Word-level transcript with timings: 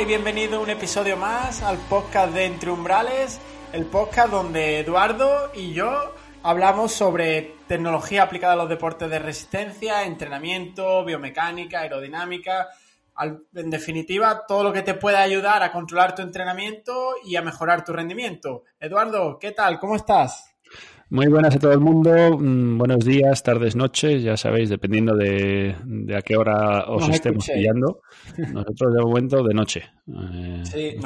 Y 0.00 0.04
bienvenido 0.06 0.56
a 0.56 0.62
un 0.62 0.70
episodio 0.70 1.18
más 1.18 1.62
al 1.62 1.76
podcast 1.76 2.32
de 2.32 2.46
Entre 2.46 2.70
Umbrales, 2.70 3.38
el 3.74 3.84
podcast 3.84 4.30
donde 4.30 4.78
Eduardo 4.78 5.50
y 5.54 5.74
yo 5.74 6.14
hablamos 6.42 6.92
sobre 6.92 7.56
tecnología 7.66 8.22
aplicada 8.22 8.54
a 8.54 8.56
los 8.56 8.70
deportes 8.70 9.10
de 9.10 9.18
resistencia, 9.18 10.04
entrenamiento, 10.04 11.04
biomecánica, 11.04 11.80
aerodinámica, 11.80 12.68
en 13.54 13.68
definitiva, 13.68 14.46
todo 14.46 14.64
lo 14.64 14.72
que 14.72 14.80
te 14.80 14.94
pueda 14.94 15.20
ayudar 15.20 15.62
a 15.62 15.70
controlar 15.70 16.14
tu 16.14 16.22
entrenamiento 16.22 17.16
y 17.22 17.36
a 17.36 17.42
mejorar 17.42 17.84
tu 17.84 17.92
rendimiento. 17.92 18.64
Eduardo, 18.78 19.38
¿qué 19.38 19.50
tal? 19.50 19.78
¿Cómo 19.78 19.96
estás? 19.96 20.49
Muy 21.12 21.26
buenas 21.26 21.56
a 21.56 21.58
todo 21.58 21.72
el 21.72 21.80
mundo, 21.80 22.38
mm, 22.38 22.78
buenos 22.78 23.04
días, 23.04 23.42
tardes, 23.42 23.74
noches, 23.74 24.22
ya 24.22 24.36
sabéis, 24.36 24.68
dependiendo 24.70 25.16
de, 25.16 25.74
de 25.84 26.16
a 26.16 26.22
qué 26.22 26.36
hora 26.36 26.84
os 26.86 27.00
Nos 27.08 27.16
estemos 27.16 27.48
escuchéis. 27.48 27.58
pillando. 27.66 28.00
Nosotros 28.54 28.94
de 28.94 29.00
momento 29.02 29.42
de 29.42 29.54
noche, 29.54 29.82
eh, 30.06 30.62
Sí, 30.64 30.96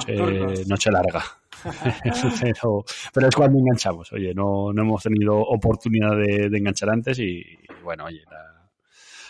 noche, 0.68 0.90
larga. 0.90 1.22
pero, 2.42 2.84
pero 3.14 3.28
es 3.28 3.34
cuando 3.34 3.58
enganchamos. 3.58 4.12
Oye, 4.12 4.34
no, 4.34 4.74
no 4.74 4.82
hemos 4.82 5.02
tenido 5.02 5.38
oportunidad 5.38 6.14
de, 6.18 6.50
de 6.50 6.58
enganchar 6.58 6.90
antes 6.90 7.18
y, 7.18 7.42
bueno, 7.82 8.04
oye, 8.04 8.22
la, 8.30 8.68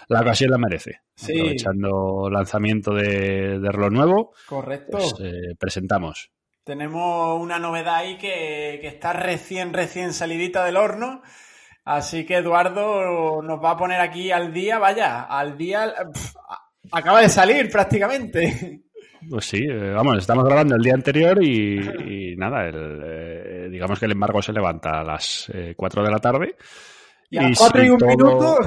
la 0.09 0.21
ocasión 0.23 0.51
la 0.51 0.59
merece. 0.59 1.03
Sí. 1.15 1.39
Aprovechando 1.39 2.29
lanzamiento 2.29 2.93
de, 2.93 3.61
de 3.61 3.71
reloj 3.71 3.93
nuevo, 3.93 4.33
Correcto. 4.49 4.99
pues 4.99 5.15
eh, 5.21 5.55
presentamos. 5.57 6.33
Tenemos 6.65 7.41
una 7.41 7.59
novedad 7.59 7.97
ahí 7.97 8.17
que, 8.17 8.79
que 8.81 8.89
está 8.89 9.13
recién, 9.13 9.73
recién 9.75 10.15
salidita 10.15 10.65
del 10.65 10.79
horno. 10.79 11.23
Así 11.85 12.25
que 12.25 12.37
Eduardo 12.37 13.43
nos 13.43 13.63
va 13.63 13.73
a 13.73 13.77
poner 13.77 14.01
aquí 14.01 14.31
al 14.33 14.53
día, 14.53 14.79
vaya, 14.79 15.23
al 15.23 15.59
día. 15.59 15.95
acaba 16.91 17.21
de 17.21 17.29
salir 17.29 17.71
prácticamente. 17.71 18.81
Pues 19.29 19.47
sí, 19.47 19.59
eh, 19.63 19.91
vamos, 19.91 20.19
estamos 20.19 20.45
grabando 20.45 20.75
el 20.77 20.83
día 20.83 20.95
anterior 20.95 21.43
y, 21.43 21.79
y 21.79 22.37
nada, 22.37 22.67
el, 22.67 23.01
eh, 23.05 23.69
digamos 23.71 23.99
que 23.99 24.07
el 24.07 24.13
embargo 24.13 24.43
se 24.43 24.53
levanta 24.53 25.01
a 25.01 25.05
las 25.05 25.51
eh, 25.53 25.75
4 25.77 26.03
de 26.03 26.11
la 26.11 26.19
tarde. 26.19 26.57
Y 27.35 27.53
a 27.53 27.53
cuatro 27.57 27.85
y 27.85 27.89
un 27.91 27.99
minuto. 28.07 28.59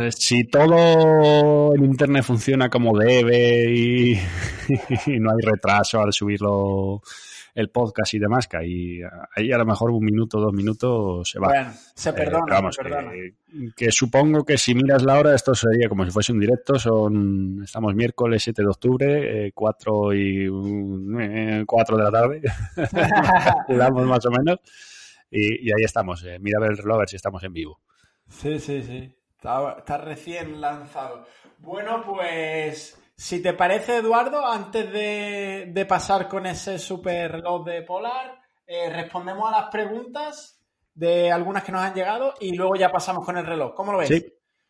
eh, 0.00 0.10
si 0.12 0.44
todo 0.44 1.74
en 1.74 1.84
internet 1.84 2.24
funciona 2.24 2.68
como 2.68 2.98
debe 2.98 3.70
y, 3.70 4.12
y 5.06 5.20
no 5.20 5.30
hay 5.30 5.40
retraso 5.42 6.00
al 6.00 6.12
subirlo 6.12 7.00
el 7.54 7.70
podcast 7.70 8.14
y 8.14 8.20
demás, 8.20 8.46
que 8.46 8.56
ahí, 8.56 9.00
ahí 9.34 9.50
a 9.50 9.58
lo 9.58 9.66
mejor 9.66 9.90
un 9.90 10.04
minuto, 10.04 10.38
dos 10.38 10.52
minutos 10.52 11.28
se 11.28 11.40
va. 11.40 11.48
Bueno, 11.48 11.72
se 11.92 12.10
Eh, 12.10 12.12
perdona, 12.12 12.44
vamos, 12.48 12.76
se 12.76 12.82
perdona. 12.84 13.10
que, 13.10 13.34
que 13.74 13.90
supongo 13.90 14.44
que 14.44 14.56
si 14.56 14.76
miras 14.76 15.02
la 15.02 15.18
hora, 15.18 15.34
esto 15.34 15.56
sería 15.56 15.88
como 15.88 16.04
si 16.04 16.12
fuese 16.12 16.30
un 16.32 16.38
directo. 16.38 16.78
Son, 16.78 17.60
estamos 17.64 17.96
miércoles 17.96 18.44
7 18.44 18.62
de 18.62 18.68
octubre, 18.68 19.46
eh, 19.48 19.52
4 19.52 20.14
y 20.14 20.46
un- 20.48 21.20
eh, 21.20 21.64
4 21.66 21.96
de 21.96 22.02
la 22.04 22.10
tarde. 22.12 22.42
Damos 23.76 24.06
más 24.06 24.24
o 24.26 24.30
menos. 24.30 24.58
Y, 25.30 25.68
y 25.68 25.72
ahí 25.72 25.82
estamos. 25.84 26.24
eh, 26.24 26.38
mira 26.40 26.58
a 26.58 26.62
ver 26.62 26.70
el 26.72 26.78
reloj 26.78 26.94
a 26.96 26.98
ver 27.00 27.08
si 27.08 27.16
estamos 27.16 27.42
en 27.42 27.52
vivo. 27.52 27.80
Sí, 28.28 28.58
sí, 28.58 28.82
sí. 28.82 29.14
Está, 29.36 29.76
está 29.78 29.98
recién 29.98 30.60
lanzado. 30.60 31.26
Bueno, 31.58 32.02
pues 32.04 32.98
si 33.16 33.42
te 33.42 33.52
parece, 33.52 33.98
Eduardo, 33.98 34.46
antes 34.46 34.92
de, 34.92 35.70
de 35.72 35.86
pasar 35.86 36.28
con 36.28 36.46
ese 36.46 36.78
super 36.78 37.32
reloj 37.32 37.64
de 37.64 37.82
Polar, 37.82 38.40
eh, 38.66 38.90
respondemos 38.90 39.48
a 39.48 39.60
las 39.62 39.70
preguntas 39.70 40.60
de 40.94 41.32
algunas 41.32 41.64
que 41.64 41.72
nos 41.72 41.80
han 41.80 41.94
llegado 41.94 42.34
y 42.40 42.54
luego 42.54 42.76
ya 42.76 42.90
pasamos 42.90 43.24
con 43.24 43.38
el 43.38 43.46
reloj. 43.46 43.72
¿Cómo 43.74 43.92
lo 43.92 43.98
ves? 43.98 44.08
Sí, 44.08 44.26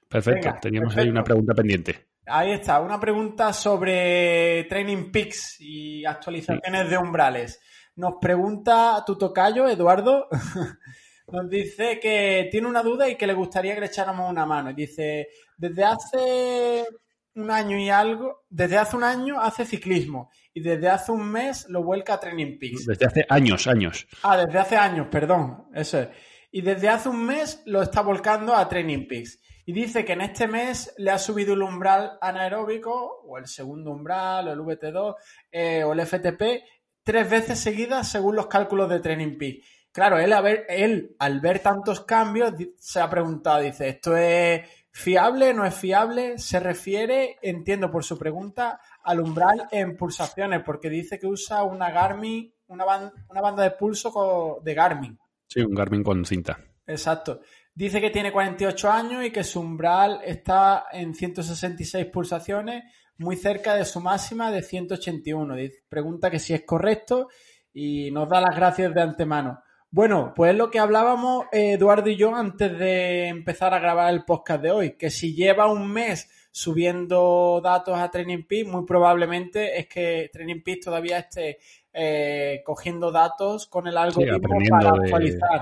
perfecto. 0.08 0.48
Venga, 0.48 0.60
Teníamos 0.60 0.96
ahí 0.96 1.08
una 1.08 1.24
pregunta 1.24 1.54
pendiente. 1.54 2.08
Ahí 2.26 2.52
está, 2.52 2.80
una 2.80 3.00
pregunta 3.00 3.52
sobre 3.52 4.64
Training 4.64 5.10
Peaks 5.10 5.56
y 5.60 6.04
actualizaciones 6.04 6.90
de 6.90 6.98
umbrales. 6.98 7.60
Nos 7.96 8.14
pregunta 8.20 9.02
tu 9.06 9.16
tocayo, 9.16 9.66
Eduardo, 9.66 10.28
nos 11.30 11.48
dice 11.48 11.98
que 12.00 12.48
tiene 12.50 12.66
una 12.66 12.82
duda 12.82 13.08
y 13.08 13.16
que 13.16 13.26
le 13.26 13.34
gustaría 13.34 13.74
que 13.74 13.80
le 13.80 13.86
echáramos 13.86 14.30
una 14.30 14.46
mano. 14.46 14.72
Dice, 14.72 15.28
desde 15.56 15.84
hace 15.84 16.86
un 17.34 17.50
año 17.50 17.78
y 17.78 17.88
algo, 17.88 18.44
desde 18.48 18.78
hace 18.78 18.96
un 18.96 19.04
año 19.04 19.40
hace 19.40 19.64
ciclismo 19.64 20.30
y 20.52 20.60
desde 20.60 20.88
hace 20.88 21.12
un 21.12 21.30
mes 21.30 21.66
lo 21.68 21.82
vuelca 21.82 22.14
a 22.14 22.20
Training 22.20 22.58
Peaks. 22.58 22.86
Desde 22.86 23.06
hace 23.06 23.26
años, 23.28 23.66
años. 23.66 24.06
Ah, 24.22 24.36
desde 24.36 24.58
hace 24.58 24.76
años, 24.76 25.08
perdón, 25.10 25.68
eso 25.74 26.00
es. 26.00 26.08
Y 26.50 26.62
desde 26.62 26.88
hace 26.88 27.08
un 27.08 27.24
mes 27.24 27.62
lo 27.66 27.82
está 27.82 28.00
volcando 28.00 28.54
a 28.54 28.68
Training 28.68 29.06
Peaks. 29.06 29.40
Y 29.66 29.72
dice 29.72 30.04
que 30.04 30.14
en 30.14 30.22
este 30.22 30.48
mes 30.48 30.94
le 30.96 31.10
ha 31.10 31.18
subido 31.18 31.52
el 31.52 31.60
umbral 31.60 32.16
anaeróbico, 32.22 33.20
o 33.26 33.36
el 33.36 33.46
segundo 33.46 33.90
umbral, 33.90 34.48
o 34.48 34.52
el 34.52 34.60
VT2, 34.60 35.14
eh, 35.52 35.84
o 35.84 35.92
el 35.92 36.06
FTP, 36.06 36.64
tres 37.04 37.28
veces 37.28 37.60
seguidas 37.60 38.10
según 38.10 38.34
los 38.34 38.46
cálculos 38.46 38.88
de 38.88 39.00
Training 39.00 39.36
Peaks. 39.36 39.66
Claro, 39.98 40.18
él, 40.20 40.32
a 40.32 40.40
ver, 40.40 40.64
él 40.68 41.16
al 41.18 41.40
ver 41.40 41.58
tantos 41.58 42.02
cambios 42.02 42.54
se 42.78 43.00
ha 43.00 43.10
preguntado, 43.10 43.60
dice, 43.60 43.88
¿esto 43.88 44.16
es 44.16 44.62
fiable, 44.92 45.52
no 45.52 45.64
es 45.64 45.74
fiable? 45.74 46.38
Se 46.38 46.60
refiere, 46.60 47.36
entiendo 47.42 47.90
por 47.90 48.04
su 48.04 48.16
pregunta, 48.16 48.80
al 49.02 49.18
umbral 49.18 49.66
en 49.72 49.96
pulsaciones, 49.96 50.62
porque 50.64 50.88
dice 50.88 51.18
que 51.18 51.26
usa 51.26 51.64
una 51.64 51.90
Garmin, 51.90 52.54
una, 52.68 52.84
una 53.28 53.40
banda 53.40 53.64
de 53.64 53.72
pulso 53.72 54.60
de 54.62 54.74
Garmin. 54.74 55.18
Sí, 55.48 55.62
un 55.62 55.74
Garmin 55.74 56.04
con 56.04 56.24
cinta. 56.24 56.58
Exacto. 56.86 57.40
Dice 57.74 58.00
que 58.00 58.10
tiene 58.10 58.30
48 58.30 58.90
años 58.92 59.24
y 59.24 59.32
que 59.32 59.42
su 59.42 59.58
umbral 59.60 60.20
está 60.24 60.84
en 60.92 61.12
166 61.14 62.06
pulsaciones, 62.06 62.84
muy 63.16 63.34
cerca 63.34 63.74
de 63.74 63.84
su 63.84 64.00
máxima 64.00 64.52
de 64.52 64.62
181. 64.62 65.56
Dice- 65.56 65.82
Pregunta 65.88 66.30
que 66.30 66.38
si 66.38 66.54
es 66.54 66.62
correcto 66.64 67.28
y 67.72 68.12
nos 68.12 68.28
da 68.28 68.40
las 68.40 68.54
gracias 68.54 68.94
de 68.94 69.02
antemano. 69.02 69.60
Bueno, 69.90 70.32
pues 70.36 70.52
es 70.52 70.56
lo 70.58 70.70
que 70.70 70.78
hablábamos 70.78 71.46
eh, 71.52 71.72
Eduardo 71.72 72.10
y 72.10 72.16
yo 72.16 72.34
antes 72.34 72.78
de 72.78 73.28
empezar 73.28 73.72
a 73.72 73.78
grabar 73.78 74.12
el 74.12 74.24
podcast 74.24 74.62
de 74.62 74.70
hoy, 74.70 74.96
que 74.98 75.10
si 75.10 75.34
lleva 75.34 75.70
un 75.72 75.90
mes 75.90 76.28
subiendo 76.50 77.60
datos 77.62 77.98
a 77.98 78.10
Training 78.10 78.44
muy 78.66 78.84
probablemente 78.84 79.78
es 79.78 79.86
que 79.88 80.28
Training 80.32 80.60
todavía 80.84 81.18
esté 81.20 81.58
eh, 81.92 82.62
cogiendo 82.64 83.10
datos 83.10 83.66
con 83.66 83.86
el 83.86 83.96
algoritmo 83.96 84.38
para 84.70 84.92
de- 84.92 84.98
actualizar. 85.04 85.60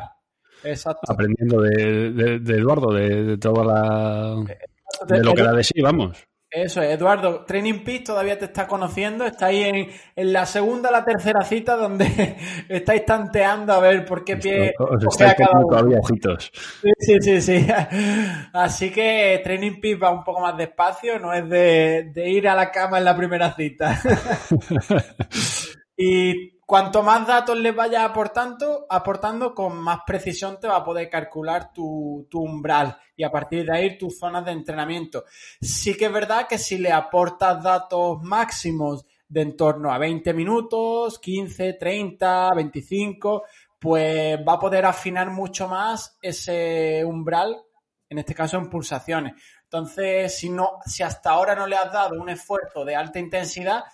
Exacto. 0.65 1.13
Aprendiendo 1.13 1.61
de, 1.63 2.13
de- 2.13 2.39
de 2.41 2.55
Eduardo, 2.59 2.93
de, 2.93 3.23
de 3.25 3.39
toda 3.39 3.65
la. 3.65 4.45
de 5.07 5.23
lo 5.23 5.35
que 5.35 5.43
da 5.43 5.53
de 5.53 5.63
sí, 5.65 5.81
vamos. 5.81 6.27
Eso 6.57 6.81
es, 6.81 6.95
Eduardo, 6.95 7.45
Training 7.45 7.85
Peaks 7.85 8.05
todavía 8.05 8.39
te 8.39 8.47
está 8.47 8.67
conociendo, 8.67 9.27
está 9.27 9.47
ahí 9.47 9.63
en, 9.63 9.91
en 10.17 10.33
la 10.33 10.47
segunda 10.47 10.89
o 10.89 10.93
la 10.93 11.05
tercera 11.05 11.43
cita 11.43 11.77
donde 11.77 12.07
estáis 12.71 13.05
tanteando 13.05 13.75
a 13.75 13.81
ver 13.81 14.07
por 14.07 14.25
qué 14.25 14.39
pie 14.39 14.73
Os 14.79 15.05
estáis 15.05 15.35
poniendo 15.35 15.69
todavía 15.69 15.99
ojitos. 15.99 16.51
Sí, 16.81 16.91
sí, 16.99 17.17
sí, 17.21 17.41
sí. 17.43 17.67
Así 18.55 18.91
que 18.91 19.43
Training 19.45 19.83
Peaks 19.83 20.03
va 20.03 20.11
un 20.11 20.25
poco 20.25 20.41
más 20.41 20.57
despacio, 20.57 21.19
no 21.19 21.35
es 21.35 21.47
de, 21.47 22.11
de 22.15 22.31
ir 22.31 22.49
a 22.49 22.55
la 22.55 22.71
cama 22.71 22.97
en 22.97 23.05
la 23.05 23.15
primera 23.15 23.53
cita. 23.53 24.01
y 25.99 26.56
cuanto 26.67 27.03
más 27.03 27.27
datos 27.27 27.57
les 27.57 27.75
vayas 27.75 28.03
aportando, 28.03 28.87
aportando, 28.91 29.55
con 29.55 29.79
más 29.79 30.01
precisión 30.05 30.59
te 30.61 30.67
va 30.67 30.77
a 30.77 30.85
poder 30.85 31.09
calcular 31.09 31.73
tu, 31.73 32.27
tu 32.29 32.43
umbral 32.43 32.99
y 33.17 33.23
a 33.23 33.31
partir 33.31 33.65
de 33.65 33.77
ahí 33.77 33.97
tus 33.97 34.19
zonas 34.19 34.45
de 34.45 34.53
entrenamiento. 34.53 35.25
Sí 35.61 35.97
que 35.97 36.07
es 36.07 36.13
verdad 36.13 36.47
que 36.47 36.59
si 36.59 36.77
le 36.77 36.93
aportas 36.93 37.63
datos 37.63 38.21
máximos 38.23 39.07
de 39.29 39.43
en 39.43 39.57
torno 39.57 39.93
a 39.93 39.99
20 39.99 40.35
minutos, 40.35 41.19
15, 41.19 41.75
30, 41.75 42.53
25, 42.55 43.45
pues 43.79 44.39
va 44.47 44.55
a 44.55 44.59
poder 44.59 44.85
afinar 44.85 45.31
mucho 45.31 45.69
más 45.69 46.19
ese 46.21 47.05
umbral 47.05 47.57
en 48.09 48.19
este 48.19 48.35
caso 48.35 48.57
en 48.57 48.71
pulsaciones. 48.71 49.35
Entonces, 49.65 50.37
si, 50.39 50.49
no, 50.49 50.79
si 50.85 51.03
hasta 51.03 51.31
ahora 51.31 51.55
no 51.55 51.67
le 51.67 51.77
has 51.77 51.93
dado 51.93 52.21
un 52.21 52.29
esfuerzo 52.29 52.85
de 52.85 52.95
alta 52.95 53.19
intensidad, 53.19 53.85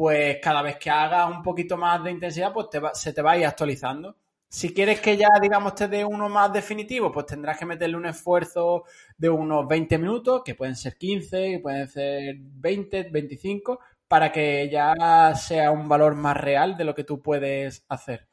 pues 0.00 0.38
cada 0.42 0.62
vez 0.62 0.78
que 0.78 0.88
hagas 0.88 1.30
un 1.30 1.42
poquito 1.42 1.76
más 1.76 2.02
de 2.02 2.10
intensidad, 2.10 2.54
pues 2.54 2.68
se 2.94 3.12
te 3.12 3.20
va 3.20 3.32
a 3.32 3.36
ir 3.36 3.44
actualizando. 3.44 4.16
Si 4.48 4.72
quieres 4.72 4.98
que 4.98 5.14
ya, 5.14 5.28
digamos, 5.42 5.74
te 5.74 5.88
dé 5.88 6.06
uno 6.06 6.26
más 6.30 6.50
definitivo, 6.50 7.12
pues 7.12 7.26
tendrás 7.26 7.58
que 7.58 7.66
meterle 7.66 7.98
un 7.98 8.06
esfuerzo 8.06 8.84
de 9.18 9.28
unos 9.28 9.68
20 9.68 9.98
minutos, 9.98 10.40
que 10.42 10.54
pueden 10.54 10.74
ser 10.74 10.96
15, 10.96 11.50
que 11.50 11.58
pueden 11.58 11.86
ser 11.86 12.36
20, 12.40 13.10
25, 13.10 13.78
para 14.08 14.32
que 14.32 14.70
ya 14.70 15.34
sea 15.34 15.70
un 15.70 15.86
valor 15.86 16.14
más 16.14 16.34
real 16.34 16.78
de 16.78 16.84
lo 16.84 16.94
que 16.94 17.04
tú 17.04 17.20
puedes 17.20 17.84
hacer. 17.90 18.26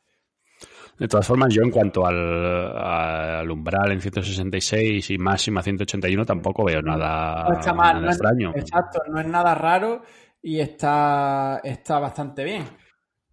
De 0.98 1.10
todas 1.10 1.28
formas, 1.28 1.54
yo 1.54 1.64
en 1.64 1.70
cuanto 1.70 2.08
al, 2.08 3.52
umbral 3.52 3.92
en 3.92 4.00
166 4.00 5.10
y 5.10 5.18
máxima 5.18 5.62
181 5.62 6.26
tampoco 6.26 6.64
veo 6.64 6.82
nada, 6.82 7.46
extraño. 8.08 8.54
exacto, 8.56 9.02
no 9.10 9.20
es 9.20 9.28
nada 9.28 9.54
raro 9.54 10.02
y 10.48 10.62
está, 10.62 11.60
está 11.62 12.00
bastante 12.00 12.46
bien. 12.46 12.64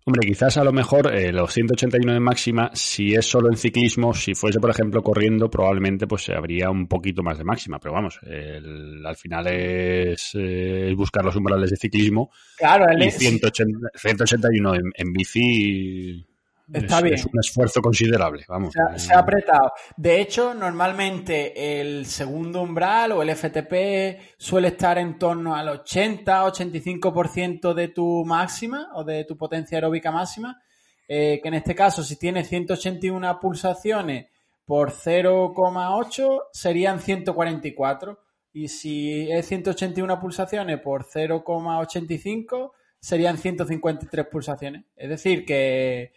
Hombre, 0.05 0.27
quizás 0.27 0.57
a 0.57 0.65
lo 0.65 0.73
mejor 0.73 1.15
eh, 1.15 1.33
los 1.33 1.53
181 1.53 2.13
de 2.13 2.19
máxima, 2.19 2.73
si 2.75 3.15
es 3.15 3.25
solo 3.25 3.49
en 3.49 3.57
ciclismo, 3.57 4.13
si 4.13 4.35
fuese, 4.35 4.59
por 4.59 4.71
ejemplo, 4.71 5.01
corriendo, 5.01 5.49
probablemente 5.49 6.09
pues 6.09 6.29
habría 6.31 6.71
un 6.71 6.89
poquito 6.89 7.23
más 7.23 7.39
de 7.39 7.45
máxima. 7.45 7.79
Pero 7.79 7.95
vamos, 7.95 8.19
al 8.21 9.17
final 9.17 9.47
es, 9.47 10.33
eh, 10.35 10.93
buscar 10.97 11.25
los 11.25 11.37
umbrales 11.37 11.71
de 11.71 11.77
ciclismo. 11.77 12.33
Claro, 12.59 12.85
y 12.99 13.09
181 13.13 14.75
en 14.75 15.13
bici 15.13 16.27
Está 16.73 17.03
bien. 17.03 17.15
Es 17.15 17.27
un 17.27 17.39
esfuerzo 17.39 17.83
considerable, 17.83 18.45
vamos. 18.49 18.73
Se 18.97 19.13
ha, 19.13 19.19
apretado. 19.19 19.73
De 19.97 20.21
hecho, 20.21 20.55
normalmente 20.55 21.81
el 21.81 22.07
segundo 22.07 22.63
umbral 22.63 23.13
o 23.13 23.23
el 23.23 23.35
FTP 23.37 24.37
suele 24.39 24.69
estar 24.69 24.97
en 24.99 25.19
torno 25.19 25.55
al 25.55 25.69
80-85% 25.85 27.75
de 27.75 27.89
tu 27.89 28.25
máxima 28.25 28.89
o 28.95 29.05
de 29.05 29.25
tu 29.25 29.37
potencia 29.37 29.77
aeróbica 29.77 30.11
máxima. 30.11 30.61
Eh, 31.07 31.39
que 31.43 31.49
en 31.49 31.55
este 31.55 31.75
caso, 31.75 32.03
si 32.03 32.17
tienes 32.17 32.49
181 32.49 33.39
pulsaciones 33.41 34.29
por 34.65 34.91
0,8, 34.91 36.45
serían 36.51 36.99
144. 37.01 38.19
Y 38.55 38.69
si 38.69 39.31
es 39.31 39.47
181 39.47 40.19
pulsaciones 40.19 40.81
por 40.81 41.05
0,85, 41.05 42.71
serían 42.99 43.37
153 43.37 44.27
pulsaciones. 44.29 44.85
Es 44.97 45.11
decir, 45.11 45.45
que 45.45 46.13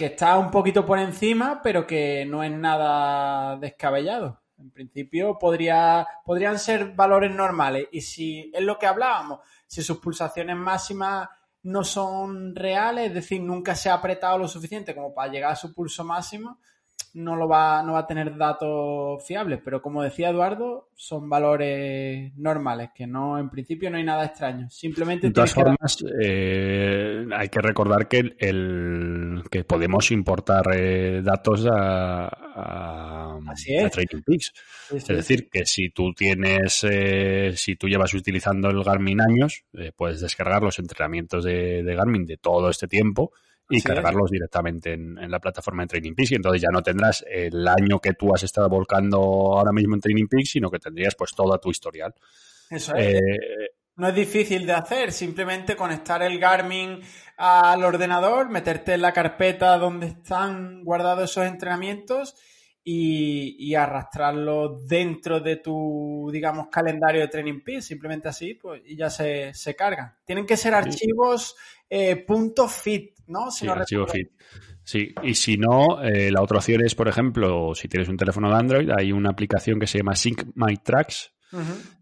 que 0.00 0.06
está 0.06 0.38
un 0.38 0.50
poquito 0.50 0.86
por 0.86 0.98
encima, 0.98 1.60
pero 1.62 1.86
que 1.86 2.24
no 2.24 2.42
es 2.42 2.50
nada 2.50 3.58
descabellado. 3.58 4.40
En 4.56 4.70
principio 4.70 5.38
podría, 5.38 6.08
podrían 6.24 6.58
ser 6.58 6.94
valores 6.94 7.30
normales. 7.30 7.86
Y 7.92 8.00
si 8.00 8.50
es 8.54 8.62
lo 8.62 8.78
que 8.78 8.86
hablábamos, 8.86 9.40
si 9.66 9.82
sus 9.82 9.98
pulsaciones 9.98 10.56
máximas 10.56 11.28
no 11.64 11.84
son 11.84 12.56
reales, 12.56 13.08
es 13.08 13.14
decir, 13.14 13.42
nunca 13.42 13.74
se 13.74 13.90
ha 13.90 13.94
apretado 13.94 14.38
lo 14.38 14.48
suficiente 14.48 14.94
como 14.94 15.12
para 15.12 15.30
llegar 15.30 15.52
a 15.52 15.56
su 15.56 15.74
pulso 15.74 16.02
máximo, 16.02 16.60
no 17.12 17.34
lo 17.34 17.48
va, 17.48 17.82
no 17.82 17.94
va 17.94 18.00
a 18.00 18.06
tener 18.06 18.36
datos 18.36 19.24
fiables, 19.26 19.60
pero 19.64 19.82
como 19.82 20.02
decía 20.02 20.30
Eduardo, 20.30 20.90
son 20.94 21.28
valores 21.28 22.32
normales, 22.36 22.90
que 22.94 23.06
no, 23.06 23.38
en 23.38 23.50
principio 23.50 23.90
no 23.90 23.96
hay 23.96 24.04
nada 24.04 24.26
extraño. 24.26 24.68
Simplemente 24.70 25.26
de 25.26 25.32
todas 25.32 25.52
formas, 25.52 26.04
eh, 26.22 27.26
hay 27.32 27.48
que 27.48 27.60
recordar 27.60 28.06
que 28.06 28.36
el 28.38 29.42
que 29.50 29.64
podemos 29.64 30.10
importar 30.12 30.64
eh, 30.72 31.20
datos 31.22 31.66
a, 31.70 32.26
a, 32.26 33.38
Trading 33.90 34.22
Peaks. 34.24 34.52
Es 34.94 35.06
decir, 35.08 35.48
que 35.50 35.66
si 35.66 35.90
tú 35.90 36.12
tienes, 36.12 36.84
eh, 36.88 37.52
si 37.56 37.74
tú 37.74 37.88
llevas 37.88 38.14
utilizando 38.14 38.68
el 38.68 38.84
Garmin 38.84 39.20
años, 39.20 39.64
puedes 39.96 40.20
descargar 40.20 40.62
los 40.62 40.78
entrenamientos 40.78 41.44
de, 41.44 41.82
de 41.82 41.94
Garmin 41.94 42.26
de 42.26 42.36
todo 42.36 42.70
este 42.70 42.86
tiempo 42.86 43.32
y 43.70 43.80
cargarlos 43.80 44.30
directamente 44.30 44.92
en, 44.92 45.30
la 45.30 45.38
plataforma 45.38 45.84
de 45.84 45.88
Training 45.88 46.14
Peaks 46.14 46.32
y 46.32 46.34
entonces 46.34 46.60
ya 46.60 46.68
no 46.72 46.82
tendrás 46.82 47.24
el 47.30 47.66
año 47.66 48.00
que 48.00 48.14
tú 48.14 48.34
has 48.34 48.42
estado 48.42 48.68
volcando 48.68 49.18
ahora 49.18 49.72
mismo 49.72 49.94
en 49.94 50.00
Training 50.00 50.26
Peaks, 50.26 50.50
sino 50.50 50.70
que 50.70 50.78
tendrías 50.78 51.14
pues 51.14 51.32
toda 51.34 51.58
tu 51.58 51.70
historial. 51.70 52.14
Eso 52.68 52.94
es. 52.94 53.16
Eh, 53.16 53.20
no 53.96 54.08
es 54.08 54.14
difícil 54.14 54.66
de 54.66 54.72
hacer, 54.72 55.12
simplemente 55.12 55.76
conectar 55.76 56.22
el 56.22 56.38
Garmin 56.38 57.00
al 57.36 57.84
ordenador, 57.84 58.48
meterte 58.48 58.94
en 58.94 59.02
la 59.02 59.12
carpeta 59.12 59.76
donde 59.76 60.06
están 60.06 60.82
guardados 60.84 61.30
esos 61.30 61.46
entrenamientos 61.46 62.34
y, 62.82 63.56
y 63.58 63.74
arrastrarlo 63.74 64.80
dentro 64.86 65.40
de 65.40 65.56
tu, 65.56 66.30
digamos, 66.32 66.68
calendario 66.68 67.20
de 67.20 67.28
Training 67.28 67.60
Peaks, 67.62 67.84
simplemente 67.84 68.28
así, 68.28 68.54
pues, 68.54 68.80
y 68.86 68.96
ya 68.96 69.10
se, 69.10 69.52
se 69.52 69.76
cargan. 69.76 70.14
Tienen 70.24 70.46
que 70.46 70.56
ser 70.56 70.74
archivos 70.74 71.56
eh, 71.88 72.16
punto 72.24 72.68
.fit, 72.68 73.18
¿no? 73.30 73.50
sí, 73.50 73.66
archivo 73.68 74.06
fit. 74.06 74.30
Sí, 74.82 75.14
y 75.22 75.34
si 75.34 75.56
no, 75.56 76.02
eh, 76.02 76.30
la 76.30 76.42
otra 76.42 76.58
opción 76.58 76.84
es, 76.84 76.94
por 76.94 77.08
ejemplo, 77.08 77.74
si 77.74 77.86
tienes 77.88 78.08
un 78.08 78.16
teléfono 78.16 78.48
de 78.48 78.56
Android, 78.56 78.90
hay 78.90 79.12
una 79.12 79.30
aplicación 79.30 79.78
que 79.78 79.86
se 79.86 79.98
llama 79.98 80.16
Sync 80.16 80.44
My 80.54 80.76
Tracks, 80.78 81.32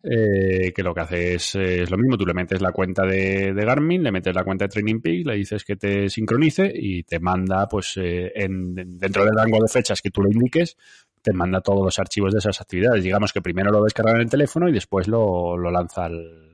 eh, 0.03 0.73
que 0.75 0.83
lo 0.83 0.95
que 0.95 1.01
hace 1.01 1.35
es, 1.35 1.55
lo 1.91 1.97
mismo, 1.97 2.17
tú 2.17 2.25
le 2.25 2.35
metes 2.35 2.61
la 2.61 2.73
cuenta 2.73 3.05
de, 3.05 3.53
Garmin, 3.55 4.03
le 4.03 4.13
metes 4.13 4.35
la 4.35 4.45
cuenta 4.45 4.65
de 4.65 4.69
Training 4.69 5.01
Peak, 5.01 5.27
le 5.27 5.37
dices 5.37 5.65
que 5.65 5.77
te 5.77 6.09
sincronice 6.09 6.71
y 6.75 7.03
te 7.03 7.19
manda, 7.19 7.67
pues, 7.69 7.95
en, 7.97 8.75
dentro 8.75 9.25
del 9.25 9.37
rango 9.37 9.59
de 9.61 9.69
fechas 9.69 10.01
que 10.01 10.11
tú 10.11 10.23
le 10.23 10.31
indiques, 10.31 10.77
te 11.21 11.33
manda 11.33 11.61
todos 11.61 11.85
los 11.85 11.99
archivos 11.99 12.33
de 12.33 12.39
esas 12.39 12.61
actividades. 12.61 13.03
Digamos 13.03 13.33
que 13.33 13.43
primero 13.43 13.71
lo 13.71 13.83
descarga 13.83 14.13
en 14.13 14.21
el 14.21 14.31
teléfono 14.31 14.69
y 14.69 14.73
después 14.73 15.09
lo, 15.09 15.57
lo 15.57 15.71
lanza 15.71 16.05
al, 16.05 16.48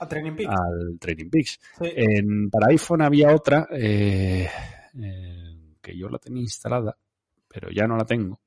al 0.00 0.08
Training 0.08 0.32
Peaks. 0.32 0.52
Al 0.52 0.98
Training 0.98 1.30
Peaks. 1.30 1.60
En, 1.80 2.50
para 2.50 2.68
iPhone 2.68 3.02
había 3.02 3.34
otra 3.34 3.68
eh, 3.70 4.48
eh, 5.00 5.56
que 5.80 5.96
yo 5.96 6.08
la 6.08 6.18
tenía 6.18 6.42
instalada, 6.42 6.96
pero 7.46 7.70
ya 7.70 7.86
no 7.86 7.96
la 7.96 8.04
tengo. 8.04 8.40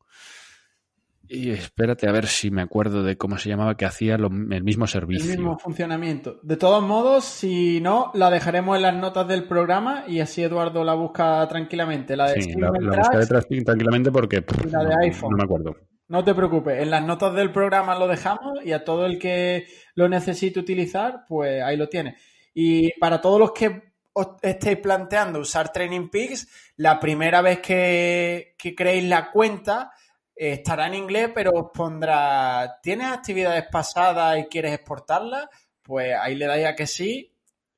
Y 1.26 1.52
espérate 1.52 2.08
a 2.10 2.12
ver 2.12 2.28
si 2.28 2.52
me 2.52 2.62
acuerdo 2.62 3.02
de 3.02 3.18
cómo 3.18 3.38
se 3.38 3.50
llamaba 3.50 3.78
que 3.78 3.86
hacía 3.86 4.16
el 4.16 4.30
mismo 4.64 4.88
servicio. 4.88 5.32
El 5.32 5.38
mismo 5.38 5.58
funcionamiento. 5.58 6.40
De 6.44 6.58
todos 6.58 6.84
modos, 6.84 7.24
si 7.24 7.80
no, 7.80 8.12
la 8.14 8.30
dejaremos 8.30 8.76
en 8.76 8.82
las 8.82 8.96
notas 8.96 9.28
del 9.28 9.48
programa 9.48 10.04
y 10.08 10.20
así 10.20 10.44
Eduardo 10.44 10.84
la 10.84 10.96
busca 10.96 11.48
tranquilamente. 11.48 12.18
La 12.18 12.32
de 12.32 12.42
sí, 12.42 12.54
la, 12.56 12.72
buscaré 12.72 13.26
tranquilamente 13.64 14.12
porque 14.12 14.44
la 14.70 14.84
de 14.84 14.96
iPhone. 15.06 15.32
no 15.32 15.38
me 15.38 15.44
acuerdo. 15.44 15.76
No 16.14 16.24
te 16.24 16.36
preocupes, 16.36 16.80
en 16.80 16.92
las 16.92 17.04
notas 17.04 17.34
del 17.34 17.52
programa 17.52 17.98
lo 17.98 18.08
dejamos 18.08 18.64
y 18.64 18.72
a 18.72 18.84
todo 18.84 19.08
el 19.08 19.18
que 19.18 19.66
lo 19.96 20.08
necesite 20.08 20.60
utilizar, 20.60 21.26
pues 21.28 21.64
ahí 21.64 21.76
lo 21.76 21.90
tiene. 21.90 22.18
Y 22.54 22.92
para 23.00 23.20
todos 23.20 23.40
los 23.40 23.52
que 23.52 23.96
os 24.14 24.28
estéis 24.44 24.78
planteando 24.78 25.40
usar 25.40 25.74
Training 25.74 26.10
Peaks, 26.12 26.48
la 26.76 27.00
primera 27.00 27.42
vez 27.42 27.62
que, 27.62 28.54
creéis 28.78 29.06
la 29.06 29.32
cuenta 29.32 29.92
eh, 30.36 30.52
estará 30.52 30.86
en 30.86 30.94
inglés, 30.94 31.32
pero 31.34 31.50
os 31.50 31.72
pondrá, 31.74 32.80
¿tienes 32.84 33.08
actividades 33.08 33.66
pasadas 33.72 34.38
y 34.38 34.44
quieres 34.44 34.74
exportarlas? 34.74 35.48
Pues 35.82 36.14
ahí 36.22 36.36
le 36.36 36.46
dais 36.46 36.68
a 36.68 36.76
que 36.76 36.86
sí 36.86 37.33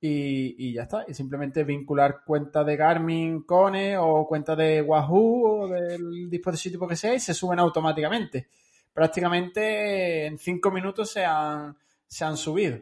y, 0.08 0.74
ya 0.74 0.84
está. 0.84 1.06
Y 1.08 1.14
simplemente 1.14 1.64
vincular 1.64 2.22
cuenta 2.26 2.64
de 2.64 2.76
Garmin, 2.76 3.44
Cone 3.44 3.98
o 3.98 4.26
cuenta 4.28 4.56
de 4.56 4.82
Wahoo 4.82 5.64
o 5.64 5.68
del 5.68 6.30
dispositivo 6.30 6.88
que 6.88 6.96
sea 6.96 7.14
y 7.14 7.20
se 7.20 7.34
suben 7.34 7.60
automáticamente. 7.60 8.48
Prácticamente 8.94 10.26
en 10.26 10.38
cinco 10.38 10.72
minutos 10.72 11.12
se 11.12 11.26
han, 11.26 11.76
se 12.08 12.26
han 12.26 12.38
subido. 12.38 12.82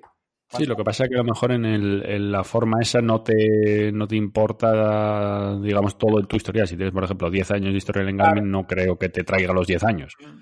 Sí, 0.50 0.66
lo 0.66 0.76
que 0.76 0.84
pasa 0.84 1.06
es 1.06 1.10
que 1.10 1.16
a 1.16 1.20
lo 1.20 1.24
mejor 1.24 1.52
en, 1.52 1.66
el, 1.66 2.04
en 2.06 2.32
la 2.32 2.44
forma 2.44 2.80
esa 2.80 3.02
no 3.02 3.24
te, 3.24 3.92
no 3.92 4.08
te 4.08 4.16
importa, 4.16 5.58
digamos, 5.60 5.98
todo 5.98 6.20
en 6.20 6.28
tu 6.28 6.36
historial. 6.36 6.68
Si 6.68 6.76
tienes, 6.76 6.94
por 6.94 7.04
ejemplo, 7.04 7.32
10 7.32 7.52
años 7.52 7.72
de 7.72 7.78
historial 7.78 8.10
en 8.10 8.18
Garmin, 8.18 8.52
no 8.52 8.68
creo 8.68 9.00
que 9.00 9.10
te 9.10 9.24
traiga 9.24 9.52
los 9.52 9.66
10 9.66 9.84
años. 9.84 10.14
Mm. 10.20 10.42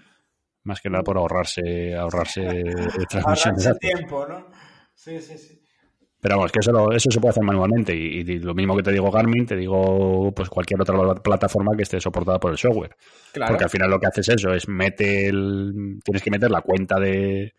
Más 0.64 0.82
que 0.82 0.90
nada 0.90 1.04
por 1.04 1.18
ahorrarse, 1.18 1.96
ahorrarse 1.96 2.42
transmisión. 3.10 3.56
Ahorrarse 3.56 3.74
tiempo, 3.80 4.28
¿no? 4.28 4.48
Sí, 4.94 5.20
sí, 5.22 5.38
sí. 5.38 5.61
Pero 6.22 6.38
vamos, 6.38 6.52
que 6.52 6.60
eso, 6.60 6.92
eso 6.92 7.10
se 7.10 7.20
puede 7.20 7.32
hacer 7.32 7.44
manualmente. 7.44 7.96
Y, 7.96 8.24
lo 8.40 8.54
mismo 8.54 8.78
que 8.78 8.84
te 8.84 8.92
digo 8.92 9.10
Garmin, 9.10 9.46
te 9.46 9.56
digo 9.56 10.32
pues 10.36 10.50
cualquier 10.50 10.80
otra 10.80 11.16
plataforma 11.16 11.76
que 11.76 11.82
esté 11.82 12.00
soportada 12.00 12.40
por 12.40 12.52
el 12.52 12.58
software. 12.60 12.96
Porque 13.34 13.64
al 13.64 13.70
final 13.70 13.90
lo 13.90 14.00
que 14.00 14.08
haces 14.08 14.30
es 14.30 14.36
eso, 14.36 14.54
es 14.54 14.68
mete 14.68 15.28
el, 15.28 16.00
tienes 16.04 16.22
que 16.22 16.30
meter 16.30 16.52
la 16.52 16.62
cuenta 16.62 17.00
de, 17.00 17.56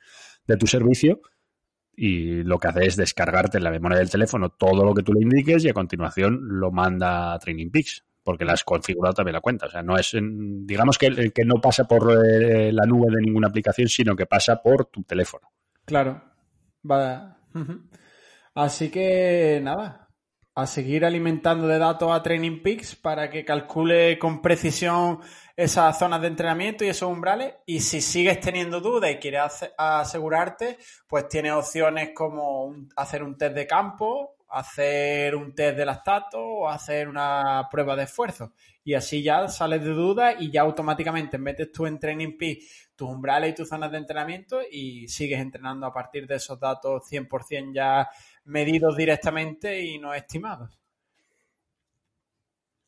de 0.46 0.56
tu 0.56 0.68
servicio 0.68 1.20
y 1.94 2.44
lo 2.44 2.58
que 2.58 2.68
hace 2.68 2.86
es 2.86 2.96
descargarte 2.96 3.58
en 3.58 3.64
la 3.64 3.70
memoria 3.70 3.98
del 3.98 4.10
teléfono 4.10 4.50
todo 4.50 4.84
lo 4.84 4.94
que 4.94 5.02
tú 5.02 5.12
le 5.12 5.22
indiques 5.22 5.64
y 5.64 5.68
a 5.68 5.74
continuación 5.74 6.38
lo 6.42 6.70
manda 6.70 7.34
a 7.34 7.38
Training 7.40 7.70
Peaks 7.70 8.04
porque 8.22 8.44
la 8.44 8.52
has 8.52 8.62
configurado 8.62 9.14
también 9.14 9.34
la 9.34 9.40
cuenta. 9.40 9.66
O 9.66 9.70
sea, 9.70 9.82
no 9.82 9.96
es, 9.96 10.12
digamos 10.14 10.96
que, 10.96 11.32
que 11.32 11.44
no 11.44 11.56
pasa 11.60 11.84
por 11.84 12.12
eh, 12.24 12.72
la 12.72 12.86
nube 12.86 13.08
de 13.10 13.22
ninguna 13.22 13.48
aplicación, 13.48 13.88
sino 13.88 14.14
que 14.14 14.26
pasa 14.26 14.62
por 14.62 14.86
tu 14.86 15.02
teléfono. 15.02 15.50
Claro. 15.84 16.22
Va. 16.88 17.38
Así 18.54 18.90
que 18.90 19.60
nada, 19.62 20.10
a 20.54 20.66
seguir 20.66 21.06
alimentando 21.06 21.66
de 21.66 21.78
datos 21.78 22.12
a 22.12 22.22
Training 22.22 22.62
Peaks 22.62 22.94
para 22.94 23.30
que 23.30 23.44
calcule 23.44 24.18
con 24.18 24.42
precisión 24.42 25.20
esas 25.56 25.98
zonas 25.98 26.20
de 26.20 26.28
entrenamiento 26.28 26.84
y 26.84 26.88
esos 26.88 27.10
umbrales. 27.10 27.54
Y 27.64 27.80
si 27.80 28.02
sigues 28.02 28.40
teniendo 28.40 28.80
dudas 28.80 29.10
y 29.10 29.16
quieres 29.16 29.70
asegurarte, 29.78 30.76
pues 31.08 31.28
tienes 31.28 31.52
opciones 31.52 32.10
como 32.14 32.74
hacer 32.96 33.22
un 33.22 33.38
test 33.38 33.54
de 33.54 33.66
campo, 33.66 34.36
hacer 34.50 35.34
un 35.34 35.54
test 35.54 35.78
de 35.78 35.86
lactato 35.86 36.38
o 36.38 36.68
hacer 36.68 37.08
una 37.08 37.66
prueba 37.70 37.96
de 37.96 38.02
esfuerzo. 38.02 38.52
Y 38.84 38.92
así 38.92 39.22
ya 39.22 39.48
sales 39.48 39.82
de 39.82 39.90
dudas 39.90 40.34
y 40.38 40.50
ya 40.50 40.60
automáticamente 40.62 41.38
metes 41.38 41.72
tú 41.72 41.86
en 41.86 41.98
Training 41.98 42.36
Peak 42.36 42.58
tus 42.94 43.08
umbrales 43.08 43.50
y 43.50 43.54
tus 43.54 43.68
zonas 43.68 43.90
de 43.90 43.98
entrenamiento 43.98 44.60
y 44.70 45.08
sigues 45.08 45.40
entrenando 45.40 45.86
a 45.86 45.92
partir 45.92 46.26
de 46.26 46.34
esos 46.36 46.60
datos 46.60 47.02
100% 47.10 47.74
ya 47.74 48.08
medidos 48.44 48.96
directamente 48.96 49.82
y 49.84 49.98
no 49.98 50.14
estimados. 50.14 50.78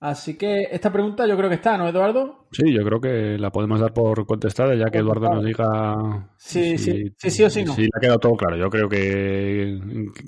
Así 0.01 0.37
que 0.37 0.69
esta 0.71 0.93
pregunta 0.93 1.27
yo 1.27 1.35
creo 1.35 1.49
que 1.49 1.55
está, 1.55 1.79
¿no, 1.79 1.89
Eduardo? 1.89 2.47
Sí, 2.53 2.75
yo 2.75 2.85
creo 2.85 3.01
que 3.01 3.39
la 3.39 3.51
podemos 3.51 3.81
dar 3.81 3.95
por 3.95 4.27
contestada, 4.27 4.75
ya 4.75 4.91
que 4.91 4.99
Eduardo 4.99 5.31
nos 5.31 5.43
diga 5.43 6.29
sí, 6.37 6.77
sí, 6.77 7.15
sí, 7.17 7.31
sí 7.31 7.43
o 7.43 7.49
sí 7.49 7.65
no. 7.65 7.75
Sí, 7.75 7.89
ha 7.91 8.01
quedado 8.01 8.19
todo 8.19 8.37
claro. 8.37 8.57
Yo 8.59 8.69
creo 8.69 8.87
que, 8.87 9.81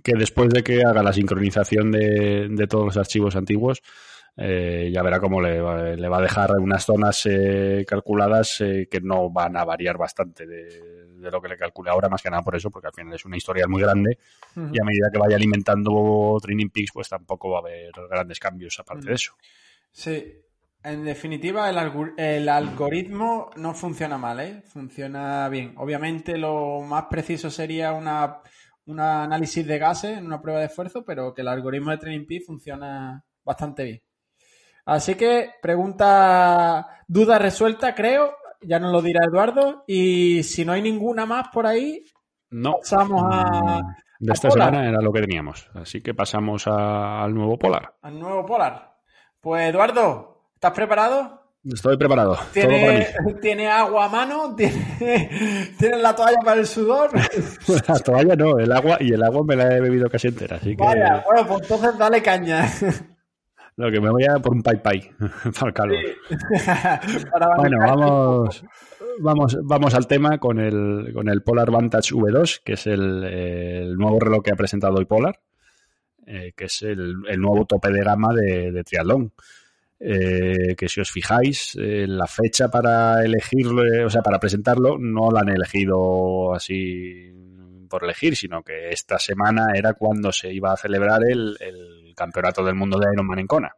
que 0.03 0.13
después 0.17 0.49
de 0.49 0.63
que 0.63 0.83
haga 0.83 1.03
la 1.03 1.13
sincronización 1.13 1.91
de, 1.91 2.49
de 2.51 2.67
todos 2.67 2.87
los 2.87 2.97
archivos 2.97 3.37
antiguos, 3.37 3.83
eh, 4.39 4.91
ya 4.93 5.03
verá 5.03 5.19
cómo 5.19 5.41
le, 5.41 5.97
le, 5.97 6.09
va 6.09 6.19
a 6.19 6.23
dejar 6.23 6.53
unas 6.59 6.85
zonas 6.85 7.25
eh, 7.25 7.85
calculadas 7.89 8.61
eh, 8.61 8.87
que 8.91 9.01
no 9.01 9.31
van 9.31 9.57
a 9.57 9.65
variar 9.65 9.97
bastante 9.97 10.47
de, 10.47 11.07
de, 11.09 11.31
lo 11.31 11.41
que 11.41 11.49
le 11.49 11.57
calcule 11.57 11.91
ahora, 11.91 12.11
más 12.11 12.23
que 12.23 12.29
nada 12.29 12.43
por 12.43 12.55
eso, 12.55 12.71
porque 12.71 12.89
al 12.89 12.93
final 12.93 13.15
es 13.15 13.25
una 13.25 13.39
historia 13.39 13.67
muy 13.67 13.81
grande 13.81 14.19
uh 14.55 14.61
-huh. 14.61 14.71
y 14.75 14.79
a 14.81 14.85
medida 14.85 15.09
que 15.11 15.19
vaya 15.19 15.37
alimentando 15.37 16.37
Training 16.43 16.69
Peaks, 16.69 16.91
pues 16.93 17.09
tampoco 17.09 17.51
va 17.51 17.59
a 17.59 17.61
haber 17.61 17.93
grandes 18.11 18.39
cambios 18.39 18.79
aparte 18.79 19.01
uh 19.01 19.05
-huh. 19.05 19.09
de 19.09 19.15
eso. 19.15 19.33
Sí, 19.91 20.35
en 20.85 21.05
definitiva 21.05 21.71
el, 21.71 21.79
alg 21.79 22.13
el, 22.19 22.49
algoritmo 22.51 23.51
no 23.57 23.73
funciona 23.73 24.19
mal, 24.19 24.39
¿eh? 24.41 24.63
funciona 24.67 25.49
bien. 25.49 25.73
Obviamente 25.79 26.37
lo 26.37 26.83
más 26.83 27.07
preciso 27.07 27.51
sería 27.51 27.93
una, 27.93 28.43
un 28.85 29.01
análisis 29.01 29.67
de 29.67 29.79
gases 29.79 30.19
en 30.19 30.27
una 30.27 30.43
prueba 30.43 30.61
de 30.61 30.67
esfuerzo, 30.67 31.05
pero 31.07 31.33
que 31.33 31.41
el 31.41 31.49
algoritmo 31.49 31.91
de 31.91 31.99
Training 31.99 32.27
Peaks 32.27 32.47
funciona 32.47 33.25
bastante 33.43 33.85
bien. 33.85 34.06
Así 34.87 35.17
que 35.17 35.51
pregunta, 35.61 37.03
duda 37.09 37.39
resuelta, 37.39 37.95
creo. 37.95 38.37
Ya 38.63 38.79
nos 38.79 38.93
lo 38.93 39.03
dirá 39.03 39.25
Eduardo. 39.25 39.85
Y 39.87 40.43
si 40.45 40.65
no 40.65 40.73
hay 40.73 40.81
ninguna 40.81 41.27
más 41.27 41.49
por 41.49 41.67
ahí, 41.67 42.05
no. 42.51 42.77
pasamos 42.79 43.23
a. 43.31 43.83
De 44.19 44.33
esta 44.33 44.51
semana 44.51 44.89
era 44.89 45.03
lo 45.03 45.13
que 45.13 45.21
teníamos. 45.21 45.69
Así 45.75 46.01
que 46.03 46.15
pasamos 46.15 46.67
a, 46.67 47.23
al 47.23 47.35
nuevo 47.35 47.59
Polar. 47.59 47.97
Al 48.01 48.19
nuevo 48.19 48.47
Polar. 48.47 48.95
Pues 49.41 49.69
Eduardo, 49.69 50.51
¿estás 50.55 50.73
preparado? 50.73 51.43
Estoy 51.65 51.97
preparado. 51.97 52.39
¿Tiene, 52.53 53.09
¿tiene 53.43 53.69
agua 53.69 54.05
a 54.05 54.09
mano? 54.09 54.55
¿Tiene, 54.57 55.31
¿Tienes 55.79 56.01
la 56.01 56.15
toalla 56.15 56.39
para 56.45 56.61
el 56.61 56.67
sudor? 56.67 57.11
la 57.89 57.99
toalla 57.99 58.37
no, 58.37 58.59
el 58.59 58.71
agua 58.71 58.99
y 59.01 59.13
el 59.13 59.23
agua 59.23 59.43
me 59.45 59.57
la 59.57 59.77
he 59.77 59.81
bebido 59.81 60.09
casi 60.09 60.29
entera. 60.29 60.57
Así 60.57 60.77
que... 60.77 60.85
Vaya, 60.85 61.25
bueno, 61.27 61.47
pues 61.47 61.63
entonces 61.63 61.99
dale 61.99 62.23
caña. 62.23 62.69
Lo 63.77 63.91
que 63.91 64.01
me 64.01 64.11
voy 64.11 64.25
a 64.25 64.39
por 64.39 64.55
un 64.55 64.63
pai 64.63 64.83
pai 64.83 65.01
para 65.59 65.69
el 65.69 65.75
calor. 65.75 65.99
Sí. 65.99 67.25
bueno, 67.57 67.79
vamos, 67.79 68.65
vamos, 69.21 69.59
vamos 69.63 69.95
al 69.95 70.07
tema 70.07 70.39
con 70.39 70.59
el, 70.59 71.13
con 71.13 71.29
el 71.29 71.43
Polar 71.43 71.71
Vantage 71.71 72.15
V2, 72.15 72.63
que 72.65 72.73
es 72.73 72.87
el, 72.87 73.25
el 73.25 73.97
nuevo 73.97 74.19
reloj 74.19 74.43
que 74.43 74.53
ha 74.53 74.57
presentado 74.57 74.95
hoy 74.97 75.05
Polar, 75.05 75.39
eh, 76.27 76.53
que 76.57 76.65
es 76.65 76.83
el, 76.83 77.17
el, 77.29 77.41
nuevo 77.41 77.67
tope 77.67 77.91
de 77.91 78.03
gama 78.03 78.35
de, 78.35 78.73
de 78.73 78.85
triatlón. 78.85 79.33
Eh, 79.99 80.75
que 80.77 80.89
si 80.89 81.01
os 81.01 81.11
fijáis, 81.11 81.75
eh, 81.81 82.07
la 82.07 82.27
fecha 82.27 82.69
para 82.69 83.25
elegirlo, 83.25 84.07
o 84.07 84.11
sea, 84.11 84.21
para 84.21 84.39
presentarlo, 84.39 84.99
no 84.99 85.31
la 85.31 85.41
han 85.41 85.49
elegido 85.49 86.53
así 86.55 87.33
por 87.89 88.05
elegir, 88.05 88.37
sino 88.37 88.63
que 88.63 88.91
esta 88.91 89.19
semana 89.19 89.69
era 89.75 89.95
cuando 89.95 90.33
se 90.33 90.53
iba 90.53 90.73
a 90.73 90.77
celebrar 90.77 91.23
el, 91.27 91.57
el 91.61 92.06
campeonato 92.17 92.65
del 92.65 92.75
mundo 92.75 92.99
de 92.99 93.07
Ironman 93.13 93.39
en 93.39 93.47
Kona. 93.47 93.73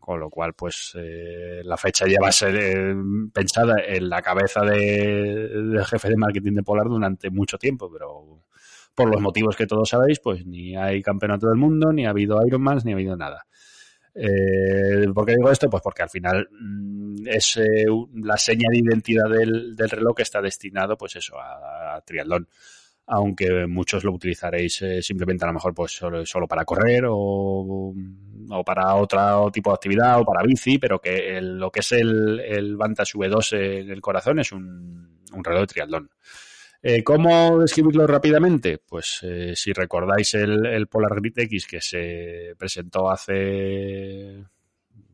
Con 0.00 0.20
lo 0.20 0.30
cual, 0.30 0.54
pues 0.54 0.92
eh, 0.96 1.62
la 1.64 1.76
fecha 1.76 2.06
lleva 2.06 2.28
a 2.28 2.32
ser 2.32 2.56
eh, 2.56 2.94
pensada 3.32 3.74
en 3.84 4.08
la 4.08 4.22
cabeza 4.22 4.60
de, 4.62 5.48
del 5.48 5.84
jefe 5.84 6.08
de 6.08 6.16
marketing 6.16 6.54
de 6.54 6.62
Polar 6.62 6.86
durante 6.86 7.28
mucho 7.30 7.58
tiempo, 7.58 7.90
pero 7.92 8.44
por 8.94 9.10
los 9.10 9.20
motivos 9.20 9.56
que 9.56 9.66
todos 9.66 9.88
sabéis, 9.88 10.20
pues 10.20 10.46
ni 10.46 10.76
hay 10.76 11.02
campeonato 11.02 11.48
del 11.48 11.56
mundo, 11.56 11.92
ni 11.92 12.06
ha 12.06 12.10
habido 12.10 12.44
Ironmans, 12.46 12.84
ni 12.84 12.92
ha 12.92 12.94
habido 12.94 13.16
nada. 13.16 13.46
Eh, 14.14 15.08
¿Por 15.12 15.26
qué 15.26 15.34
digo 15.34 15.50
esto? 15.50 15.68
Pues 15.68 15.82
porque 15.82 16.02
al 16.02 16.08
final 16.08 16.48
mmm, 16.50 17.26
es 17.26 17.56
eh, 17.56 17.84
la 18.14 18.38
seña 18.38 18.68
de 18.70 18.78
identidad 18.78 19.28
del, 19.28 19.76
del, 19.76 19.90
reloj 19.90 20.16
que 20.16 20.22
está 20.22 20.40
destinado, 20.40 20.96
pues 20.96 21.16
eso, 21.16 21.38
a, 21.38 21.96
a 21.96 22.00
triatlón 22.00 22.48
aunque 23.06 23.66
muchos 23.66 24.02
lo 24.02 24.12
utilizaréis 24.12 24.82
eh, 24.82 25.00
simplemente 25.00 25.44
a 25.44 25.48
lo 25.48 25.54
mejor 25.54 25.72
pues 25.72 25.92
solo, 25.92 26.26
solo 26.26 26.48
para 26.48 26.64
correr 26.64 27.04
o, 27.08 27.94
o, 28.50 28.64
para 28.64 28.94
otro 28.96 29.50
tipo 29.52 29.70
de 29.70 29.74
actividad 29.74 30.20
o 30.20 30.24
para 30.24 30.42
bici, 30.42 30.78
pero 30.78 31.00
que 31.00 31.36
el, 31.38 31.56
lo 31.56 31.70
que 31.70 31.80
es 31.80 31.92
el, 31.92 32.40
el 32.40 32.76
Vantage 32.76 33.16
V2 33.16 33.58
en 33.58 33.90
el 33.90 34.00
corazón 34.00 34.40
es 34.40 34.50
un, 34.50 35.22
un 35.32 35.44
reloj 35.44 35.60
de 35.62 35.66
triatlón. 35.66 36.10
Eh, 36.82 37.02
¿Cómo 37.02 37.58
describirlo 37.60 38.06
rápidamente? 38.06 38.78
Pues 38.78 39.20
eh, 39.22 39.54
si 39.54 39.72
recordáis 39.72 40.34
el, 40.34 40.66
el 40.66 40.88
Polar 40.88 41.14
Grid 41.14 41.38
X 41.38 41.66
que 41.66 41.80
se 41.80 42.54
presentó 42.58 43.10
hace 43.10 44.44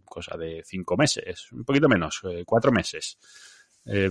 cosa 0.04 0.36
de 0.36 0.62
cinco 0.64 0.96
meses, 0.96 1.50
un 1.52 1.64
poquito 1.64 1.88
menos, 1.88 2.20
cuatro 2.44 2.70
meses, 2.70 3.18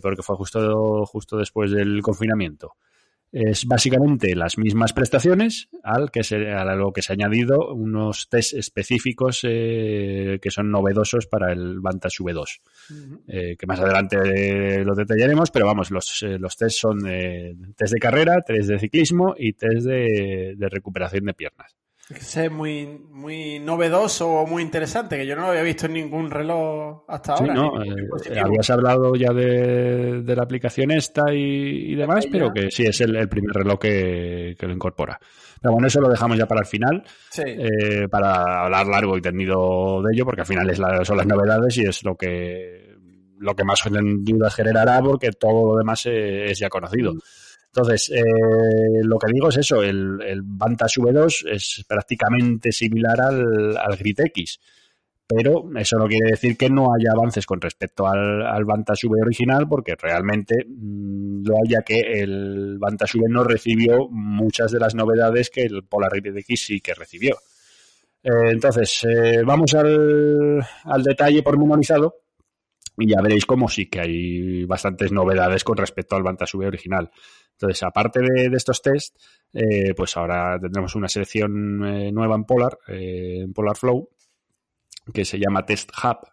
porque 0.02 0.24
fue 0.24 0.36
justo, 0.36 1.06
justo 1.06 1.38
después 1.38 1.70
del 1.70 2.02
confinamiento 2.02 2.76
es 3.32 3.66
básicamente 3.66 4.36
las 4.36 4.58
mismas 4.58 4.92
prestaciones 4.92 5.70
al 5.84 6.12
que 6.12 6.24
se, 6.24 6.52
a 6.52 6.66
lo 6.76 6.92
que 6.92 7.02
se 7.02 7.14
ha 7.14 7.16
añadido 7.16 7.74
unos 7.74 8.28
test 8.30 8.54
específicos 8.54 9.40
eh, 9.44 10.40
que 10.42 10.52
son 10.52 10.70
novedosos 10.70 11.28
para 11.28 11.54
el 11.54 11.80
Vantage 11.80 12.24
V2 12.24 12.36
uh 12.36 12.94
-huh. 12.94 13.22
eh, 13.28 13.56
que 13.58 13.66
más 13.68 13.80
adelante 13.80 14.18
eh, 14.18 14.84
lo 14.84 14.96
detallaremos 14.96 15.50
pero 15.50 15.66
vamos 15.66 15.92
los, 15.92 16.24
eh, 16.24 16.38
los 16.38 16.58
test 16.58 16.78
son 16.78 17.00
test 17.76 17.94
de 17.94 18.00
carrera 18.00 18.42
test 18.42 18.70
de 18.70 18.80
ciclismo 18.80 19.34
y 19.38 19.54
test 19.54 19.86
de, 19.86 20.56
de 20.58 20.70
recuperación 20.70 21.26
de 21.26 21.34
piernas 21.34 21.76
es 22.20 22.52
muy, 22.52 22.86
muy 23.12 23.60
novedoso 23.60 24.30
o 24.30 24.48
muy 24.48 24.64
interesante, 24.64 25.18
que 25.18 25.26
yo 25.26 25.36
no 25.36 25.44
lo 25.44 25.48
había 25.50 25.62
visto 25.62 25.86
en 25.86 25.94
ningún 25.94 26.30
reloj 26.32 27.04
hasta 27.08 27.34
ahora. 27.34 27.54
No, 27.54 27.84
eh, 27.84 28.40
habías 28.40 28.70
hablado 28.70 29.16
ya 29.16 29.32
de, 29.34 30.22
de, 30.22 30.36
la 30.36 30.44
aplicación 30.44 30.92
esta 30.92 31.34
y, 31.34 31.92
y 31.92 31.96
demás, 31.96 32.26
pero 32.32 32.52
que 32.52 32.72
sí, 32.72 32.84
es 32.84 33.02
el, 33.02 33.16
el 33.16 33.30
primer 33.30 33.56
reloj 33.56 33.80
que, 33.80 34.56
que, 34.58 34.68
lo 34.68 34.74
incorpora. 34.74 35.20
Pero 35.62 35.74
bueno, 35.74 35.88
eso 35.88 36.02
lo 36.02 36.10
dejamos 36.10 36.38
ya 36.38 36.48
para 36.48 36.62
el 36.62 36.68
final, 36.68 37.04
sí. 37.30 37.44
eh, 37.46 38.08
para 38.10 38.64
hablar 38.64 38.88
largo 38.88 39.18
y 39.18 39.22
tendido 39.22 40.02
de 40.02 40.14
ello, 40.14 40.26
porque 40.26 40.42
al 40.42 40.48
final 40.48 40.70
es 40.70 40.80
la, 40.80 41.06
son 41.06 41.18
las 41.18 41.28
novedades 41.28 41.78
y 41.78 41.84
es 41.84 42.04
lo 42.04 42.16
que, 42.16 42.96
lo 43.38 43.56
que 43.56 43.64
más 43.64 43.80
dudas 43.90 44.56
generará, 44.56 45.02
porque 45.02 45.32
todo 45.32 45.74
lo 45.74 45.78
demás 45.78 46.06
es, 46.06 46.52
es 46.52 46.60
ya 46.60 46.70
conocido. 46.70 47.14
Mm. 47.14 47.20
Entonces, 47.74 48.10
eh, 48.10 49.02
lo 49.04 49.18
que 49.18 49.32
digo 49.32 49.48
es 49.48 49.58
eso, 49.58 49.82
el, 49.82 50.22
el 50.22 50.42
Vantage 50.44 51.00
V2 51.00 51.52
es 51.52 51.86
prácticamente 51.88 52.72
similar 52.74 53.22
al, 53.22 53.78
al 53.78 53.96
Grid 53.96 54.20
X, 54.26 54.60
pero 55.26 55.64
eso 55.78 55.98
no 55.98 56.08
quiere 56.08 56.32
decir 56.32 56.58
que 56.58 56.70
no 56.70 56.94
haya 56.94 57.12
avances 57.14 57.46
con 57.46 57.62
respecto 57.62 58.06
al, 58.08 58.46
al 58.46 58.66
Vantage 58.66 59.08
V 59.08 59.22
original, 59.22 59.70
porque 59.70 59.96
realmente 59.96 60.66
mmm, 60.68 61.44
lo 61.46 61.56
haya 61.64 61.82
que 61.82 62.02
el 62.02 62.78
Vantage 62.78 63.20
V 63.20 63.30
no 63.30 63.46
recibió 63.46 64.10
muchas 64.10 64.74
de 64.74 64.80
las 64.80 64.94
novedades 64.94 65.50
que 65.50 65.62
el 65.62 65.86
Polar 65.86 66.20
Grid 66.20 66.36
X 66.40 66.66
sí 66.66 66.82
que 66.82 66.94
recibió. 66.94 67.38
Eh, 68.22 68.52
entonces, 68.52 69.06
eh, 69.06 69.44
vamos 69.46 69.74
al, 69.76 70.60
al 70.84 71.04
detalle 71.04 71.42
pormenorizado 71.42 72.16
y 72.98 73.10
ya 73.10 73.22
veréis 73.22 73.46
cómo 73.46 73.70
sí 73.70 73.88
que 73.88 74.02
hay 74.02 74.66
bastantes 74.66 75.12
novedades 75.12 75.64
con 75.64 75.78
respecto 75.78 76.16
al 76.16 76.24
V 76.24 76.68
original. 76.68 77.12
Entonces, 77.54 77.84
aparte 77.84 78.22
de, 78.22 78.56
estos 78.56 78.82
test, 78.82 79.18
eh, 79.54 79.94
pues 79.96 80.18
ahora 80.18 80.60
tendremos 80.60 80.96
una 80.96 81.08
selección 81.08 81.86
eh, 81.86 82.12
nueva 82.12 82.36
en 82.36 82.46
Polar, 82.46 82.78
eh, 82.88 83.42
en 83.44 83.54
Polar 83.54 83.78
Flow, 83.78 84.10
que 85.14 85.26
se 85.26 85.40
llama 85.40 85.66
Test 85.66 85.92
Hub, 86.04 86.28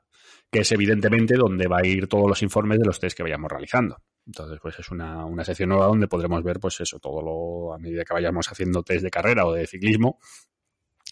que 0.50 0.60
es 0.60 0.72
evidentemente 0.72 1.34
donde 1.34 1.68
va 1.68 1.78
a 1.78 1.86
ir 1.86 2.08
todos 2.08 2.28
los 2.28 2.42
informes 2.42 2.78
de 2.78 2.86
los 2.86 2.98
test 2.98 3.16
que 3.16 3.22
vayamos 3.22 3.50
realizando. 3.50 3.98
Entonces, 4.26 4.58
pues 4.60 4.78
es 4.78 4.90
una, 4.90 5.24
una 5.24 5.44
sección 5.44 5.70
nueva 5.70 5.86
donde 5.86 6.08
podremos 6.08 6.42
ver, 6.42 6.58
pues 6.60 6.80
eso, 6.80 6.98
todo 6.98 7.22
lo, 7.22 7.74
a 7.74 7.78
medida 7.78 8.04
que 8.04 8.14
vayamos 8.14 8.50
haciendo 8.50 8.82
test 8.82 9.02
de 9.02 9.10
carrera 9.10 9.46
o 9.46 9.52
de 9.52 9.66
ciclismo, 9.66 10.18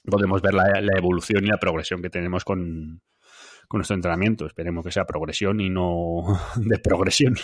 podemos 0.05 0.41
ver 0.41 0.55
la 0.55 0.99
evolución 0.99 1.45
y 1.45 1.49
la 1.49 1.59
progresión 1.59 2.01
que 2.01 2.11
tenemos 2.11 2.45
con, 2.45 3.03
con 3.69 3.79
nuestro 3.79 3.95
entrenamiento. 3.95 4.47
Esperemos 4.47 4.85
que 4.85 4.93
sea 4.93 5.05
progresión 5.05 5.61
y 5.61 5.69
no 5.69 6.23
de 6.57 6.79
progresión. 6.79 7.37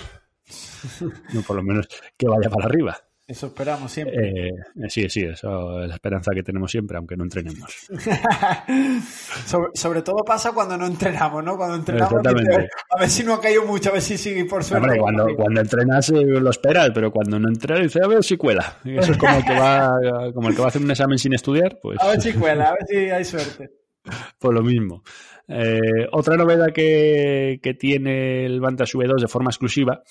no 1.33 1.43
por 1.43 1.57
lo 1.57 1.62
menos 1.62 1.88
que 2.17 2.26
vaya 2.26 2.50
para 2.50 2.67
arriba. 2.67 2.97
Eso 3.33 3.47
esperamos 3.47 3.91
siempre. 3.91 4.49
Eh, 4.49 4.52
sí, 4.88 5.09
sí, 5.09 5.23
eso 5.23 5.81
es 5.81 5.88
la 5.88 5.95
esperanza 5.95 6.33
que 6.35 6.43
tenemos 6.43 6.71
siempre, 6.71 6.97
aunque 6.97 7.17
no 7.17 7.23
entrenemos. 7.23 7.88
sobre, 9.75 10.02
todo 10.02 10.25
pasa 10.25 10.52
cuando 10.52 10.76
no 10.76 10.87
entrenamos, 10.87 11.43
¿no? 11.43 11.57
Cuando 11.57 11.76
entrenamos, 11.76 12.12
a 12.26 13.00
ver 13.00 13.09
si 13.09 13.23
no 13.23 13.35
ha 13.35 13.41
caído 13.41 13.64
mucho, 13.64 13.91
a 13.91 13.93
ver 13.93 14.02
si 14.02 14.19
sigue 14.19 14.45
por 14.45 14.64
suerte. 14.64 14.87
Hombre, 14.87 15.00
cuando, 15.00 15.37
cuando 15.37 15.61
entrenas 15.61 16.11
eh, 16.11 16.25
lo 16.25 16.50
esperas, 16.50 16.91
pero 16.93 17.12
cuando 17.12 17.38
no 17.38 17.49
entrenas 17.49 17.85
dices, 17.85 18.02
a 18.02 18.09
ver 18.09 18.25
si 18.25 18.37
cuela. 18.37 18.76
Eso 18.85 19.12
es 19.12 19.19
como 19.19 19.37
el 19.37 19.45
que 19.45 19.59
va, 19.59 20.33
como 20.35 20.49
el 20.49 20.55
que 20.55 20.61
va 20.61 20.67
a 20.67 20.69
hacer 20.69 20.83
un 20.83 20.91
examen 20.91 21.17
sin 21.17 21.33
estudiar, 21.33 21.79
pues... 21.81 22.00
A 22.00 22.09
ver 22.09 22.21
si 22.21 22.33
cuela, 22.33 22.71
a 22.71 22.73
ver 22.73 22.87
si 22.87 22.97
hay 22.97 23.25
suerte. 23.25 23.71
Pues 24.38 24.52
lo 24.52 24.62
mismo. 24.62 25.05
Eh, 25.49 26.08
otra 26.12 26.37
novedad 26.37 26.72
que, 26.72 27.58
tiene 27.78 28.46
el 28.46 28.61
Vantage 28.61 28.96
V2 28.96 29.20
de 29.20 29.28
forma 29.28 29.50
exclusiva 29.50 30.02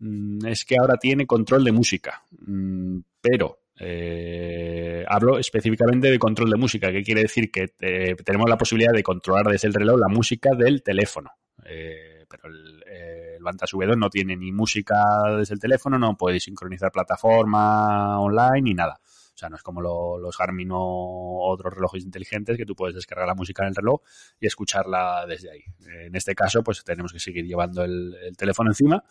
Mm, 0.00 0.46
es 0.46 0.64
que 0.64 0.76
ahora 0.78 0.96
tiene 0.96 1.26
control 1.26 1.64
de 1.64 1.72
música, 1.72 2.22
mm, 2.46 2.98
pero 3.20 3.58
eh, 3.80 5.04
hablo 5.08 5.38
específicamente 5.38 6.10
de 6.10 6.18
control 6.18 6.50
de 6.50 6.56
música, 6.56 6.92
que 6.92 7.02
quiere 7.02 7.22
decir 7.22 7.50
que 7.50 7.74
eh, 7.80 8.16
tenemos 8.24 8.48
la 8.48 8.58
posibilidad 8.58 8.92
de 8.92 9.02
controlar 9.02 9.46
desde 9.46 9.68
el 9.68 9.74
reloj 9.74 9.98
la 9.98 10.08
música 10.08 10.50
del 10.56 10.82
teléfono. 10.82 11.30
Eh, 11.64 12.24
pero 12.28 12.48
el, 12.48 12.82
el 12.86 13.42
Vantage 13.42 13.76
V2 13.76 13.96
no 13.96 14.10
tiene 14.10 14.36
ni 14.36 14.52
música 14.52 14.96
desde 15.38 15.54
el 15.54 15.60
teléfono, 15.60 15.98
no 15.98 16.16
puede 16.16 16.40
sincronizar 16.40 16.92
plataforma 16.92 18.20
online 18.20 18.62
ni 18.62 18.74
nada. 18.74 19.00
O 19.38 19.40
sea, 19.40 19.48
no 19.48 19.54
es 19.54 19.62
como 19.62 19.80
los 19.80 20.36
Garmin 20.36 20.70
o 20.72 21.48
otros 21.48 21.72
relojes 21.72 22.02
inteligentes 22.02 22.56
que 22.56 22.66
tú 22.66 22.74
puedes 22.74 22.96
descargar 22.96 23.28
la 23.28 23.36
música 23.36 23.62
en 23.62 23.68
el 23.68 23.76
reloj 23.76 24.00
y 24.40 24.48
escucharla 24.48 25.24
desde 25.28 25.52
ahí. 25.52 25.62
En 26.06 26.16
este 26.16 26.34
caso, 26.34 26.64
pues 26.64 26.82
tenemos 26.82 27.12
que 27.12 27.20
seguir 27.20 27.46
llevando 27.46 27.84
el 27.84 28.34
teléfono 28.36 28.70
encima 28.70 29.04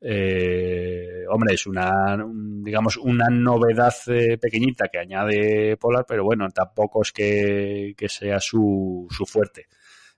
eh, 0.00 1.24
hombre, 1.28 1.54
es 1.54 1.66
una, 1.66 2.16
digamos, 2.62 2.96
una 2.98 3.28
novedad 3.28 3.94
eh, 4.06 4.38
pequeñita 4.38 4.88
que 4.88 4.98
añade 4.98 5.76
Polar, 5.76 6.04
pero 6.06 6.24
bueno, 6.24 6.48
tampoco 6.50 7.02
es 7.02 7.12
que, 7.12 7.94
sea 8.08 8.38
su, 8.40 9.08
su, 9.10 9.26
fuerte 9.26 9.66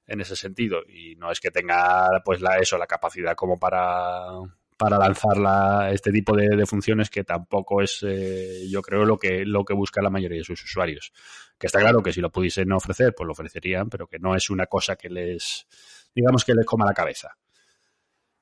en 0.07 0.21
ese 0.21 0.37
sentido. 0.37 0.83
Y 0.87 1.16
no 1.16 1.30
es 1.30 1.40
que 1.40 1.50
tenga, 1.50 2.23
pues, 2.25 2.40
la, 2.40 2.59
eso, 2.59 2.76
la 2.78 2.87
capacidad 2.87 3.35
como 3.35 3.59
para, 3.59 4.26
para 4.81 4.97
lanzar 4.97 5.93
este 5.93 6.11
tipo 6.11 6.35
de, 6.35 6.65
funciones 6.65 7.11
que 7.11 7.23
tampoco 7.23 7.83
es, 7.83 8.03
eh, 8.03 8.67
yo 8.67 8.81
creo, 8.81 9.05
lo 9.05 9.19
que, 9.19 9.45
lo 9.45 9.63
que 9.63 9.75
busca 9.75 10.01
la 10.01 10.09
mayoría 10.09 10.39
de 10.39 10.45
sus 10.45 10.65
usuarios. 10.65 11.13
Que 11.59 11.67
está 11.67 11.81
claro 11.81 12.03
que 12.03 12.15
si 12.15 12.23
lo 12.23 12.33
pudiesen 12.33 12.73
ofrecer, 12.73 13.15
pues 13.15 13.27
lo 13.27 13.33
ofrecerían, 13.33 13.91
pero 13.91 14.07
que 14.07 14.19
no 14.19 14.35
es 14.35 14.49
una 14.49 14.65
cosa 14.65 14.97
que 14.97 15.11
les, 15.11 15.67
digamos, 16.15 16.47
que 16.47 16.55
les 16.55 16.65
coma 16.65 16.87
la 16.87 16.95
cabeza. 16.95 17.37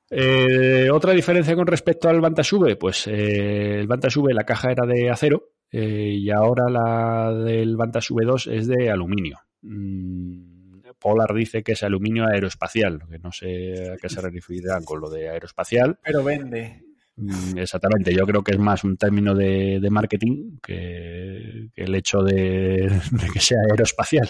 Eh, 0.09 0.89
otra 0.89 1.11
diferencia 1.11 1.57
con 1.57 1.67
respecto 1.67 2.07
al 2.07 2.21
V, 2.21 2.75
pues 2.77 3.05
eh, 3.07 3.81
el 3.81 3.87
V 3.87 4.33
la 4.33 4.45
caja 4.45 4.71
era 4.71 4.85
de 4.87 5.09
acero 5.09 5.51
eh, 5.69 6.13
y 6.15 6.31
ahora 6.31 6.69
la 6.69 7.33
del 7.33 7.75
Vantage 7.75 8.13
V2 8.13 8.49
es 8.49 8.67
de 8.67 8.89
aluminio. 8.89 9.39
Mm, 9.61 10.58
Polar 10.99 11.33
dice 11.33 11.63
que 11.63 11.73
es 11.73 11.83
aluminio 11.83 12.27
aeroespacial, 12.27 13.01
que 13.09 13.19
no 13.19 13.31
sé 13.31 13.91
a 13.91 13.97
qué 13.97 14.09
se 14.09 14.21
referirán 14.21 14.83
con 14.83 14.99
lo 14.99 15.09
de 15.09 15.29
aeroespacial. 15.29 15.99
Pero 16.03 16.23
vende. 16.23 16.83
Mm, 17.15 17.57
exactamente, 17.57 18.13
yo 18.13 18.25
creo 18.25 18.43
que 18.43 18.53
es 18.53 18.59
más 18.59 18.83
un 18.85 18.95
término 18.95 19.35
de, 19.35 19.85
marketing 19.91 20.57
que, 20.63 21.69
el 21.75 21.95
hecho 21.95 22.21
de, 22.21 22.89
que 23.33 23.39
sea 23.39 23.57
aeroespacial. 23.69 24.29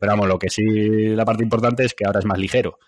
pero 0.00 0.12
vamos, 0.12 0.26
lo 0.26 0.38
que 0.38 0.50
sí, 0.50 1.14
la 1.14 1.24
parte 1.24 1.44
importante 1.44 1.84
es 1.84 1.94
que 1.94 2.04
ahora 2.04 2.18
es 2.18 2.26
más 2.26 2.38
ligero. 2.38 2.78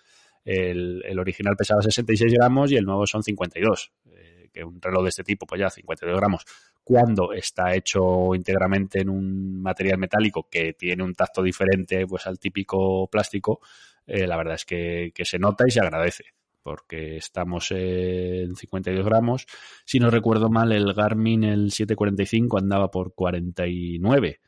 El, 0.43 1.17
original 1.17 1.55
pesaba 1.55 1.81
66 1.81 2.33
gramos 2.33 2.71
y 2.71 2.75
el 2.75 2.85
nuevo 2.85 3.07
son 3.07 3.23
52. 3.23 3.91
Eh, 4.11 4.49
que 4.53 4.63
un 4.63 4.81
reloj 4.81 5.03
de 5.03 5.09
este 5.09 5.23
tipo, 5.23 5.45
pues 5.45 5.59
ya 5.59 5.69
52 5.69 6.17
gramos, 6.17 6.45
cuando 6.85 7.33
está 7.33 7.73
hecho 7.73 8.35
íntegramente 8.35 9.01
en 9.01 9.09
un 9.09 9.59
material 9.59 9.97
metálico 9.97 10.47
que 10.49 10.73
tiene 10.73 11.03
un 11.03 11.15
tacto 11.15 11.41
diferente 11.41 12.05
pues 12.05 12.27
al 12.27 12.37
típico 12.37 13.07
plástico, 13.07 13.59
eh, 14.05 14.27
la 14.27 14.37
verdad 14.37 14.53
es 14.53 14.65
que, 14.65 15.11
se 15.23 15.39
nota 15.39 15.65
y 15.67 15.71
se 15.71 15.79
agradece 15.79 16.25
porque 16.61 17.17
estamos 17.17 17.71
en 17.71 18.55
52 18.55 19.03
gramos. 19.05 19.47
Si 19.83 19.99
no 19.99 20.09
recuerdo 20.09 20.49
mal, 20.49 20.71
el 20.71 20.93
Garmin, 20.93 21.43
el 21.43 21.71
745, 21.71 22.57
andaba 22.57 22.89
por 22.89 23.13
49. 23.13 24.39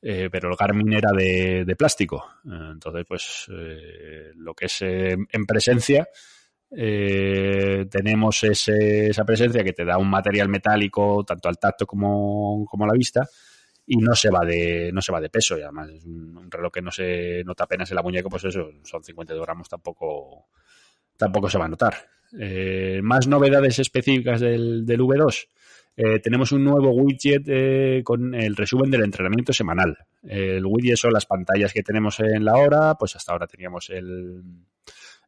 Eh, 0.00 0.28
pero 0.30 0.50
el 0.50 0.56
Garmin 0.56 0.92
era 0.94 1.10
de, 1.12 1.74
plástico. 1.76 2.26
Entonces, 2.44 3.04
pues 3.06 3.50
eh, 3.52 4.32
lo 4.36 4.54
que 4.54 4.64
es 4.66 4.80
en 4.80 5.46
presencia, 5.46 6.08
tenemos 6.70 8.44
esa 8.44 9.24
presencia 9.24 9.64
que 9.64 9.72
te 9.72 9.84
da 9.84 9.98
un 9.98 10.10
material 10.10 10.48
metálico 10.48 11.24
tanto 11.24 11.48
al 11.48 11.58
tacto 11.58 11.86
como, 11.86 12.66
como, 12.66 12.84
a 12.84 12.88
la 12.88 12.92
vista 12.92 13.26
y 13.86 13.96
no 13.96 14.14
se 14.14 14.30
va 14.30 14.44
de 14.44 14.90
no 14.92 15.00
se 15.00 15.12
va 15.12 15.20
de 15.20 15.30
peso 15.30 15.58
y 15.58 15.62
además 15.62 15.88
es 15.88 16.04
un, 16.04 16.50
reloj 16.50 16.72
que 16.72 16.82
no 16.82 16.90
se 16.90 17.42
nota 17.44 17.64
apenas 17.64 17.90
en 17.90 17.96
la 17.96 18.02
muñeca 18.02 18.28
pues 18.28 18.44
eso 18.44 18.70
son 18.84 19.02
52 19.02 19.46
gramos 19.46 19.68
tampoco 19.68 20.48
tampoco 21.16 21.48
se 21.48 21.58
va 21.58 21.64
a 21.64 21.68
notar 21.68 21.94
más 23.02 23.26
novedades 23.26 23.78
específicas 23.78 24.40
del, 24.40 24.84
del 24.84 25.00
V2 25.00 25.48
eh, 26.00 26.20
tenemos 26.20 26.52
un 26.52 26.62
nuevo 26.62 26.92
widget 26.92 27.42
eh, 27.48 28.02
con 28.04 28.32
el 28.32 28.54
resumen 28.54 28.88
del 28.88 29.02
entrenamiento 29.02 29.52
semanal. 29.52 29.98
El 30.22 30.64
widget 30.64 30.96
son 30.96 31.12
las 31.12 31.26
pantallas 31.26 31.72
que 31.72 31.82
tenemos 31.82 32.20
en 32.20 32.44
la 32.44 32.54
hora, 32.54 32.94
pues 32.94 33.16
hasta 33.16 33.32
ahora 33.32 33.48
teníamos 33.48 33.90
el, 33.90 34.44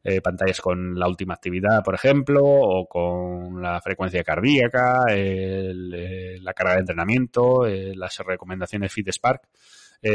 eh, 0.03 0.21
pantallas 0.21 0.61
con 0.61 0.97
la 0.97 1.07
última 1.07 1.33
actividad, 1.33 1.83
por 1.83 1.95
ejemplo, 1.95 2.41
o 2.43 2.87
con 2.87 3.61
la 3.61 3.79
frecuencia 3.81 4.23
cardíaca, 4.23 5.05
la 5.07 6.53
carga 6.53 6.73
de 6.73 6.79
entrenamiento, 6.79 7.65
las 7.67 8.17
recomendaciones 8.19 8.91
FitSpark. 8.91 9.47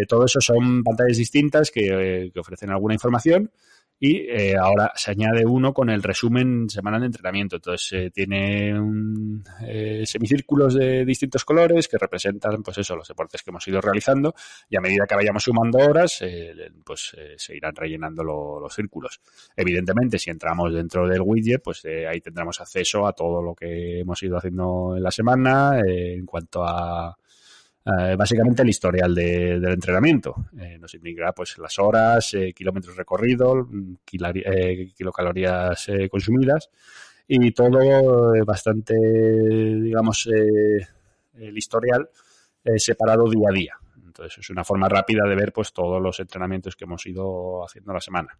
todo 0.08 0.24
eso 0.24 0.40
son 0.40 0.82
pantallas 0.82 1.18
distintas 1.18 1.70
que 1.70 2.32
ofrecen 2.36 2.70
alguna 2.70 2.94
información 2.94 3.50
y 3.98 4.28
eh, 4.28 4.56
ahora 4.56 4.92
se 4.94 5.12
añade 5.12 5.46
uno 5.46 5.72
con 5.72 5.88
el 5.88 6.02
resumen 6.02 6.68
semanal 6.68 7.00
de 7.00 7.06
entrenamiento. 7.06 7.56
Entonces 7.56 7.92
eh, 7.92 8.10
tiene 8.10 8.74
eh, 9.66 10.04
semicírculos 10.04 10.74
de 10.74 11.04
distintos 11.04 11.44
colores 11.44 11.88
que 11.88 11.96
representan, 11.96 12.62
pues 12.62 12.78
eso, 12.78 12.94
los 12.94 13.08
deportes 13.08 13.42
que 13.42 13.50
hemos 13.50 13.66
ido 13.66 13.80
realizando 13.80 14.34
y 14.68 14.76
a 14.76 14.80
medida 14.80 15.06
que 15.06 15.14
vayamos 15.14 15.44
sumando 15.44 15.78
horas, 15.78 16.22
pues 16.84 17.16
se 17.36 17.56
irán 17.56 17.74
rellenando 17.74 18.22
los 18.22 18.74
círculos. 18.74 19.20
Evidentemente, 19.56 20.18
si 20.18 20.30
entramos 20.30 20.72
dentro 20.74 21.08
del 21.08 21.22
widget, 21.22 21.62
pues 21.62 21.84
ahí 21.84 22.20
tendremos 22.20 22.60
acceso 22.60 23.06
a 23.06 23.12
todo 23.12 23.42
lo 23.42 23.54
que 23.54 24.00
hemos 24.00 24.22
ido 24.22 24.36
haciendo 24.36 24.94
en 24.96 25.02
la 25.02 25.10
semana 25.10 25.80
en 25.84 26.26
cuanto 26.26 26.64
a 26.64 27.16
eh, 27.86 28.16
básicamente 28.16 28.62
el 28.62 28.68
historial 28.68 29.14
de, 29.14 29.60
del 29.60 29.72
entrenamiento. 29.72 30.34
Eh, 30.58 30.76
nos 30.78 30.92
indica 30.94 31.32
pues 31.32 31.56
las 31.58 31.78
horas, 31.78 32.34
eh, 32.34 32.52
kilómetros 32.52 32.96
recorridos, 32.96 33.66
kilocalorías 34.04 35.86
consumidas 36.10 36.68
y 37.28 37.52
todo 37.52 37.78
bastante, 38.44 38.94
digamos, 38.94 40.26
el 40.26 41.56
historial 41.56 42.08
separado 42.76 43.30
día 43.30 43.48
a 43.48 43.52
día. 43.52 43.78
Entonces 44.04 44.38
es 44.38 44.50
una 44.50 44.64
forma 44.64 44.88
rápida 44.88 45.24
de 45.28 45.36
ver 45.36 45.52
pues 45.52 45.72
todos 45.72 46.02
los 46.02 46.18
entrenamientos 46.18 46.74
que 46.74 46.84
hemos 46.84 47.06
ido 47.06 47.64
haciendo 47.64 47.92
la 47.92 48.00
semana 48.00 48.36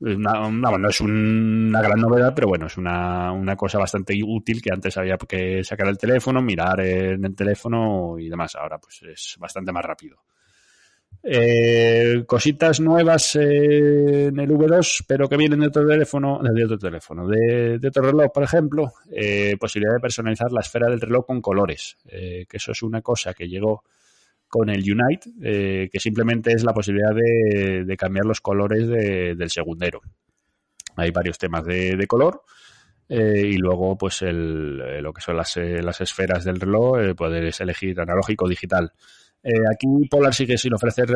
no 0.00 0.88
es 0.88 1.00
una 1.00 1.82
gran 1.82 2.00
novedad, 2.00 2.32
pero 2.34 2.48
bueno, 2.48 2.66
es 2.66 2.76
una, 2.78 3.32
una, 3.32 3.54
cosa 3.54 3.78
bastante 3.78 4.18
útil 4.24 4.62
que 4.62 4.72
antes 4.72 4.96
había 4.96 5.16
que 5.16 5.62
sacar 5.62 5.88
el 5.88 5.98
teléfono, 5.98 6.40
mirar 6.40 6.80
en 6.80 7.24
el 7.24 7.34
teléfono 7.34 8.18
y 8.18 8.28
demás. 8.28 8.56
Ahora 8.56 8.78
pues 8.78 9.02
es 9.02 9.36
bastante 9.38 9.72
más 9.72 9.84
rápido. 9.84 10.16
Eh, 11.22 12.24
cositas 12.26 12.80
nuevas 12.80 13.36
en 13.36 14.40
el 14.40 14.50
V2, 14.50 15.04
pero 15.06 15.28
que 15.28 15.36
vienen 15.36 15.60
de 15.60 15.66
otro 15.66 15.86
teléfono, 15.86 16.40
de 16.42 16.64
otro 16.64 16.78
teléfono, 16.78 17.28
de, 17.28 17.78
otro 17.86 18.02
reloj, 18.02 18.32
por 18.32 18.42
ejemplo, 18.42 18.94
eh, 19.12 19.54
posibilidad 19.60 19.94
de 19.96 20.00
personalizar 20.00 20.50
la 20.50 20.62
esfera 20.62 20.88
del 20.88 21.00
reloj 21.00 21.26
con 21.26 21.42
colores, 21.42 21.98
eh, 22.06 22.46
que 22.48 22.56
eso 22.56 22.72
es 22.72 22.82
una 22.82 23.02
cosa 23.02 23.34
que 23.34 23.48
llegó 23.48 23.84
con 24.50 24.68
el 24.68 24.80
Unite, 24.80 25.30
eh, 25.40 25.88
que 25.90 26.00
simplemente 26.00 26.52
es 26.52 26.64
la 26.64 26.74
posibilidad 26.74 27.14
de, 27.14 27.96
cambiar 27.96 28.26
los 28.26 28.40
colores 28.40 28.88
del 28.88 29.48
segundero. 29.48 30.00
Hay 30.96 31.12
varios 31.12 31.38
temas 31.38 31.64
de, 31.64 32.04
color. 32.08 32.42
Eh, 33.08 33.46
y 33.46 33.56
luego, 33.56 33.96
pues, 33.96 34.22
el, 34.22 34.82
eh, 34.84 35.00
lo 35.00 35.12
que 35.12 35.20
son 35.20 35.36
las, 35.36 35.56
las 35.56 36.00
esferas 36.00 36.44
del 36.44 36.60
reloj, 36.60 37.14
puedes 37.16 37.60
elegir 37.60 37.98
analógico 38.00 38.44
o 38.44 38.48
digital. 38.48 38.92
aquí 39.70 39.86
Polar 40.10 40.34
sigue 40.34 40.58
sin 40.58 40.74
ofrecer 40.74 41.08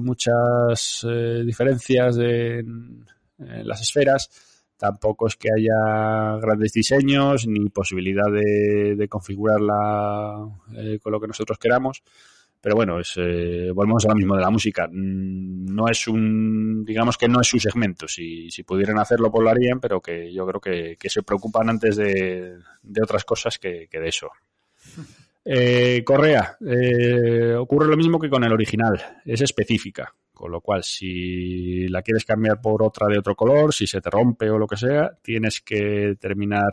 muchas 0.00 1.04
diferencias 1.44 2.16
en, 2.18 3.04
las 3.38 3.82
esferas. 3.82 4.30
Tampoco 4.78 5.26
es 5.26 5.36
que 5.36 5.48
haya 5.48 6.38
grandes 6.40 6.72
diseños 6.72 7.46
ni 7.48 7.68
posibilidad 7.70 8.30
de, 8.30 8.94
de 8.94 9.08
configurarla 9.08 10.48
con 11.02 11.12
lo 11.12 11.20
que 11.20 11.26
nosotros 11.26 11.58
queramos. 11.58 12.04
Pero 12.60 12.74
bueno, 12.74 12.98
es, 12.98 13.14
eh, 13.16 13.70
volvemos 13.72 14.04
a 14.04 14.08
lo 14.08 14.14
mismo 14.14 14.34
de 14.34 14.42
la 14.42 14.50
música. 14.50 14.88
Mm, 14.90 15.74
no 15.74 15.88
es 15.88 16.08
un, 16.08 16.84
digamos 16.84 17.16
que 17.16 17.28
no 17.28 17.40
es 17.40 17.48
su 17.48 17.58
segmento. 17.58 18.08
Si, 18.08 18.50
si 18.50 18.62
pudieran 18.62 18.98
hacerlo, 18.98 19.30
pues 19.30 19.44
lo 19.44 19.50
harían, 19.50 19.80
pero 19.80 20.00
que 20.00 20.32
yo 20.32 20.46
creo 20.46 20.60
que, 20.60 21.08
se 21.08 21.22
preocupan 21.22 21.70
antes 21.70 21.96
de, 21.96 22.56
otras 23.02 23.24
cosas 23.24 23.58
que, 23.58 23.88
de 23.90 24.08
eso. 24.08 24.30
Eh, 25.44 26.02
Correa, 26.04 26.56
eh, 26.60 27.54
ocurre 27.54 27.86
lo 27.86 27.96
mismo 27.96 28.18
que 28.18 28.28
con 28.28 28.42
el 28.42 28.52
original, 28.52 29.00
es 29.24 29.40
específica, 29.42 30.12
con 30.32 30.50
lo 30.50 30.60
cual 30.60 30.82
si 30.82 31.86
la 31.86 32.02
quieres 32.02 32.24
cambiar 32.24 32.60
por 32.60 32.82
otra 32.82 33.06
de 33.06 33.18
otro 33.18 33.36
color, 33.36 33.72
si 33.72 33.86
se 33.86 34.00
te 34.00 34.10
rompe 34.10 34.50
o 34.50 34.58
lo 34.58 34.66
que 34.66 34.76
sea, 34.76 35.12
tienes 35.22 35.60
que 35.60 36.16
terminar 36.18 36.72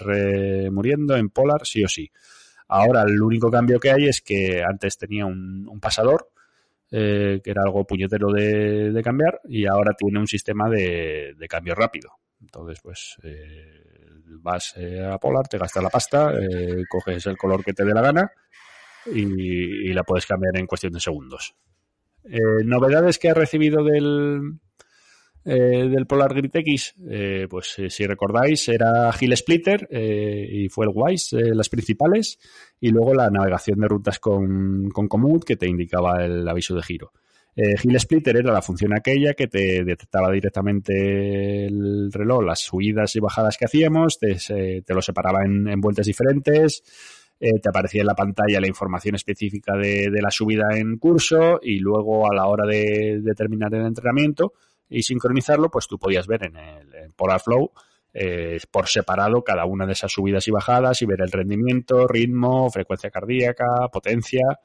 muriendo 0.72 1.16
en 1.16 1.30
Polar 1.30 1.68
sí 1.68 1.84
o 1.84 1.88
sí. 1.88 2.10
Ahora 2.76 3.04
el 3.04 3.22
único 3.22 3.52
cambio 3.52 3.80
que 3.80 3.92
hay 3.92 4.08
es 4.08 4.22
que 4.22 4.64
antes 4.64 4.98
tenía 4.98 5.28
un, 5.28 5.80
pasador, 5.80 6.32
eh, 6.90 7.40
que 7.44 7.52
era 7.52 7.62
algo 7.62 7.86
puñetero 7.86 8.32
de, 8.32 9.00
cambiar, 9.04 9.42
y 9.48 9.68
ahora 9.68 9.94
tiene 9.96 10.18
un 10.18 10.26
sistema 10.26 10.68
de, 10.72 11.36
cambio 11.48 11.76
rápido. 11.76 12.14
Entonces, 12.42 12.80
pues 12.82 13.18
eh, 13.22 14.10
vas 14.40 14.74
eh, 14.76 15.06
a 15.06 15.20
Polar, 15.20 15.48
te 15.48 15.60
gastas 15.60 15.84
la 15.84 15.92
pasta, 15.92 16.34
coges 16.90 17.28
el 17.28 17.38
color 17.38 17.64
que 17.64 17.74
te 17.74 17.86
dé 17.86 17.94
la 17.94 18.02
gana 18.02 18.32
y, 19.06 19.94
la 19.94 20.04
puedes 20.04 20.26
cambiar 20.26 20.58
en 20.58 20.66
cuestión 20.66 20.94
de 20.94 21.00
segundos. 21.00 21.54
novedades 22.66 23.20
que 23.20 23.30
ha 23.30 23.36
recibido 23.36 23.84
del, 23.84 24.60
eh, 25.46 25.90
del 25.90 26.06
Polar 26.06 26.34
Grid 26.34 26.56
X, 26.56 26.96
eh, 27.10 27.48
pues 27.50 27.78
eh, 27.78 27.90
si 27.90 28.06
recordáis, 28.06 28.70
era 28.70 29.12
Hill 29.20 29.36
Splitter 29.36 29.90
y 29.92 30.70
fue 30.70 30.86
el 30.86 30.92
Wise, 30.96 31.54
las 31.54 31.68
principales, 31.68 32.40
y 32.80 32.90
luego 32.90 33.14
la 33.14 33.30
navegación 33.30 33.80
de 33.80 33.88
rutas 33.90 34.20
con, 34.20 34.90
con 34.90 35.10
que 35.42 35.58
te 35.58 35.68
indicaba 35.68 36.24
el 36.24 36.48
aviso 36.48 36.76
de 36.76 36.84
giro. 36.84 37.12
Hill 37.56 38.00
Splitter 38.00 38.38
era 38.38 38.52
la 38.52 38.64
función 38.64 38.94
aquella 38.94 39.34
que 39.36 39.48
te 39.48 39.84
detectaba 39.84 40.32
directamente 40.32 41.68
el 41.68 42.12
reloj, 42.12 42.44
las 42.44 42.62
subidas 42.62 43.16
y 43.16 43.20
bajadas 43.20 43.58
que 43.58 43.66
hacíamos, 43.66 44.18
te, 44.18 44.38
te 44.82 44.94
lo 44.94 45.02
separaba 45.02 45.46
en, 45.46 45.80
vueltas 45.80 46.08
diferentes, 46.08 46.84
te 47.38 47.70
aparecía 47.70 48.02
en 48.02 48.08
la 48.08 48.16
pantalla 48.16 48.60
la 48.60 48.68
información 48.68 49.16
específica 49.16 49.78
de, 49.78 50.10
de, 50.10 50.22
la 50.22 50.32
subida 50.32 50.76
en 50.76 50.98
curso 50.98 51.60
y 51.62 51.78
luego 51.78 52.32
a 52.32 52.34
la 52.34 52.48
hora 52.48 52.66
de, 52.66 53.20
de 53.22 53.34
terminar 53.36 53.76
el 53.76 53.86
entrenamiento, 53.86 54.54
y 54.94 55.02
sincronizarlo, 55.02 55.70
pues 55.70 55.88
tú 55.88 55.98
podías 55.98 56.28
ver 56.28 56.46
en 56.46 56.56
el 56.56 57.14
Polar 57.16 57.42
Flow 57.42 57.72
eh, 58.14 58.60
por 58.70 58.88
separado 58.88 59.44
cada 59.44 59.66
una 59.66 59.88
de 59.88 59.94
esas 59.94 60.12
subidas 60.12 60.48
y 60.48 60.52
bajadas 60.52 61.02
y 61.02 61.08
ver 61.08 61.22
el 61.22 61.32
rendimiento, 61.32 62.08
ritmo, 62.08 62.70
frecuencia 62.70 63.10
cardíaca, 63.10 63.66
potencia 63.92 64.60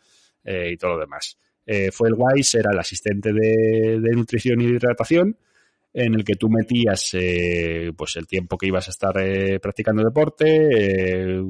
eh, 0.45 0.73
y 0.73 0.77
todo 0.77 0.93
lo 0.93 0.99
demás. 0.99 1.39
Eh, 1.65 1.91
fue 1.91 2.09
el 2.09 2.15
Wise, 2.17 2.59
era 2.59 2.71
el 2.73 2.79
asistente 2.79 3.33
de, 3.33 3.99
nutrición 4.15 4.61
y 4.61 4.67
de 4.67 4.73
hidratación 4.73 5.39
en 5.95 6.15
el 6.15 6.25
que 6.25 6.35
tú 6.35 6.51
metías 6.51 7.17
pues 7.97 8.17
el 8.17 8.27
tiempo 8.27 8.59
que 8.59 8.67
ibas 8.67 8.87
a 8.89 8.91
estar 8.91 9.15
practicando 9.61 10.05
deporte, 10.05 11.41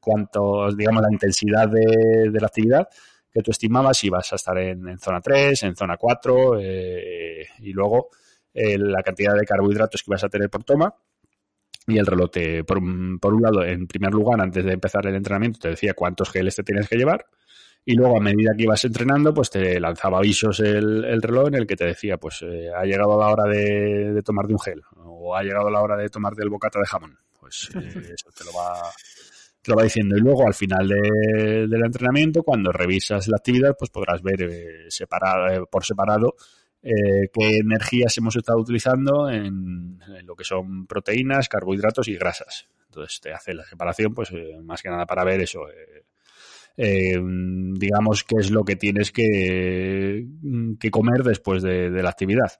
cuánto, 0.00 0.68
digamos, 0.76 1.02
la 1.02 1.12
intensidad 1.12 1.68
de 1.68 2.40
la 2.40 2.46
actividad 2.48 2.88
que 3.32 3.42
tú 3.42 3.50
estimabas 3.50 3.98
si 3.98 4.08
vas 4.08 4.32
a 4.32 4.36
estar 4.36 4.58
en, 4.58 4.98
zona 4.98 5.20
3, 5.20 5.62
en 5.62 5.76
zona 5.76 5.96
4 5.96 6.58
eh, 6.60 7.46
y 7.60 7.72
luego 7.72 8.08
eh, 8.52 8.76
la 8.78 9.02
cantidad 9.02 9.34
de 9.34 9.46
carbohidratos 9.46 10.02
que 10.02 10.10
vas 10.10 10.24
a 10.24 10.28
tener 10.28 10.50
por 10.50 10.64
toma. 10.64 10.94
Y 11.86 11.98
el 11.98 12.06
reloj, 12.06 12.30
por, 12.66 12.78
un 12.78 13.42
lado, 13.42 13.64
en 13.64 13.86
primer 13.86 14.12
lugar, 14.12 14.40
antes 14.40 14.64
de 14.64 14.72
empezar 14.72 15.06
el 15.06 15.14
entrenamiento, 15.14 15.58
te 15.58 15.70
decía 15.70 15.94
cuántos 15.94 16.30
geles 16.30 16.54
te 16.54 16.62
tienes 16.62 16.88
que 16.88 16.96
llevar. 16.96 17.26
Y 17.84 17.94
luego, 17.94 18.18
a 18.18 18.20
medida 18.20 18.52
que 18.56 18.64
ibas 18.64 18.84
entrenando, 18.84 19.32
pues 19.32 19.50
te 19.50 19.80
lanzaba 19.80 20.18
avisos 20.18 20.60
el, 20.60 21.20
reloj 21.22 21.48
en 21.48 21.54
el 21.54 21.66
que 21.66 21.76
te 21.76 21.86
decía, 21.86 22.18
pues 22.18 22.42
eh, 22.42 22.68
ha 22.76 22.84
llegado 22.84 23.18
la 23.18 23.28
hora 23.28 23.44
de, 23.44 24.12
de 24.12 24.22
tomarte 24.22 24.52
un 24.52 24.60
gel 24.60 24.82
o 24.96 25.34
ha 25.34 25.42
llegado 25.42 25.70
la 25.70 25.80
hora 25.80 25.96
de 25.96 26.08
tomarte 26.10 26.42
el 26.42 26.50
bocata 26.50 26.78
de 26.78 26.86
jamón. 26.86 27.18
Pues 27.40 27.70
eso 27.74 28.30
te 28.36 28.44
lo 28.44 28.52
va 28.52 28.92
te 29.62 29.70
lo 29.70 29.76
va 29.76 29.84
diciendo. 29.84 30.16
Y 30.16 30.20
luego 30.20 30.46
al 30.46 30.54
final 30.54 30.88
del 30.88 31.84
entrenamiento, 31.84 32.42
cuando 32.42 32.72
revisas 32.72 33.28
la 33.28 33.36
actividad, 33.36 33.76
pues 33.78 33.90
podrás 33.90 34.22
ver 34.22 34.42
eh, 34.42 34.86
separado, 34.88 35.48
eh, 35.48 35.66
por 35.70 35.84
separado 35.84 36.34
eh, 36.82 37.28
qué 37.32 37.58
energías 37.58 38.16
hemos 38.18 38.36
estado 38.36 38.58
utilizando 38.58 39.28
en, 39.28 39.98
lo 40.24 40.34
que 40.34 40.44
son 40.44 40.86
proteínas, 40.86 41.48
carbohidratos 41.48 42.08
y 42.08 42.16
grasas. 42.16 42.68
Entonces 42.86 43.20
te 43.20 43.32
hace 43.32 43.54
la 43.54 43.64
separación, 43.64 44.14
pues 44.14 44.32
más 44.64 44.82
que 44.82 44.88
nada 44.88 45.06
para 45.06 45.24
ver 45.24 45.40
eso. 45.42 45.60
digamos 46.76 48.24
qué 48.24 48.36
es 48.40 48.50
lo 48.50 48.64
que 48.64 48.74
tienes 48.74 49.12
que, 49.12 50.26
que 50.80 50.90
comer 50.90 51.22
después 51.22 51.62
de, 51.62 51.90
de 51.90 52.02
la 52.02 52.10
actividad. 52.10 52.50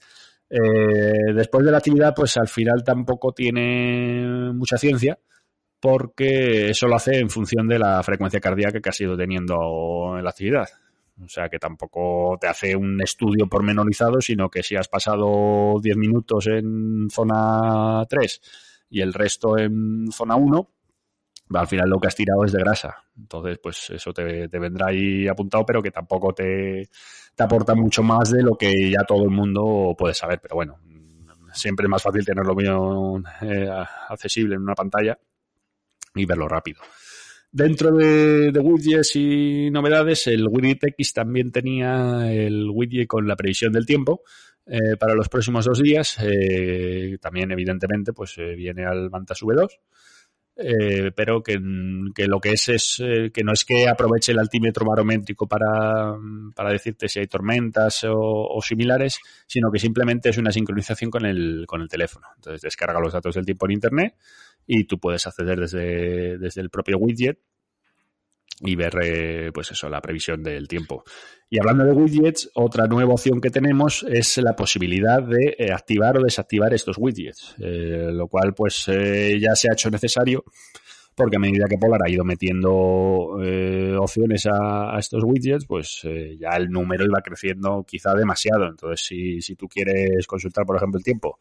después 1.35 1.65
de 1.65 1.73
la 1.73 1.79
actividad, 1.79 2.15
pues 2.15 2.37
al 2.37 2.47
final 2.47 2.85
tampoco 2.85 3.33
tiene 3.33 4.53
mucha 4.53 4.79
ciencia, 4.79 5.19
porque 5.81 6.71
eso 6.71 6.87
lo 6.87 6.97
hace 6.97 7.19
en 7.19 7.31
función 7.31 7.66
de 7.66 7.79
la 7.79 8.03
frecuencia 8.03 8.40
cardíaca 8.40 8.81
que 8.81 8.90
has 8.90 9.01
ido 9.01 9.16
teniendo 9.16 10.14
en 10.16 10.25
la 10.25 10.31
actividad. 10.31 10.69
O 11.25 11.29
sea 11.29 11.49
que 11.49 11.59
tampoco 11.59 12.38
te 12.40 12.47
hace 12.47 12.77
un 12.77 13.01
estudio 13.03 13.47
pormenorizado, 13.47 14.21
sino 14.21 14.49
que 14.49 14.62
si 14.62 14.77
has 14.77 14.88
pasado 14.88 15.79
10 15.81 15.97
minutos 15.97 16.47
en 16.47 17.09
zona 17.11 18.05
3 18.09 18.40
y 18.90 19.01
el 19.01 19.12
resto 19.12 19.59
en 19.59 20.11
zona 20.12 20.37
1, 20.37 20.71
al 21.55 21.66
final 21.66 21.88
lo 21.88 21.99
que 21.99 22.09
has 22.09 22.14
tirado 22.14 22.45
es 22.45 22.53
de 22.53 22.61
grasa. 22.61 23.05
Entonces, 23.16 23.59
pues 23.62 23.90
eso 23.90 24.12
te, 24.12 24.47
vendrá 24.49 24.88
ahí 24.88 25.29
apuntado, 25.29 25.64
pero 25.66 25.83
que 25.83 25.90
tampoco 25.90 26.33
te, 26.33 26.88
aporta 27.38 27.75
mucho 27.75 28.03
más 28.03 28.31
de 28.31 28.43
lo 28.43 28.57
que 28.57 28.90
ya 28.90 29.05
todo 29.05 29.25
el 29.25 29.31
mundo 29.31 29.95
puede 29.99 30.14
saber. 30.14 30.40
Pero 30.40 30.57
bueno, 30.57 30.79
siempre 31.53 31.85
es 31.85 31.90
más 31.90 32.03
fácil 32.03 32.25
tenerlo 32.25 32.55
bien 32.55 33.25
eh, 33.43 33.69
accesible 34.09 34.55
en 34.55 34.62
una 34.62 34.75
pantalla 34.75 35.19
y 36.14 36.25
verlo 36.27 36.49
rápido. 36.49 36.81
Dentro 37.53 37.90
de, 37.90 38.53
widgets 38.61 39.16
y 39.16 39.70
novedades, 39.73 40.29
el 40.29 40.46
widget 40.49 40.85
X 40.85 41.12
también 41.12 41.51
tenía 41.51 42.33
el 42.33 42.70
widget 42.70 43.09
con 43.09 43.27
la 43.27 43.35
previsión 43.35 43.73
del 43.73 43.87
tiempo 43.87 44.23
eh, 44.66 44.96
para 44.96 45.14
los 45.14 45.29
próximos 45.29 45.64
dos 45.64 45.83
días. 45.83 46.16
Eh, 46.23 47.18
también, 47.20 47.51
evidentemente, 47.51 48.12
pues 48.12 48.38
eh, 48.38 48.55
viene 48.55 48.85
al 48.85 49.11
Mantas 49.11 49.42
V2. 49.42 49.68
pero 51.16 51.42
que, 51.42 51.59
lo 51.59 52.38
que 52.38 52.53
es 52.53 52.68
es 52.68 53.03
que 53.33 53.42
no 53.42 53.53
es 53.53 53.64
que 53.64 53.88
aproveche 53.88 54.31
el 54.31 54.38
altímetro 54.38 54.87
barométrico 54.87 55.49
para, 55.49 56.14
para 56.55 56.70
decirte 56.70 57.09
si 57.09 57.18
hay 57.18 57.27
tormentas 57.27 58.05
o, 58.09 58.61
similares, 58.62 59.18
sino 59.46 59.73
que 59.73 59.81
simplemente 59.81 60.29
es 60.29 60.38
una 60.38 60.53
sincronización 60.53 61.11
con 61.11 61.27
el, 61.27 61.64
con 61.66 61.81
el 61.81 61.88
teléfono. 61.88 62.29
Entonces 62.37 62.61
descarga 62.61 63.01
los 63.01 63.12
datos 63.12 63.35
del 63.35 63.44
tiempo 63.44 63.66
en 63.66 63.73
Internet 63.73 64.14
y 64.72 64.85
tú 64.85 65.00
puedes 65.00 65.26
acceder 65.26 65.59
desde, 65.59 66.38
desde 66.38 66.61
el 66.61 66.70
propio 66.70 66.96
widget 66.96 67.40
y 68.61 68.76
ver, 68.76 68.92
eh, 69.02 69.50
pues 69.52 69.72
eso, 69.72 69.88
la 69.88 70.00
previsión 70.00 70.44
del 70.44 70.68
tiempo. 70.68 71.02
Y 71.48 71.59
hablando 71.59 71.85
de 71.85 71.92
widgets, 71.92 72.50
otra 72.54 72.87
nueva 72.87 73.14
opción 73.14 73.40
que 73.40 73.50
tenemos 73.50 74.04
es 74.09 74.37
la 74.38 74.54
posibilidad 74.54 75.24
de 75.24 75.56
eh, 75.59 75.72
activar 75.72 76.18
o 76.18 76.22
desactivar 76.22 76.72
estos 76.72 76.98
widgets, 76.98 77.56
eh, 77.59 78.11
lo 78.12 78.28
cual 78.28 78.54
pues 78.54 78.87
ya 78.87 79.56
se 79.56 79.68
ha 79.68 79.72
hecho 79.72 79.90
necesario 79.90 80.44
porque 81.16 81.37
a 81.37 81.40
medida 81.40 81.66
que 81.68 81.76
Polar 81.76 82.02
ha 82.06 82.09
ido 82.09 82.24
metiendo 82.24 82.70
opciones 84.00 84.46
a, 84.46 84.94
a, 84.94 84.98
estos 84.98 85.22
widgets, 85.24 85.66
pues 85.66 86.02
ya 86.38 86.50
el 86.56 86.70
número 86.70 87.04
iba 87.04 87.20
creciendo 87.20 87.85
quizá 87.87 88.14
demasiado. 88.14 88.68
Entonces, 88.68 89.04
si, 89.04 89.42
si 89.42 89.54
tú 89.54 89.68
quieres 89.68 90.26
consultar, 90.26 90.64
por 90.64 90.76
ejemplo, 90.76 90.96
el 90.96 91.04
tiempo 91.04 91.38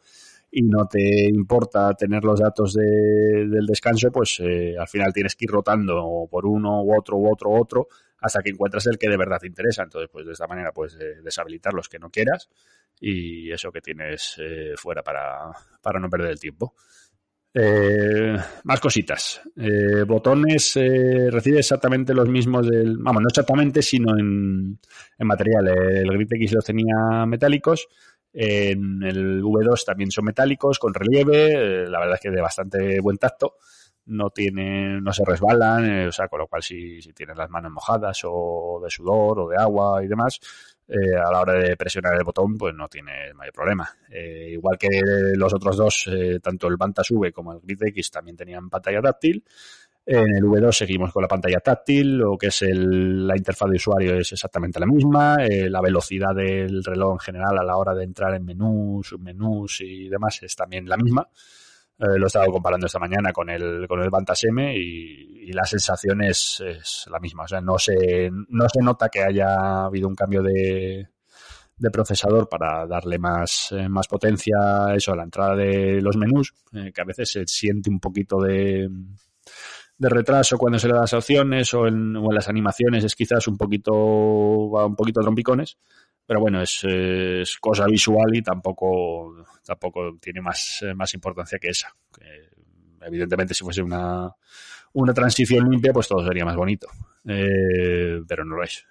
y 0.50 0.62
no 0.62 0.86
te 0.86 1.28
importa 1.28 1.94
tener 1.94 2.24
los 2.24 2.40
datos 2.40 2.74
de, 2.74 3.46
del 3.48 3.66
descanso, 3.66 4.10
pues 4.10 4.40
eh, 4.40 4.74
al 4.78 4.88
final 4.88 5.12
tienes 5.12 5.36
que 5.36 5.44
ir 5.44 5.50
rotando 5.50 6.26
por 6.30 6.44
uno 6.44 6.82
u 6.82 6.96
otro 6.96 7.16
u 7.18 7.32
otro 7.32 7.50
u 7.50 7.60
otro 7.60 7.88
hasta 8.20 8.42
que 8.42 8.50
encuentras 8.50 8.86
el 8.86 8.98
que 8.98 9.08
de 9.08 9.16
verdad 9.16 9.38
te 9.38 9.46
interesa. 9.46 9.84
Entonces, 9.84 10.10
pues 10.12 10.26
de 10.26 10.32
esta 10.32 10.48
manera 10.48 10.72
puedes 10.72 10.94
eh, 10.96 11.22
deshabilitar 11.22 11.72
los 11.72 11.88
que 11.88 11.98
no 11.98 12.10
quieras 12.10 12.48
y 13.00 13.50
eso 13.52 13.70
que 13.70 13.80
tienes 13.80 14.36
eh, 14.38 14.72
fuera 14.76 15.02
para, 15.02 15.52
para, 15.80 16.00
no 16.00 16.10
perder 16.10 16.32
el 16.32 16.40
tiempo. 16.40 16.74
más 18.64 18.80
cositas. 18.80 19.40
botones 20.06 20.74
recibe 20.74 21.60
exactamente 21.60 22.12
los 22.12 22.28
mismos 22.28 22.68
del. 22.68 22.98
Vamos, 22.98 23.22
no 23.22 23.28
exactamente, 23.28 23.82
sino 23.82 24.18
en, 24.18 24.78
en 25.16 25.26
material. 25.26 25.68
El 25.68 26.12
Grid 26.12 26.32
X 26.32 26.52
los 26.52 26.64
tenía 26.64 27.24
metálicos 27.26 27.88
en 28.32 29.02
el 29.02 29.42
V2 29.42 29.84
también 29.84 30.10
son 30.10 30.24
metálicos, 30.24 30.78
con 30.78 30.94
relieve, 30.94 31.84
eh, 31.84 31.86
la 31.88 31.98
verdad 31.98 32.14
es 32.14 32.20
que 32.20 32.30
de 32.30 32.40
bastante 32.40 33.00
buen 33.00 33.18
tacto. 33.18 33.56
No 34.06 34.30
tienen, 34.30 35.04
no 35.04 35.12
se 35.12 35.24
resbalan, 35.24 35.84
eh, 35.88 36.06
o 36.08 36.12
sea, 36.12 36.26
con 36.28 36.40
lo 36.40 36.46
cual 36.46 36.62
si, 36.62 37.00
si 37.02 37.12
tienen 37.12 37.36
las 37.36 37.50
manos 37.50 37.70
mojadas 37.70 38.20
o 38.24 38.80
de 38.82 38.90
sudor 38.90 39.40
o 39.40 39.48
de 39.48 39.56
agua 39.56 40.02
y 40.02 40.08
demás, 40.08 40.40
eh, 40.88 41.14
a 41.14 41.30
la 41.30 41.40
hora 41.40 41.54
de 41.54 41.76
presionar 41.76 42.14
el 42.16 42.24
botón, 42.24 42.56
pues 42.56 42.74
no 42.74 42.88
tiene 42.88 43.32
mayor 43.34 43.52
problema. 43.52 43.88
igual 44.10 44.78
que 44.78 44.88
los 45.36 45.54
otros 45.54 45.76
dos, 45.76 46.10
tanto 46.42 46.66
el 46.66 46.76
Vantas 46.76 47.10
V 47.10 47.30
como 47.32 47.52
el 47.52 47.60
Grid 47.62 47.82
X 47.84 48.10
también 48.10 48.36
tenían 48.36 48.68
pantalla 48.68 49.02
táctil. 49.02 49.44
En 50.12 50.34
el 50.34 50.42
V2 50.42 50.72
seguimos 50.72 51.12
con 51.12 51.22
la 51.22 51.28
pantalla 51.28 51.60
táctil, 51.60 52.16
lo 52.16 52.36
que 52.36 52.48
es 52.48 52.62
la 52.62 53.36
interfaz 53.36 53.70
de 53.70 53.76
usuario 53.76 54.16
es 54.16 54.32
exactamente 54.32 54.80
la 54.80 54.86
misma, 54.86 55.36
eh, 55.36 55.70
la 55.70 55.80
velocidad 55.80 56.34
del 56.34 56.82
reloj 56.82 57.12
en 57.12 57.18
general 57.20 57.56
a 57.56 57.62
la 57.62 57.76
hora 57.76 57.94
de 57.94 58.02
entrar 58.02 58.34
en 58.34 58.44
menús, 58.44 59.06
submenús 59.06 59.82
y 59.82 60.08
demás 60.08 60.42
es 60.42 60.56
también 60.56 60.88
la 60.88 60.96
misma. 60.96 61.28
Eh, 61.96 62.18
lo 62.18 62.24
he 62.24 62.26
estado 62.26 62.50
comparando 62.50 62.88
esta 62.88 62.98
mañana 62.98 63.32
con 63.32 63.50
el, 63.50 63.86
con 63.86 64.02
el 64.02 64.10
Vantas 64.10 64.42
M 64.42 64.76
y, 64.76 65.52
la 65.52 65.64
sensación 65.64 66.24
es, 66.24 66.60
la 67.08 67.20
misma. 67.20 67.44
O 67.44 67.48
sea, 67.48 67.60
no 67.60 67.78
se, 67.78 68.30
no 68.48 68.68
se 68.68 68.80
nota 68.82 69.08
que 69.08 69.22
haya 69.22 69.84
habido 69.84 70.08
un 70.08 70.16
cambio 70.16 70.42
de, 70.42 71.08
procesador 71.92 72.48
para 72.48 72.84
darle 72.84 73.20
más, 73.20 73.68
eh, 73.70 73.88
más 73.88 74.08
potencia 74.08 74.92
eso, 74.92 75.12
a 75.12 75.16
la 75.16 75.22
entrada 75.22 75.54
de 75.54 76.00
los 76.02 76.16
menús, 76.16 76.52
que 76.72 77.00
a 77.00 77.04
veces 77.04 77.30
se 77.30 77.46
siente 77.46 77.90
un 77.90 78.00
poquito 78.00 78.40
de 78.40 78.88
de 80.00 80.08
retraso 80.08 80.56
cuando 80.56 80.78
se 80.78 80.88
le 80.88 80.94
da 80.94 81.00
las 81.00 81.12
opciones 81.12 81.74
o 81.74 81.86
en, 81.86 82.14
las 82.32 82.48
animaciones 82.48 83.04
es 83.04 83.14
quizás 83.14 83.46
un 83.48 83.58
poquito 83.58 83.92
va 84.70 84.86
un 84.86 84.96
poquito 84.96 85.20
trompicones 85.20 85.76
pero 86.26 86.40
bueno 86.40 86.62
es, 86.62 86.86
cosa 87.60 87.84
visual 87.84 88.34
y 88.34 88.40
tampoco 88.40 89.44
tampoco 89.62 90.16
tiene 90.18 90.40
más, 90.40 90.82
más 90.94 91.12
importancia 91.12 91.58
que 91.58 91.68
esa. 91.68 91.94
Evidentemente 93.02 93.52
si 93.52 93.62
fuese 93.62 93.82
una 93.82 94.30
una 94.92 95.12
transición 95.12 95.68
limpia 95.68 95.92
pues 95.92 96.08
todo 96.08 96.24
sería 96.26 96.44
más 96.44 96.56
bonito. 96.56 96.88
Eh, 97.26 98.22
pero 98.26 98.44
no 98.44 98.56
lo 98.56 98.62
es. 98.62 98.86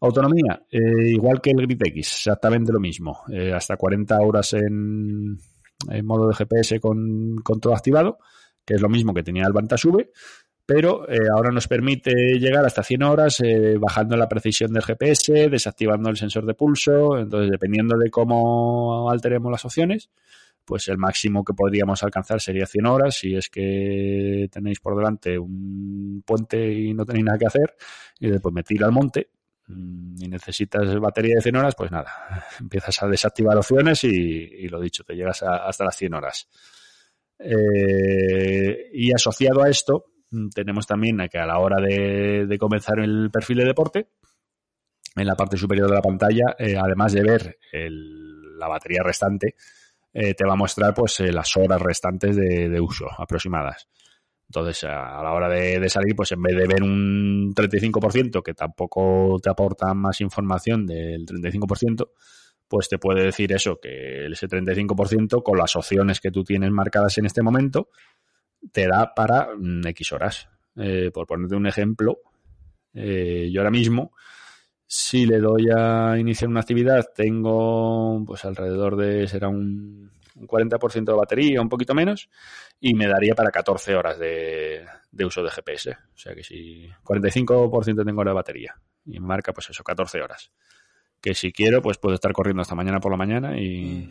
Autonomía 0.00 0.62
eh, 0.70 1.10
igual 1.10 1.40
que 1.40 1.50
el 1.50 1.62
Grid 1.62 1.82
X 1.84 2.12
exactamente 2.16 2.72
lo 2.72 2.80
mismo. 2.80 3.20
Eh, 3.30 3.52
hasta 3.52 3.76
40 3.76 4.18
horas 4.20 4.54
en, 4.54 5.38
en 5.90 6.06
modo 6.06 6.28
de 6.28 6.34
GPS 6.34 6.80
con, 6.80 7.36
con 7.44 7.60
todo 7.60 7.74
activado 7.74 8.18
que 8.64 8.74
es 8.74 8.80
lo 8.80 8.88
mismo 8.88 9.14
que 9.14 9.22
tenía 9.22 9.46
el 9.46 9.52
V, 9.52 10.10
pero 10.66 11.10
eh, 11.10 11.28
ahora 11.34 11.50
nos 11.50 11.66
permite 11.66 12.12
llegar 12.38 12.64
hasta 12.64 12.84
100 12.84 13.02
horas 13.02 13.40
eh, 13.40 13.76
bajando 13.76 14.16
la 14.16 14.28
precisión 14.28 14.72
del 14.72 14.84
GPS, 14.84 15.48
desactivando 15.48 16.10
el 16.10 16.16
sensor 16.16 16.46
de 16.46 16.54
pulso, 16.54 17.18
entonces 17.18 17.50
dependiendo 17.50 17.98
de 17.98 18.08
cómo 18.08 19.10
alteremos 19.10 19.50
las 19.50 19.64
opciones, 19.64 20.10
pues 20.64 20.86
el 20.86 20.98
máximo 20.98 21.44
que 21.44 21.54
podríamos 21.54 22.04
alcanzar 22.04 22.40
sería 22.40 22.66
100 22.66 22.86
horas. 22.86 23.16
Si 23.16 23.34
es 23.34 23.50
que 23.50 24.48
tenéis 24.52 24.78
por 24.78 24.96
delante 24.96 25.36
un 25.36 26.22
puente 26.24 26.72
y 26.72 26.94
no 26.94 27.04
tenéis 27.04 27.24
nada 27.24 27.38
que 27.38 27.46
hacer, 27.46 27.74
y 28.20 28.28
después 28.28 28.54
me 28.54 28.62
tira 28.62 28.86
al 28.86 28.92
monte 28.92 29.30
mm, 29.66 30.22
y 30.22 30.28
necesitas 30.28 30.96
batería 31.00 31.34
de 31.34 31.42
100 31.42 31.56
horas, 31.56 31.74
pues 31.74 31.90
nada, 31.90 32.46
empiezas 32.60 33.02
a 33.02 33.08
desactivar 33.08 33.56
opciones 33.56 34.04
y, 34.04 34.68
lo 34.68 34.80
dicho, 34.80 35.02
te 35.02 35.16
llegas 35.16 35.42
hasta 35.42 35.84
las 35.84 35.96
100 35.96 36.14
horas. 36.14 36.48
Eh, 37.42 38.90
y 38.92 39.12
asociado 39.12 39.62
a 39.62 39.70
esto, 39.70 40.06
mm, 40.30 40.48
tenemos 40.50 40.86
también 40.86 41.18
que 41.30 41.38
a 41.38 41.46
la 41.46 41.58
hora 41.58 41.80
de, 41.80 42.56
comenzar 42.58 43.00
el 43.00 43.30
perfil 43.30 43.58
de 43.58 43.64
deporte, 43.64 44.08
en 45.16 45.26
la 45.26 45.34
parte 45.34 45.56
superior 45.56 45.88
de 45.88 45.94
la 45.94 46.02
pantalla, 46.02 46.54
eh, 46.58 46.76
además 46.76 47.12
de 47.12 47.22
ver 47.22 47.58
la 47.72 48.68
batería 48.68 49.02
restante, 49.02 49.56
eh, 50.12 50.34
te 50.34 50.44
va 50.44 50.52
a 50.52 50.56
mostrar 50.56 50.94
pues 50.94 51.20
las 51.20 51.56
horas 51.56 51.80
restantes 51.80 52.36
de, 52.36 52.80
uso 52.80 53.06
aproximadas. 53.16 53.88
Entonces, 54.48 54.84
a, 54.84 55.22
la 55.22 55.32
hora 55.32 55.48
de, 55.48 55.88
salir, 55.88 56.14
pues 56.14 56.32
en 56.32 56.42
vez 56.42 56.56
de 56.56 56.66
ver 56.66 56.82
un 56.82 57.54
35%, 57.54 58.42
que 58.42 58.54
tampoco 58.54 59.38
te 59.42 59.48
aporta 59.48 59.94
más 59.94 60.20
información 60.20 60.86
del 60.86 61.24
35%, 61.24 62.10
pues 62.70 62.88
te 62.88 62.98
puede 62.98 63.24
decir 63.24 63.52
eso, 63.52 63.80
que 63.80 64.26
ese 64.26 64.46
35% 64.46 65.42
con 65.42 65.58
las 65.58 65.74
opciones 65.74 66.20
que 66.20 66.30
tú 66.30 66.44
tienes 66.44 66.70
marcadas 66.70 67.18
en 67.18 67.26
este 67.26 67.42
momento 67.42 67.88
te 68.70 68.86
da 68.86 69.12
para 69.12 69.48
mm, 69.58 69.88
X 69.88 70.12
horas. 70.12 70.48
Eh, 70.76 71.10
por 71.12 71.26
ponerte 71.26 71.56
un 71.56 71.66
ejemplo, 71.66 72.20
eh, 72.94 73.50
yo 73.52 73.60
ahora 73.60 73.72
mismo, 73.72 74.12
si 74.86 75.26
le 75.26 75.40
doy 75.40 75.66
a 75.76 76.16
iniciar 76.16 76.48
una 76.48 76.60
actividad, 76.60 77.08
tengo 77.12 78.22
pues 78.24 78.44
alrededor 78.44 78.94
de, 78.94 79.26
será 79.26 79.48
un, 79.48 80.12
40% 80.36 81.04
de 81.04 81.12
batería, 81.12 81.60
un 81.60 81.68
poquito 81.68 81.92
menos, 81.92 82.30
y 82.78 82.94
me 82.94 83.08
daría 83.08 83.34
para 83.34 83.50
14 83.50 83.96
horas 83.96 84.16
de, 84.16 84.86
de 85.10 85.24
uso 85.24 85.42
de 85.42 85.50
GPS. 85.50 85.90
O 85.90 86.18
sea 86.18 86.36
que 86.36 86.44
si 86.44 86.88
45% 87.02 88.04
tengo 88.04 88.24
de 88.24 88.32
batería 88.32 88.76
y 89.04 89.18
marca 89.18 89.52
pues 89.52 89.70
eso, 89.70 89.82
14 89.82 90.22
horas 90.22 90.52
que 91.20 91.34
si 91.34 91.52
quiero, 91.52 91.82
pues 91.82 91.98
puedo 91.98 92.14
estar 92.14 92.32
corriendo 92.32 92.62
hasta 92.62 92.74
mañana 92.74 93.00
por 93.00 93.12
la 93.12 93.18
mañana 93.18 93.58
y... 93.58 94.10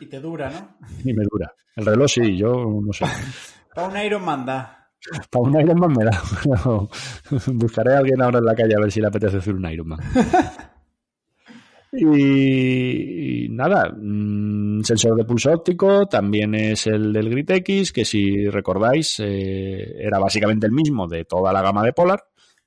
Y 0.00 0.06
te 0.06 0.20
dura, 0.20 0.50
¿no? 0.50 0.88
Y 1.04 1.14
me 1.14 1.24
dura. 1.30 1.52
El 1.76 1.86
reloj 1.86 2.10
sí, 2.10 2.36
yo 2.36 2.80
no 2.82 2.92
sé. 2.92 3.06
Para 3.74 3.88
un 3.88 3.96
Ironman 3.96 4.44
da. 4.44 4.90
Para 5.30 5.42
un 5.42 5.60
Ironman 5.60 5.92
me 5.92 6.04
da. 6.04 6.22
buscaré 7.54 7.94
a 7.94 7.98
alguien 7.98 8.20
ahora 8.20 8.38
en 8.38 8.44
la 8.44 8.54
calle 8.54 8.74
a 8.76 8.80
ver 8.80 8.92
si 8.92 9.00
le 9.00 9.06
apetece 9.06 9.38
hacer 9.38 9.54
un 9.54 9.70
Ironman. 9.70 10.00
Y, 11.92 13.48
nada, 13.50 13.92
mm, 13.92 14.82
sensor 14.82 15.16
de 15.16 15.24
pulso 15.24 15.50
óptico 15.50 16.06
también 16.06 16.54
es 16.54 16.86
el 16.86 17.12
del 17.12 17.28
Grit 17.28 17.50
X, 17.50 17.92
que 17.92 18.04
si 18.04 18.48
recordáis 18.48 19.18
eh, 19.18 19.96
era 19.98 20.20
básicamente 20.20 20.66
el 20.66 20.72
mismo 20.72 21.08
de 21.08 21.24
toda 21.24 21.52
la 21.52 21.62
gama 21.62 21.82
de 21.82 21.92
Polar, 21.92 22.22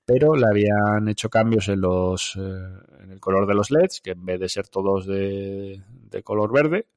pero 0.06 0.36
le 0.36 0.48
habían 0.48 1.08
hecho 1.08 1.30
cambios 1.30 1.70
en 1.70 1.82
los 1.82 2.36
eh, 2.36 3.02
en 3.04 3.12
el 3.12 3.20
color 3.20 3.48
de 3.48 3.54
los 3.54 3.72
LEDs, 3.72 4.02
que 4.02 4.12
en 4.12 4.26
vez 4.26 4.40
de 4.40 4.50
ser 4.50 4.68
todos 4.68 5.06
de, 5.06 5.82
color 6.24 6.52
verde, 6.52 6.88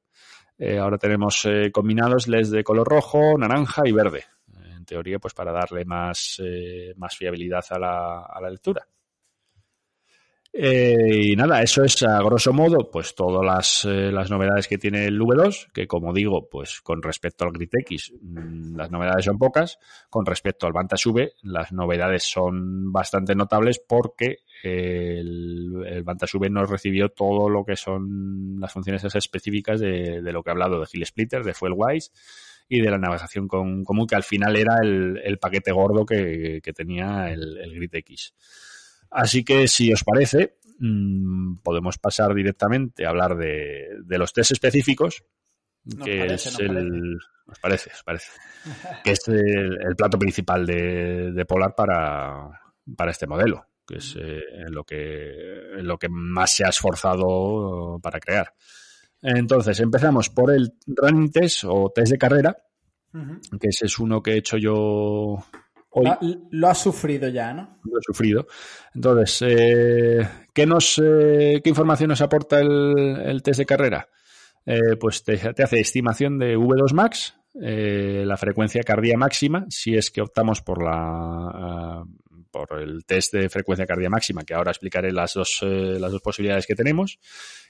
eh, 0.57 0.77
ahora 0.77 0.97
tenemos 0.97 1.43
eh, 1.45 1.71
combinados 1.71 2.27
LEDs 2.27 2.51
de 2.51 2.63
color 2.63 2.87
rojo, 2.87 3.37
naranja 3.37 3.83
y 3.85 3.91
verde. 3.91 4.25
En 4.75 4.85
teoría, 4.85 5.19
pues 5.19 5.33
para 5.33 5.51
darle 5.51 5.83
más, 5.85 6.41
más 6.95 7.15
fiabilidad 7.17 7.65
a 7.71 7.79
la, 7.79 8.21
a 8.21 8.41
la 8.41 8.49
lectura. 8.49 8.87
Eh, 10.53 11.31
y 11.31 11.35
nada, 11.35 11.61
eso 11.61 11.83
es 11.83 12.01
a 12.03 12.19
grosso 12.23 12.51
modo, 12.51 12.89
pues 12.89 13.13
todas 13.13 13.45
las, 13.45 13.85
eh, 13.85 14.11
las, 14.11 14.31
novedades 14.31 14.67
que 14.67 14.77
tiene 14.77 15.05
el 15.05 15.19
V2, 15.19 15.71
que 15.71 15.87
como 15.87 16.13
digo, 16.13 16.49
pues 16.49 16.81
con 16.81 17.01
respecto 17.03 17.45
al 17.45 17.51
Grid 17.51 17.69
X, 17.81 18.13
mm, 18.19 18.75
las 18.75 18.89
novedades 18.89 19.25
son 19.25 19.37
pocas. 19.37 19.77
Con 20.09 20.25
respecto 20.25 20.65
al 20.65 20.73
Vantage 20.73 21.09
V, 21.09 21.33
las 21.43 21.71
novedades 21.71 22.23
son 22.23 22.91
bastante 22.91 23.35
notables 23.35 23.79
porque 23.87 24.39
el, 24.63 25.85
el 25.85 26.03
Vantage 26.03 26.37
V 26.37 26.49
no 26.49 26.65
recibió 26.65 27.09
todo 27.09 27.49
lo 27.49 27.63
que 27.63 27.75
son 27.75 28.59
las 28.59 28.73
funciones 28.73 29.03
específicas 29.03 29.79
de, 29.79 30.21
lo 30.21 30.41
que 30.41 30.49
he 30.49 30.53
hablado 30.53 30.79
de 30.79 30.87
Hill 30.91 31.05
Splitter, 31.05 31.43
de 31.43 31.53
Fuelwise 31.53 32.11
y 32.69 32.81
de 32.81 32.89
la 32.89 32.97
navegación 32.97 33.47
con, 33.47 33.83
común, 33.83 34.07
que 34.07 34.15
al 34.15 34.23
final 34.23 34.55
era 34.57 34.77
el, 34.81 35.37
paquete 35.39 35.71
gordo 35.71 36.05
que, 36.05 36.61
tenía 36.75 37.31
el, 37.31 37.57
el 37.57 37.75
Grid 37.75 37.95
X. 37.95 38.33
Así 39.11 39.43
que, 39.43 39.67
si 39.67 39.91
os 39.91 40.03
parece, 40.03 40.57
mm, 40.79 41.57
podemos 41.57 41.97
pasar 41.97 42.33
directamente 42.33 43.05
a 43.05 43.09
hablar 43.09 43.37
de, 43.37 44.03
los 44.07 44.33
test 44.33 44.51
específicos, 44.51 45.23
que 46.03 46.25
es 46.25 46.59
el. 46.59 47.17
Os 47.47 47.59
parece, 47.59 47.91
os 47.93 48.03
parece. 48.03 48.29
que 49.03 49.11
es 49.11 49.27
el, 49.27 49.95
plato 49.95 50.19
principal 50.19 50.65
de, 50.65 51.45
Polar 51.47 51.73
para, 51.75 53.09
este 53.09 53.27
modelo, 53.27 53.65
que 53.85 53.97
es 53.97 54.17
eh, 54.19 54.41
lo, 54.69 54.83
que, 54.83 55.71
lo 55.77 55.97
que 55.97 56.09
más 56.09 56.51
se 56.51 56.65
ha 56.65 56.69
esforzado 56.69 57.99
para 58.01 58.19
crear. 58.19 58.53
Entonces, 59.21 59.79
empezamos 59.79 60.29
por 60.29 60.51
el 60.51 60.73
running 60.85 61.31
test 61.31 61.63
o 61.65 61.91
test 61.93 62.11
de 62.11 62.17
carrera, 62.17 62.57
que 63.59 63.69
ese 63.69 63.85
es 63.85 63.97
uno 63.97 64.21
que 64.21 64.33
he 64.33 64.37
hecho 64.37 64.57
yo 64.57 65.37
lo 66.51 66.67
ha 66.67 66.75
sufrido 66.75 67.29
ya, 67.29 67.53
¿no? 67.53 67.79
Lo 67.83 67.97
ha 67.97 68.01
sufrido. 68.01 68.47
Entonces, 68.93 69.43
eh, 69.47 70.27
¿qué, 70.53 70.65
nos, 70.65 71.01
eh, 71.03 71.61
¿qué 71.63 71.69
información 71.69 72.09
nos 72.09 72.21
aporta 72.21 72.59
el, 72.59 73.41
test 73.43 73.59
de 73.59 73.65
carrera? 73.65 74.09
Eh, 74.65 74.97
pues 74.99 75.23
te, 75.23 75.33
hace 75.33 75.79
estimación 75.79 76.37
de 76.37 76.57
V2 76.57 76.93
Max, 76.93 77.35
la 77.53 78.37
frecuencia 78.37 78.83
cardíaca 78.83 79.17
máxima, 79.17 79.65
si 79.69 79.95
es 79.95 80.11
que 80.11 80.21
optamos 80.21 80.61
por 80.61 80.83
la 80.83 82.03
por 82.51 82.79
el 82.79 83.05
test 83.05 83.33
de 83.33 83.49
frecuencia 83.49 83.85
cardíaca 83.85 84.09
máxima, 84.11 84.43
que 84.43 84.53
ahora 84.53 84.71
explicaré 84.71 85.11
las 85.11 85.33
dos, 85.33 85.59
las 85.61 86.11
dos 86.11 86.21
posibilidades 86.21 86.65
que 86.65 86.75
tenemos. 86.75 87.19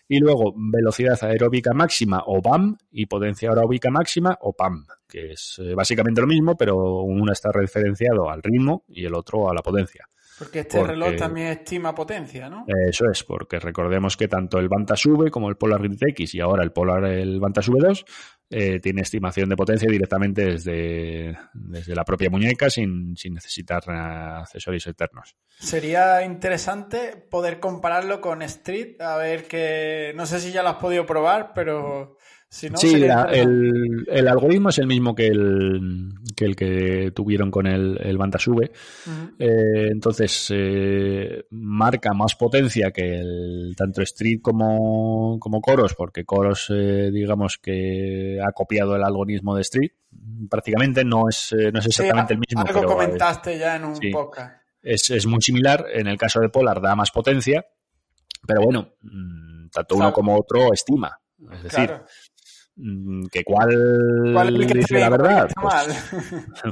Y 0.10 0.20
luego 0.20 0.54
velocidad 0.56 1.22
aeróbica 1.22 1.74
máxima 1.74 2.24
o 2.26 2.42
BAM 2.42 2.78
y 2.92 3.08
potencia 3.08 3.50
aeróbica 3.50 3.92
máxima 3.92 4.38
o 4.42 4.54
PAM, 4.54 4.86
que 5.08 5.34
es 5.34 5.60
eh, 5.60 5.74
básicamente 5.76 6.22
lo 6.22 6.28
mismo, 6.28 6.56
pero 6.56 7.02
uno 7.02 7.34
está 7.34 7.52
referenciado 7.52 8.30
al 8.30 8.42
ritmo 8.42 8.86
y 8.88 9.06
el 9.06 9.14
otro 9.14 9.50
a 9.50 9.54
la 9.54 9.62
potencia. 9.62 10.08
Porque 10.38 10.60
este 10.60 10.84
reloj 10.84 11.16
también 11.16 11.48
estima 11.48 11.96
potencia, 11.96 12.50
¿no? 12.50 12.66
Eso 12.68 13.06
es, 13.12 13.24
porque 13.24 13.60
recordemos 13.60 14.16
que 14.16 14.28
tanto 14.28 14.60
el 14.60 14.70
Vantas 14.70 15.06
V 15.06 15.32
como 15.32 15.50
el 15.50 15.58
Polar 15.58 15.82
Grid 15.82 15.98
X 16.00 16.36
y 16.36 16.40
ahora 16.40 16.64
el 16.64 16.72
Polar 16.72 17.06
el 17.06 17.40
Vantas 17.40 17.70
V2 17.70 18.06
eh, 18.50 18.80
tiene 18.80 19.02
estimación 19.02 19.50
de 19.50 19.58
potencia 19.58 19.90
directamente 19.90 20.46
desde, 20.46 21.38
desde 21.54 21.96
la 21.96 22.06
propia 22.06 22.30
muñeca 22.30 22.70
sin, 22.70 23.18
sin 23.18 23.34
necesitar 23.34 23.84
eh, 23.88 24.42
accesorios 24.42 24.86
externos. 24.88 25.36
Sería 25.60 26.24
interesante 26.24 27.18
poder 27.30 27.60
compararlo 27.60 28.22
con 28.22 28.42
Street, 28.44 29.02
a 29.02 29.18
ver 29.18 29.48
que 29.48 30.14
no 30.16 30.26
sé 30.26 30.40
si 30.40 30.52
ya 30.52 30.62
lo 30.62 30.70
has 30.70 30.78
podido 30.78 31.06
probar, 31.06 31.54
pero 31.56 32.17
Si 32.50 32.70
no, 32.70 32.78
Sí, 32.78 32.98
la- 33.00 33.24
el, 33.26 34.06
el 34.10 34.28
algoritmo 34.28 34.70
es 34.70 34.78
el 34.78 34.88
mismo 34.88 35.14
que 35.14 35.28
el 35.28 36.14
que, 36.36 36.46
el 36.46 36.56
que 36.56 37.12
tuvieron 37.14 37.52
con 37.52 37.68
el, 37.68 37.98
el 38.02 38.18
Bantasube. 38.18 38.72
Eh, 39.38 39.90
entonces, 39.92 40.48
eh, 40.56 41.46
marca 41.52 42.14
más 42.14 42.36
potencia 42.36 42.92
que 42.92 43.20
el, 43.20 43.74
tanto 43.76 44.02
Street 44.02 44.40
como, 44.42 45.38
como 45.40 45.60
Coros, 45.60 45.94
porque 45.94 46.24
Coros, 46.24 46.68
eh, 46.74 47.10
digamos 47.12 47.58
que 47.58 48.40
ha 48.42 48.52
copiado 48.54 48.96
el 48.96 49.04
algoritmo 49.04 49.54
de 49.56 49.62
Street. 49.64 49.92
Prácticamente 50.50 51.04
no 51.04 51.28
es, 51.28 51.54
no 51.54 51.80
es 51.80 51.84
Sí, 51.84 51.90
exactamente 51.90 52.34
el 52.34 52.40
mismo, 52.40 52.62
algo 52.62 52.74
pero 52.82 52.88
comentaste 52.88 53.58
ya 53.60 53.76
en 53.76 53.84
un 53.86 53.96
sí. 53.98 54.10
podcast. 54.10 54.62
es, 54.82 55.10
es 55.10 55.26
muy 55.28 55.42
similar. 55.42 55.86
En 55.94 56.08
el 56.08 56.18
caso 56.18 56.40
de 56.40 56.48
Polar 56.50 56.80
da 56.82 56.96
más 56.96 57.12
potencia, 57.12 57.66
pero 58.48 58.62
bueno, 58.62 58.94
mm, 59.02 59.68
tanto 59.70 59.96
uno 59.98 60.14
como 60.14 60.38
otro 60.40 60.72
estima. 60.72 61.20
Es 61.52 61.64
decir, 61.64 61.86
Claro. 61.88 62.06
Mm, 62.78 63.26
que 63.32 63.44
cuál, 63.44 64.32
¿Cuál 64.34 64.50
es 64.50 64.56
el 64.62 64.68
que 64.68 64.80
dice 64.80 65.00
la 65.00 65.10
verdad, 65.10 65.50
pues, 65.62 66.12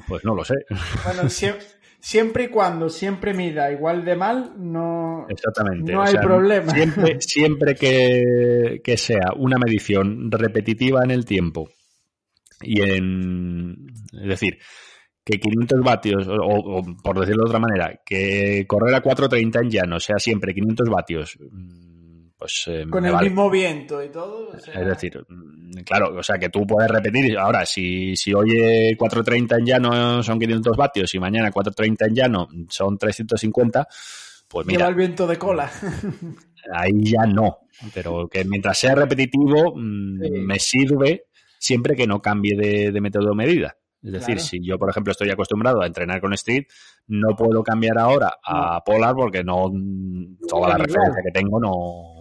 pues 0.07 0.23
no 0.25 0.35
lo 0.35 0.43
sé. 0.45 0.55
Bueno, 1.03 1.23
sie- 1.23 1.57
siempre 1.99 2.43
y 2.45 2.47
cuando 2.49 2.89
siempre 2.89 3.33
mida 3.33 3.71
igual 3.71 4.05
de 4.05 4.15
mal, 4.15 4.53
no, 4.57 5.25
Exactamente. 5.29 5.91
no 5.91 5.99
o 5.99 6.03
hay 6.03 6.11
sea, 6.13 6.21
problema. 6.21 6.71
Siempre, 6.71 7.17
siempre 7.19 7.75
que, 7.75 8.79
que 8.83 8.97
sea 8.97 9.33
una 9.35 9.57
medición 9.57 10.31
repetitiva 10.31 11.01
en 11.03 11.11
el 11.11 11.25
tiempo 11.25 11.69
y 12.61 12.81
en. 12.81 13.87
Es 14.13 14.27
decir, 14.29 14.57
que 15.23 15.39
500 15.39 15.81
vatios, 15.81 16.27
o, 16.27 16.33
o, 16.35 16.83
por 17.03 17.19
decirlo 17.19 17.43
de 17.45 17.49
otra 17.49 17.59
manera, 17.59 17.99
que 18.05 18.65
correr 18.67 18.93
a 18.93 19.01
4.30 19.01 19.61
en 19.63 19.69
llano 19.71 19.99
sea 19.99 20.19
siempre 20.19 20.53
500 20.53 20.87
vatios, 20.87 21.37
mm, 21.41 21.94
pues 22.45 22.63
eh, 22.67 22.85
Con 22.89 23.05
el 23.05 23.11
vale. 23.11 23.27
mismo 23.29 23.49
viento 23.49 24.03
y 24.03 24.09
todo. 24.09 24.49
o 24.55 24.59
sea, 24.59 24.73
Es 24.81 24.85
decir, 24.87 25.25
mm, 25.27 25.81
claro, 25.83 26.15
o 26.17 26.23
sea, 26.23 26.37
que 26.37 26.49
tú 26.49 26.65
puedes 26.67 26.89
repetir. 26.91 27.37
Ahora, 27.37 27.65
si, 27.65 28.15
si 28.15 28.33
hoy 28.33 28.51
eh, 28.51 28.95
4.30 28.97 29.59
en 29.59 29.65
llano 29.65 30.21
son 30.23 30.39
500 30.39 30.77
vatios 30.77 31.13
y 31.15 31.19
mañana 31.19 31.51
4.30 31.51 32.07
en 32.07 32.15
llano 32.15 32.47
son 32.69 32.97
350, 32.97 33.87
pues 34.47 34.67
lleva 34.67 34.77
mira, 34.77 34.87
el 34.89 34.95
viento 34.95 35.25
de 35.27 35.37
cola. 35.37 35.69
ahí 36.73 36.91
ya 37.03 37.25
no. 37.25 37.59
Pero 37.93 38.27
que 38.27 38.45
mientras 38.45 38.77
sea 38.77 38.95
repetitivo, 38.95 39.73
mm, 39.75 40.21
Sí. 40.21 40.29
me 40.31 40.59
sirve 40.59 41.23
siempre 41.59 41.95
que 41.95 42.05
no 42.07 42.21
cambie 42.21 42.55
de, 42.55 42.91
de 42.91 43.01
método 43.01 43.29
de 43.29 43.35
medida. 43.35 43.75
Es 44.03 44.11
decir, 44.11 44.35
Claro. 44.35 44.39
si 44.49 44.59
yo, 44.63 44.77
por 44.77 44.89
ejemplo, 44.91 45.11
estoy 45.11 45.31
acostumbrado 45.31 45.81
a 45.81 45.87
entrenar 45.87 46.21
con 46.21 46.31
Street, 46.33 46.65
no 47.07 47.35
puedo 47.35 47.63
cambiar 47.63 47.97
ahora 47.97 48.37
a 48.45 48.83
Polar 48.83 49.15
porque 49.15 49.43
no 49.43 49.71
toda 50.47 50.69
la 50.69 50.77
referencia 50.77 51.23
que 51.25 51.31
tengo 51.31 51.59
no, 51.59 52.14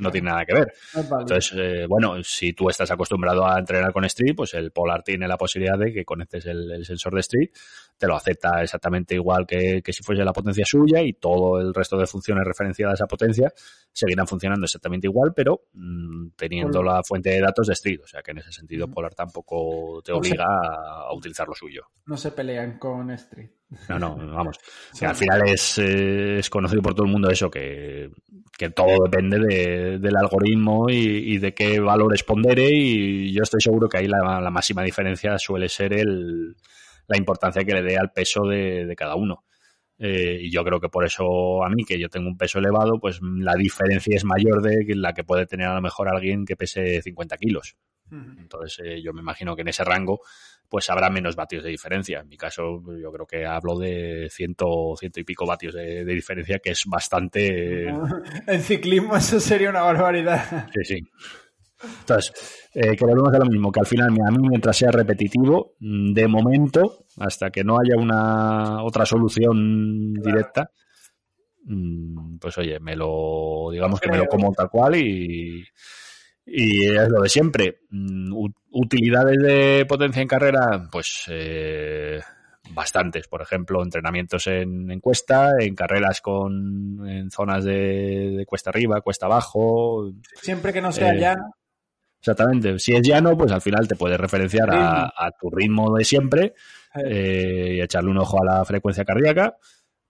no 0.00 0.10
tiene 0.10 0.30
nada 0.30 0.44
que 0.44 0.54
ver. 0.54 0.72
Entonces, 0.94 1.52
eh, 1.56 1.86
bueno, 1.88 2.22
si 2.22 2.52
tú 2.52 2.68
estás 2.68 2.90
acostumbrado 2.90 3.46
a 3.46 3.58
entrenar 3.58 3.92
con 3.92 4.04
Street, 4.04 4.34
pues 4.36 4.54
el 4.54 4.70
Polar 4.70 5.02
tiene 5.02 5.26
la 5.28 5.36
posibilidad 5.36 5.78
de 5.78 5.92
que 5.92 6.04
conectes 6.04 6.46
el, 6.46 6.70
el 6.72 6.84
sensor 6.84 7.14
de 7.14 7.20
Street, 7.20 7.50
te 7.96 8.06
lo 8.06 8.14
acepta 8.14 8.62
exactamente 8.62 9.14
igual 9.14 9.46
que, 9.46 9.82
que 9.82 9.92
si 9.92 10.02
fuese 10.02 10.24
la 10.24 10.32
potencia 10.32 10.64
suya 10.64 11.02
y 11.02 11.14
todo 11.14 11.60
el 11.60 11.74
resto 11.74 11.96
de 11.98 12.06
funciones 12.06 12.44
referenciadas 12.44 12.92
a 12.92 12.94
esa 12.94 13.06
potencia 13.06 13.52
seguirán 13.92 14.26
funcionando 14.26 14.64
exactamente 14.64 15.08
igual, 15.08 15.32
pero 15.34 15.62
mm, 15.72 16.28
teniendo 16.36 16.82
la 16.82 17.02
fuente 17.02 17.30
de 17.30 17.40
datos 17.40 17.66
de 17.66 17.72
Street. 17.72 18.00
O 18.04 18.06
sea 18.06 18.22
que 18.22 18.30
en 18.30 18.38
ese 18.38 18.52
sentido. 18.52 18.88
Polar 18.88 19.14
tampoco 19.14 20.00
te 20.02 20.12
obliga 20.12 20.44
a, 20.44 21.08
a 21.08 21.14
utilizar 21.14 21.46
lo 21.46 21.54
suyo. 21.54 21.82
no 22.06 22.16
se 22.16 22.30
pelean 22.30 22.78
con 22.78 23.10
Street. 23.10 23.57
No, 23.88 23.98
no, 23.98 24.16
vamos. 24.34 24.58
Sí. 24.92 25.04
Al 25.04 25.14
final 25.14 25.42
es, 25.48 25.78
eh, 25.78 26.38
es 26.38 26.48
conocido 26.50 26.82
por 26.82 26.94
todo 26.94 27.06
el 27.06 27.12
mundo 27.12 27.30
eso, 27.30 27.50
que, 27.50 28.10
que 28.56 28.70
todo 28.70 29.04
depende 29.04 29.38
de- 29.38 29.98
del 29.98 30.16
algoritmo 30.16 30.88
y, 30.88 30.94
y 31.34 31.38
de 31.38 31.52
qué 31.54 31.78
valores 31.80 32.22
pondere 32.24 32.68
y 32.72 33.32
yo 33.32 33.42
estoy 33.42 33.60
seguro 33.60 33.88
que 33.88 33.98
ahí 33.98 34.06
la, 34.08 34.40
la 34.40 34.50
máxima 34.50 34.82
diferencia 34.82 35.38
suele 35.38 35.68
ser 35.68 35.92
el, 35.92 36.56
la 37.06 37.16
importancia 37.18 37.64
que 37.64 37.74
le 37.74 37.82
dé 37.82 37.96
al 37.98 38.10
peso 38.12 38.44
de, 38.46 38.86
de 38.86 38.96
cada 38.96 39.14
uno. 39.16 39.44
Eh, 40.00 40.38
y 40.42 40.50
yo 40.52 40.62
creo 40.64 40.78
que 40.80 40.88
por 40.88 41.04
eso 41.04 41.64
a 41.64 41.68
mí, 41.68 41.84
que 41.84 41.98
yo 41.98 42.08
tengo 42.08 42.28
un 42.28 42.36
peso 42.38 42.60
elevado, 42.60 43.00
pues 43.00 43.18
la 43.20 43.54
diferencia 43.56 44.16
es 44.16 44.24
mayor 44.24 44.62
de 44.62 44.94
la 44.94 45.12
que 45.12 45.24
puede 45.24 45.44
tener 45.44 45.66
a 45.66 45.74
lo 45.74 45.80
mejor 45.82 46.08
alguien 46.08 46.44
que 46.44 46.54
pese 46.56 47.02
50 47.02 47.36
kilos. 47.36 47.76
Entonces, 48.38 48.78
eh, 48.84 49.02
yo 49.02 49.12
me 49.12 49.20
imagino 49.20 49.54
que 49.56 49.62
en 49.62 49.68
ese 49.68 49.84
rango, 49.84 50.20
pues 50.68 50.90
habrá 50.90 51.10
menos 51.10 51.36
vatios 51.36 51.64
de 51.64 51.70
diferencia. 51.70 52.20
En 52.20 52.28
mi 52.28 52.36
caso, 52.36 52.82
yo 53.00 53.10
creo 53.10 53.26
que 53.26 53.46
hablo 53.46 53.78
de 53.78 54.28
ciento, 54.30 54.94
ciento 54.98 55.20
y 55.20 55.24
pico 55.24 55.46
vatios 55.46 55.74
de, 55.74 56.04
de 56.04 56.14
diferencia, 56.14 56.58
que 56.58 56.70
es 56.70 56.84
bastante. 56.86 57.86
En 58.46 58.62
ciclismo 58.62 59.16
eso 59.16 59.40
sería 59.40 59.70
una 59.70 59.82
barbaridad. 59.82 60.68
Sí, 60.74 60.84
sí. 60.84 61.08
Entonces, 62.00 62.68
eh, 62.74 62.96
que 62.96 63.04
volvemos 63.04 63.32
a 63.32 63.38
lo 63.38 63.46
mismo, 63.46 63.70
que 63.70 63.80
al 63.80 63.86
final, 63.86 64.08
a 64.08 64.30
mí, 64.30 64.48
mientras 64.48 64.76
sea 64.76 64.90
repetitivo, 64.90 65.74
mm, 65.78 66.12
de 66.12 66.26
momento, 66.28 67.04
hasta 67.18 67.50
que 67.50 67.62
no 67.62 67.76
haya 67.78 67.96
una 67.96 68.82
otra 68.82 69.06
solución 69.06 70.14
directa, 70.14 70.70
mm, 71.64 72.38
pues 72.38 72.58
oye, 72.58 72.80
me 72.80 72.96
lo, 72.96 73.68
digamos 73.70 74.00
que 74.00 74.10
me 74.10 74.18
lo 74.18 74.26
como 74.26 74.52
tal 74.52 74.68
cual 74.68 74.96
y, 74.96 75.64
y 76.50 76.86
es 76.86 77.08
lo 77.08 77.22
de 77.22 77.28
siempre. 77.28 77.80
Mm, 77.90 78.32
Utilidades 78.70 79.38
de 79.38 79.86
potencia 79.88 80.20
en 80.22 80.28
carrera, 80.28 80.88
pues 80.92 81.24
eh, 81.28 82.20
bastantes. 82.70 83.26
Por 83.26 83.40
ejemplo, 83.40 83.82
entrenamientos 83.82 84.46
en, 84.46 84.90
en 84.90 85.00
cuesta, 85.00 85.52
en 85.58 85.74
carreras 85.74 86.20
con 86.20 87.08
en 87.08 87.30
zonas 87.30 87.64
de, 87.64 88.34
de 88.36 88.44
cuesta 88.46 88.70
arriba, 88.70 89.00
cuesta 89.00 89.26
abajo. 89.26 90.12
Siempre 90.42 90.72
que 90.72 90.82
no 90.82 90.92
sea 90.92 91.14
Eh, 91.14 91.18
llano. 91.20 91.54
Exactamente. 92.20 92.78
Si 92.78 92.94
es 92.94 93.02
llano, 93.06 93.36
pues 93.38 93.52
al 93.52 93.62
final 93.62 93.88
te 93.88 93.96
puedes 93.96 94.18
referenciar 94.18 94.68
a, 94.70 95.04
a 95.06 95.30
tu 95.40 95.48
ritmo 95.50 95.96
de 95.96 96.04
siempre 96.04 96.54
Eh, 96.94 97.02
eh, 97.04 97.74
y 97.76 97.80
echarle 97.80 98.10
un 98.10 98.18
ojo 98.18 98.42
a 98.42 98.44
la 98.44 98.64
frecuencia 98.64 99.04
cardíaca. 99.04 99.56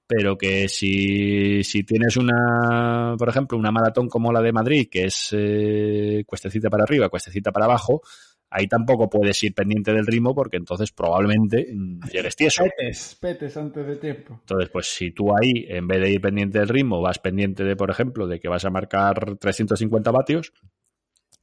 Pero 0.08 0.38
que 0.38 0.68
si, 0.70 1.62
si 1.62 1.84
tienes 1.84 2.16
una, 2.16 3.14
por 3.18 3.28
ejemplo, 3.28 3.58
una 3.58 3.70
maratón 3.70 4.08
como 4.08 4.32
la 4.32 4.40
de 4.40 4.52
Madrid, 4.52 4.88
que 4.90 5.04
es 5.04 5.28
eh, 5.32 6.24
cuestecita 6.26 6.70
para 6.70 6.84
arriba, 6.84 7.10
cuestecita 7.10 7.52
para 7.52 7.66
abajo, 7.66 8.00
ahí 8.50 8.66
tampoco 8.66 9.08
puedes 9.08 9.42
ir 9.42 9.54
pendiente 9.54 9.92
del 9.92 10.06
ritmo 10.06 10.34
porque 10.34 10.56
entonces 10.56 10.92
probablemente 10.92 11.68
mm, 11.72 12.08
llegues 12.10 12.36
tieso. 12.36 12.64
petes, 12.64 13.18
petes 13.20 13.56
antes 13.56 13.86
de 13.86 13.96
tiempo. 13.96 14.38
Entonces, 14.40 14.70
pues 14.70 14.86
si 14.86 15.10
tú 15.10 15.30
ahí, 15.36 15.66
en 15.68 15.86
vez 15.86 16.00
de 16.00 16.10
ir 16.10 16.20
pendiente 16.20 16.58
del 16.58 16.68
ritmo, 16.68 17.00
vas 17.02 17.18
pendiente 17.18 17.64
de, 17.64 17.76
por 17.76 17.90
ejemplo, 17.90 18.26
de 18.26 18.40
que 18.40 18.48
vas 18.48 18.64
a 18.64 18.70
marcar 18.70 19.36
350 19.36 20.10
vatios, 20.10 20.52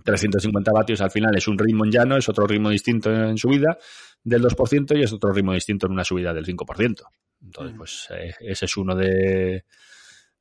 350 0.04 0.72
vatios 0.72 1.02
al 1.02 1.12
final 1.12 1.36
es 1.36 1.48
un 1.48 1.58
ritmo 1.58 1.86
en 1.86 1.92
llano, 1.92 2.18
es 2.18 2.30
otro 2.30 2.46
ritmo 2.46 2.70
distinto 2.70 3.12
en 3.12 3.38
subida 3.38 3.78
del 4.24 4.44
2% 4.44 4.98
y 4.98 5.04
es 5.04 5.14
otro 5.14 5.32
ritmo 5.32 5.54
distinto 5.54 5.88
en 5.88 5.94
una 5.94 6.04
subida 6.04 6.34
del 6.34 6.46
5%. 6.46 7.02
Entonces, 7.44 7.74
Mm. 7.76 7.78
pues 7.78 8.08
eh, 8.12 8.34
ese 8.42 8.66
es 8.66 8.78
uno 8.78 8.96
de, 8.96 9.66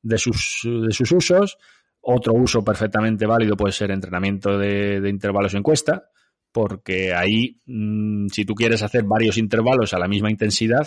de, 0.03 0.19
sus, 0.19 0.61
de 0.65 0.93
sus 0.93 1.11
usos. 1.13 1.59
Otro 2.01 2.35
uso 2.35 2.63
perfectamente 2.63 3.27
válido 3.27 3.57
puede 3.57 3.73
ser 3.73 3.91
entrenamiento 3.91 4.59
de, 4.59 5.01
de 5.01 5.09
intervalos 5.09 5.55
en 5.55 5.63
cuesta, 5.63 6.11
porque 6.53 7.15
ahí, 7.15 7.61
mm, 7.67 8.29
si 8.29 8.45
tú 8.45 8.55
quieres 8.55 8.83
hacer 8.83 9.05
varios 9.05 9.39
intervalos 9.39 9.95
a 9.95 9.99
la 9.99 10.09
misma 10.09 10.31
intensidad, 10.31 10.87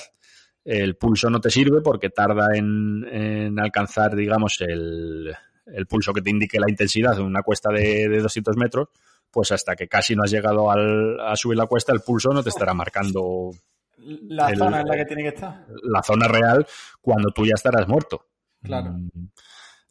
el 0.63 0.95
pulso 0.97 1.29
no 1.29 1.39
te 1.41 1.49
sirve 1.49 1.81
porque 1.81 2.09
tarda 2.09 2.49
en, 2.55 3.03
en 3.09 3.59
alcanzar, 3.59 4.15
digamos, 4.15 4.57
el, 4.61 5.33
el 5.65 5.87
pulso 5.87 6.13
que 6.13 6.21
te 6.21 6.29
indique 6.29 6.59
la 6.59 6.69
intensidad 6.69 7.17
en 7.17 7.25
una 7.25 7.41
cuesta 7.41 7.69
de, 7.71 8.07
de 8.09 8.19
200 8.21 8.55
metros, 8.57 8.89
pues 9.31 9.51
hasta 9.51 9.75
que 9.75 9.87
casi 9.87 10.15
no 10.15 10.23
has 10.23 10.31
llegado 10.31 10.69
al- 10.71 11.19
a 11.21 11.35
subir 11.35 11.57
la 11.57 11.67
cuesta, 11.67 11.93
el 11.93 12.01
pulso 12.01 12.29
no 12.31 12.43
te 12.43 12.49
estará 12.49 12.73
marcando 12.73 13.51
La 13.97 14.49
El- 14.49 14.57
zona 14.57 14.81
en 14.81 14.87
la 14.87 14.95
que 14.95 15.05
tiene 15.05 15.23
que 15.23 15.29
estar. 15.29 15.65
la 15.83 16.03
zona 16.03 16.27
real 16.27 16.65
cuando 17.01 17.31
tú 17.31 17.45
ya 17.45 17.53
estarás 17.55 17.87
muerto. 17.87 18.25
Claro. 18.61 18.91
Mm, 18.93 19.09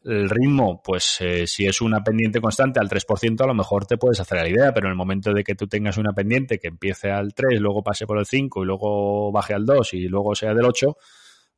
El 0.03 0.29
ritmo, 0.29 0.81
pues 0.81 1.17
eh, 1.19 1.45
si 1.47 1.65
es 1.65 1.81
una 1.81 2.01
pendiente 2.01 2.39
constante 2.39 2.79
al 2.79 2.87
3%, 2.87 3.43
a 3.43 3.47
lo 3.47 3.53
mejor 3.53 3.85
te 3.85 3.97
puedes 3.97 4.19
hacer 4.21 4.37
la 4.37 4.47
idea, 4.47 4.73
pero 4.73 4.87
en 4.87 4.91
el 4.91 4.95
momento 4.97 5.33
de 5.33 5.43
que 5.43 5.53
tú 5.55 5.67
tengas 5.67 5.97
una 5.97 6.13
pendiente 6.13 6.59
que 6.59 6.69
empiece 6.69 7.11
al 7.11 7.33
3, 7.33 7.59
luego 7.59 7.83
pase 7.83 8.05
por 8.07 8.17
el 8.17 8.25
5 8.25 8.63
y 8.63 8.65
luego 8.65 9.31
baje 9.33 9.53
al 9.53 9.65
2 9.65 9.93
y 9.95 10.07
luego 10.07 10.33
sea 10.33 10.53
del 10.53 10.63
8, 10.65 10.95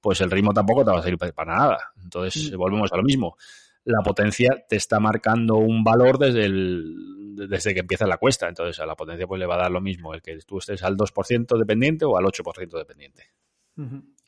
pues 0.01 0.21
el 0.21 0.31
ritmo 0.31 0.51
tampoco 0.51 0.83
te 0.83 0.89
va 0.91 0.97
a 0.99 1.03
servir 1.03 1.19
pa- 1.19 1.31
para 1.31 1.55
nada. 1.55 1.77
Entonces, 2.01 2.51
Mm. 2.51 2.57
volvemos 2.57 2.91
a 2.91 2.97
lo 2.97 3.03
mismo. 3.03 3.38
La 3.83 4.01
potencia 4.03 4.49
te 4.67 4.77
está 4.77 4.99
marcando 4.99 5.57
un 5.57 5.83
valor 5.83 6.17
desde 6.17 6.45
el, 6.45 6.95
desde 7.35 7.73
que 7.73 7.81
empieza 7.81 8.05
la 8.07 8.17
cuesta. 8.17 8.47
Entonces, 8.47 8.79
a 8.79 8.85
la 8.85 8.95
potencia 8.95 9.27
pues 9.27 9.39
le 9.39 9.45
va 9.45 9.55
a 9.55 9.63
dar 9.63 9.71
lo 9.71 9.81
mismo 9.81 10.13
el 10.13 10.21
que 10.21 10.37
tú 10.45 10.57
estés 10.59 10.83
al 10.83 10.95
2% 10.97 11.57
dependiente 11.57 12.05
o 12.05 12.17
al 12.17 12.25
8% 12.25 12.77
dependiente. 12.77 13.23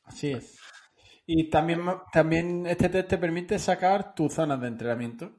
Así 0.06 0.32
es. 0.32 0.58
Y 1.26 1.50
también, 1.50 1.82
también 2.12 2.66
este 2.66 2.90
test 2.90 3.10
te 3.10 3.18
permite 3.18 3.60
sacar 3.60 4.16
tus 4.16 4.34
zonas 4.34 4.60
de 4.62 4.68
entrenamiento. 4.68 5.32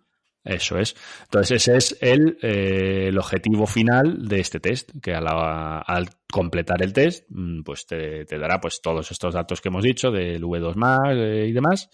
Eso 0.44 0.76
es. 0.78 0.96
Entonces, 1.24 1.68
ese 1.68 1.76
es 1.76 1.98
el, 2.00 2.36
eh, 2.42 3.06
el 3.08 3.18
objetivo 3.18 3.64
final 3.66 4.26
de 4.26 4.40
este 4.40 4.58
test, 4.58 4.90
que 5.00 5.14
a 5.14 5.20
la- 5.20 5.78
al 5.78 6.08
completar 6.32 6.82
el 6.82 6.92
test, 6.92 7.26
mm, 7.30 7.62
pues 7.62 7.86
te, 7.86 8.24
te 8.24 8.38
dará 8.38 8.60
pues 8.60 8.80
todos 8.82 9.08
estos 9.12 9.34
datos 9.34 9.60
que 9.60 9.68
hemos 9.68 9.84
dicho 9.84 10.10
del 10.10 10.42
V2 10.42 10.74
eh, 11.12 11.46
y 11.48 11.52
demás. 11.52 11.88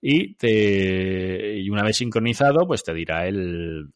Y, 0.00 0.36
te, 0.36 1.56
y 1.58 1.68
una 1.68 1.82
vez 1.82 1.96
sincronizado, 1.96 2.66
pues 2.66 2.84
te 2.84 2.94
dirá 2.94 3.26
el, 3.26 3.90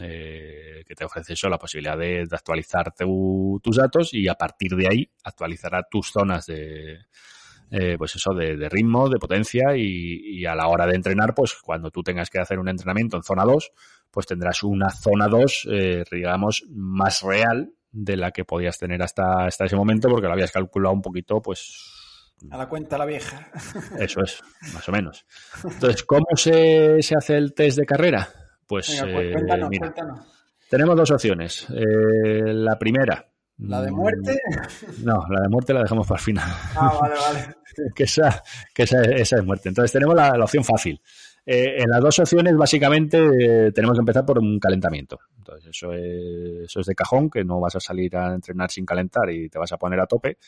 eh, 0.00 0.84
que 0.86 0.94
te 0.94 1.04
ofrece 1.04 1.32
eso 1.32 1.48
la 1.48 1.58
posibilidad 1.58 1.98
de, 1.98 2.26
actualizar 2.30 2.94
tus 2.94 3.76
datos 3.76 4.14
y 4.14 4.28
a 4.28 4.34
partir 4.34 4.76
de 4.76 4.88
ahí 4.88 5.10
actualizará 5.24 5.82
tus 5.90 6.10
zonas 6.10 6.46
de, 6.46 6.98
eh, 7.70 7.96
pues 7.98 8.16
eso, 8.16 8.32
de, 8.32 8.68
ritmo, 8.70 9.10
de 9.10 9.18
potencia 9.18 9.76
y, 9.76 10.44
a 10.46 10.54
la 10.54 10.68
hora 10.68 10.86
de 10.86 10.94
entrenar, 10.94 11.34
pues 11.34 11.54
cuando 11.54 11.90
tú 11.90 12.02
tengas 12.02 12.30
que 12.30 12.38
hacer 12.38 12.58
un 12.58 12.68
entrenamiento 12.68 13.16
en 13.16 13.22
zona 13.22 13.44
2, 13.44 13.72
pues 14.10 14.26
tendrás 14.26 14.62
una 14.62 14.88
zona 14.88 15.28
2, 15.28 15.68
eh, 15.70 16.04
digamos, 16.10 16.64
más 16.70 17.20
real 17.22 17.70
de 17.90 18.16
la 18.16 18.30
que 18.30 18.44
podías 18.44 18.78
tener 18.78 19.02
hasta, 19.02 19.44
hasta 19.44 19.66
ese 19.66 19.76
momento 19.76 20.08
porque 20.08 20.26
lo 20.26 20.32
habías 20.32 20.52
calculado 20.52 20.94
un 20.94 21.02
poquito, 21.02 21.42
pues... 21.42 21.94
A 22.50 22.56
la 22.56 22.68
cuenta 22.68 22.96
la 22.96 23.04
vieja. 23.04 23.50
Eso 23.98 24.22
es, 24.22 24.40
más 24.72 24.88
o 24.88 24.92
menos. 24.92 25.26
Entonces, 25.64 26.04
¿cómo 26.04 26.36
se, 26.36 27.02
se 27.02 27.16
hace 27.16 27.36
el 27.36 27.52
test 27.52 27.78
de 27.78 27.84
carrera? 27.84 28.28
Pues, 28.68 29.00
pues 29.00 29.32
cuéntanos, 29.32 29.70
cuéntanos. 29.76 30.20
tenemos 30.68 30.96
dos 30.96 31.10
opciones. 31.10 31.66
Eh, 31.70 32.52
la 32.52 32.78
primera, 32.78 33.26
¿La 33.58 33.82
de 33.82 33.90
muerte? 33.90 34.38
Mm, 34.98 35.04
no, 35.04 35.26
la 35.28 35.40
de 35.40 35.48
muerte 35.48 35.74
la 35.74 35.82
dejamos 35.82 36.06
para 36.06 36.18
el 36.18 36.24
final. 36.24 36.48
Ah, 36.76 36.96
vale, 37.00 37.14
vale. 37.14 37.56
que 37.94 38.04
esa, 38.04 38.42
que 38.72 38.84
esa, 38.84 39.02
es 39.02 39.44
muerte. 39.44 39.68
Entonces 39.68 39.92
tenemos 39.92 40.14
la, 40.14 40.32
opción 40.42 40.64
fácil. 40.64 41.00
Eh, 41.44 41.82
en 41.82 41.90
las 41.90 42.00
dos 42.00 42.18
opciones, 42.18 42.54
básicamente, 42.56 43.18
eh, 43.18 43.72
tenemos 43.72 43.96
que 43.96 44.00
empezar 44.00 44.24
por 44.24 44.38
un 44.38 44.60
calentamiento. 44.60 45.18
Entonces, 45.38 45.70
eso 45.70 45.92
es, 45.92 46.64
eso 46.64 46.80
es 46.80 46.86
de 46.86 46.94
cajón, 46.94 47.30
que 47.30 47.42
no 47.42 47.58
vas 47.58 47.74
a 47.74 47.80
salir 47.80 48.16
a 48.16 48.34
entrenar 48.34 48.70
sin 48.70 48.84
calentar 48.84 49.28
y 49.30 49.48
te 49.48 49.58
vas 49.58 49.72
a 49.72 49.78
poner 49.78 49.98
a 49.98 50.06
tope, 50.06 50.38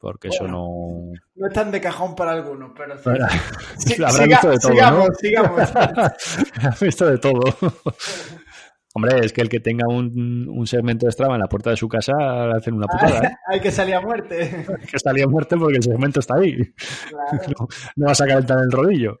porque 0.00 0.28
eso 0.28 0.48
no... 0.48 1.12
No 1.34 1.46
es 1.46 1.52
tan 1.52 1.70
de 1.70 1.80
cajón 1.80 2.14
para 2.14 2.32
algunos, 2.32 2.72
pero... 2.76 2.96
Sí. 2.98 4.02
Habrá 4.04 4.26
visto 4.26 4.50
de 4.50 4.58
todo, 4.58 4.72
sigamos, 4.72 5.08
sigamos. 5.18 5.60
Habrá 6.56 6.76
visto 6.80 7.06
de 7.06 7.18
todo. 7.18 7.40
Hombre, 8.94 9.20
es 9.24 9.32
que 9.32 9.42
el 9.42 9.48
que 9.48 9.60
tenga 9.60 9.86
un, 9.86 10.66
segmento 10.66 11.06
de 11.06 11.12
Strava 11.12 11.34
en 11.34 11.40
la 11.40 11.46
puerta 11.46 11.70
de 11.70 11.76
su 11.76 11.88
casa 11.88 12.12
le 12.46 12.56
hacen 12.56 12.74
una 12.74 12.88
putada. 12.88 13.18
¿eh? 13.24 13.36
Hay 13.46 13.60
que 13.60 13.70
salir 13.70 13.94
a 13.94 14.00
muerte. 14.00 14.66
Hay 14.80 14.86
que 14.86 14.98
salir 14.98 15.24
a 15.24 15.28
muerte 15.28 15.56
porque 15.56 15.76
el 15.76 15.82
segmento 15.82 16.18
está 16.18 16.34
ahí. 16.34 16.56
No, 17.94 18.06
vas 18.06 18.20
a 18.20 18.26
calentar 18.26 18.58
el 18.58 18.72
rodillo. 18.72 19.20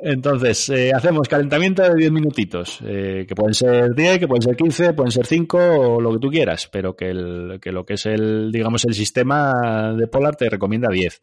Entonces, 0.00 0.68
eh, 0.70 0.92
hacemos 0.94 1.28
calentamiento 1.28 1.82
de 1.82 1.94
10 1.96 2.12
minutitos, 2.12 2.78
eh, 2.84 3.24
que 3.26 3.34
pueden 3.34 3.54
ser 3.54 3.94
10, 3.94 4.20
que 4.20 4.28
pueden 4.28 4.42
ser 4.42 4.56
15, 4.56 4.92
pueden 4.92 5.10
ser 5.10 5.26
5 5.26 5.58
o 5.58 6.00
lo 6.00 6.12
que 6.12 6.18
tú 6.20 6.30
quieras, 6.30 6.68
pero 6.70 6.94
que, 6.94 7.12
lo 7.12 7.84
que 7.84 7.94
es 7.94 8.06
el, 8.06 8.52
digamos, 8.52 8.84
el 8.84 8.94
sistema 8.94 9.92
de 9.96 10.06
Polar 10.06 10.36
te 10.36 10.48
recomienda 10.48 10.88
10. 10.88 11.20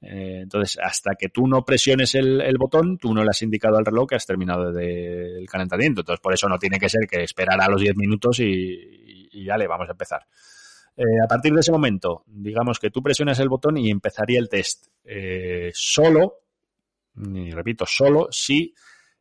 Eh, 0.00 0.40
entonces, 0.42 0.78
hasta 0.82 1.12
que 1.18 1.28
tú 1.28 1.46
no 1.46 1.64
presiones 1.64 2.14
el, 2.14 2.56
botón, 2.58 2.96
tú 2.96 3.12
no 3.12 3.22
le 3.22 3.30
has 3.30 3.42
indicado 3.42 3.76
al 3.76 3.84
reloj 3.84 4.08
que 4.08 4.16
has 4.16 4.26
terminado 4.26 4.70
el 4.78 5.46
calentamiento. 5.46 6.00
Entonces, 6.00 6.20
por 6.22 6.32
eso 6.32 6.48
no 6.48 6.58
tiene 6.58 6.78
que 6.78 6.88
ser 6.88 7.06
que 7.06 7.22
esperar 7.22 7.60
a 7.60 7.68
los 7.68 7.80
10 7.80 7.94
minutos 7.96 8.40
y, 8.40 9.44
ya 9.44 9.58
le 9.58 9.66
vamos 9.66 9.88
a 9.88 9.92
empezar. 9.92 10.22
A 10.96 11.26
partir 11.26 11.52
de 11.52 11.60
ese 11.60 11.72
momento, 11.72 12.22
digamos 12.26 12.78
que 12.78 12.88
tú 12.88 13.02
presionas 13.02 13.40
el 13.40 13.48
botón 13.48 13.76
y 13.76 13.90
empezaría 13.90 14.38
el 14.38 14.48
test 14.48 14.86
eh, 15.04 15.70
solo, 15.74 16.43
y 17.16 17.50
repito, 17.50 17.84
solo 17.86 18.28
si 18.30 18.74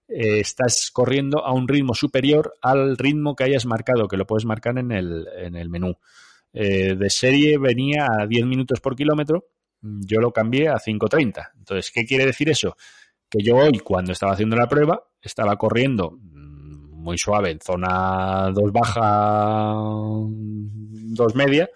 estás 0.07 0.91
corriendo 0.91 1.45
a 1.45 1.53
un 1.53 1.67
ritmo 1.67 1.95
superior 1.95 2.53
al 2.61 2.97
ritmo 2.97 3.35
que 3.35 3.45
hayas 3.45 3.65
marcado, 3.65 4.07
que 4.07 4.17
lo 4.17 4.27
puedes 4.27 4.45
marcar 4.45 4.77
en 4.77 4.91
el, 4.91 5.27
en 5.37 5.55
el 5.55 5.69
menú. 5.69 5.97
de 6.51 7.09
serie 7.09 7.57
venía 7.57 8.07
a 8.19 8.27
10 8.27 8.45
minutos 8.45 8.79
por 8.79 8.95
kilómetro 8.95 9.47
yo 9.83 10.19
lo 10.19 10.31
cambié 10.31 10.69
a 10.69 10.75
5.30. 10.75 11.51
Entonces, 11.57 11.91
¿qué 11.91 12.05
quiere 12.05 12.25
decir 12.25 12.49
eso? 12.49 12.75
Que 13.29 13.43
yo 13.43 13.57
hoy, 13.57 13.79
cuando 13.79 14.13
estaba 14.13 14.33
haciendo 14.33 14.55
la 14.55 14.67
prueba, 14.67 15.03
estaba 15.21 15.57
corriendo 15.57 16.11
mm, 16.11 17.01
muy 17.01 17.17
suave 17.17 17.51
en 17.51 17.59
zona 17.59 18.49
2 18.53 18.71
baja, 18.71 19.73
2 19.75 21.35
media, 21.35 21.69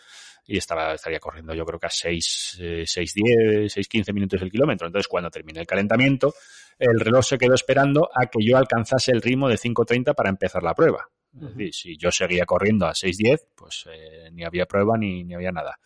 y 0.48 0.58
estaba, 0.58 0.94
estaría 0.94 1.20
corriendo 1.20 1.54
yo 1.54 1.66
creo 1.66 1.80
que 1.80 1.88
a 1.88 1.92
6, 1.92 2.60
6, 2.86 3.14
10, 3.14 3.74
6, 3.74 3.88
15 3.88 4.14
minutos 4.14 4.42
el 4.42 4.50
kilómetro. 4.50 4.88
Entonces, 4.88 5.08
cuando 5.08 5.30
terminé 5.30 5.60
el 5.60 5.68
calentamiento, 5.68 6.34
el 6.80 7.00
reloj 7.00 7.26
se 7.26 7.38
quedó 7.38 7.54
esperando 7.54 8.10
a 8.14 8.28
que 8.28 8.40
yo 8.44 8.58
alcanzase 8.58 9.12
el 9.12 9.22
ritmo 9.22 9.50
de 9.50 9.56
5.30 9.56 10.16
para 10.16 10.30
empezar 10.30 10.64
la 10.64 10.74
prueba. 10.74 11.10
Es 11.36 11.56
decir, 11.56 11.74
si 11.74 11.98
yo 11.98 12.10
seguía 12.10 12.46
corriendo 12.46 12.88
a 12.88 12.94
6.10, 12.94 13.50
pues 13.56 13.86
eh, 13.92 14.30
ni 14.32 14.44
había 14.44 14.66
prueba 14.66 14.98
ni, 14.98 15.24
ni 15.24 15.36
había 15.36 15.52
nada. 15.52 15.78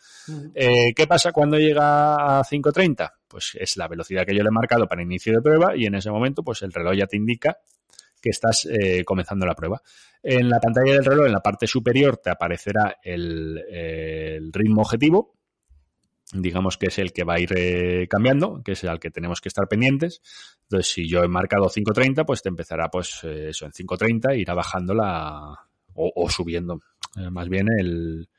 Eh, 0.53 0.93
¿Qué 0.95 1.07
pasa 1.07 1.31
cuando 1.31 1.57
llega 1.57 2.39
a 2.39 2.43
5.30? 2.43 3.11
Pues 3.27 3.57
es 3.59 3.75
la 3.75 3.87
velocidad 3.87 4.25
que 4.25 4.35
yo 4.35 4.43
le 4.43 4.49
he 4.49 4.51
marcado 4.51 4.87
para 4.87 5.01
inicio 5.01 5.33
de 5.33 5.41
prueba 5.41 5.75
y 5.75 5.87
en 5.87 5.95
ese 5.95 6.11
momento 6.11 6.43
pues 6.43 6.61
el 6.61 6.71
reloj 6.71 6.95
ya 6.95 7.07
te 7.07 7.17
indica 7.17 7.57
que 8.21 8.29
estás 8.29 8.65
eh, 8.65 9.03
comenzando 9.03 9.45
la 9.45 9.55
prueba. 9.55 9.81
En 10.23 10.49
la 10.49 10.59
pantalla 10.59 10.93
del 10.93 11.05
reloj, 11.05 11.25
en 11.25 11.33
la 11.33 11.41
parte 11.41 11.67
superior, 11.67 12.17
te 12.17 12.29
aparecerá 12.29 12.97
el 13.03 14.51
ritmo 14.53 14.81
objetivo, 14.81 15.35
digamos 16.33 16.77
que 16.77 16.87
es 16.87 16.99
el 16.99 17.11
que 17.11 17.23
va 17.23 17.35
a 17.35 17.39
ir 17.39 17.51
eh, 17.55 18.07
cambiando, 18.09 18.61
que 18.63 18.73
es 18.73 18.83
el 18.83 18.99
que 18.99 19.11
tenemos 19.11 19.41
que 19.41 19.49
estar 19.49 19.67
pendientes. 19.67 20.21
Entonces, 20.63 20.91
si 20.91 21.07
yo 21.07 21.23
he 21.23 21.27
marcado 21.27 21.65
5.30, 21.65 22.25
pues 22.25 22.41
te 22.41 22.49
empezará, 22.49 22.89
pues 22.89 23.19
eh, 23.23 23.49
eso, 23.49 23.65
en 23.65 23.71
5.30 23.71 24.37
irá 24.39 24.53
bajando 24.53 24.93
la, 24.93 25.53
o, 25.93 26.29
subiendo, 26.29 26.79
más 27.31 27.49
bien 27.49 27.67
el, 27.77 28.29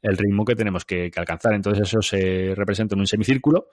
el, 0.00 0.16
ritmo 0.16 0.44
que 0.44 0.54
tenemos 0.54 0.84
que, 0.84 1.10
alcanzar. 1.16 1.54
Entonces, 1.54 1.88
eso 1.88 2.00
se 2.00 2.54
representa 2.54 2.94
en 2.94 3.00
un 3.00 3.06
semicírculo 3.06 3.68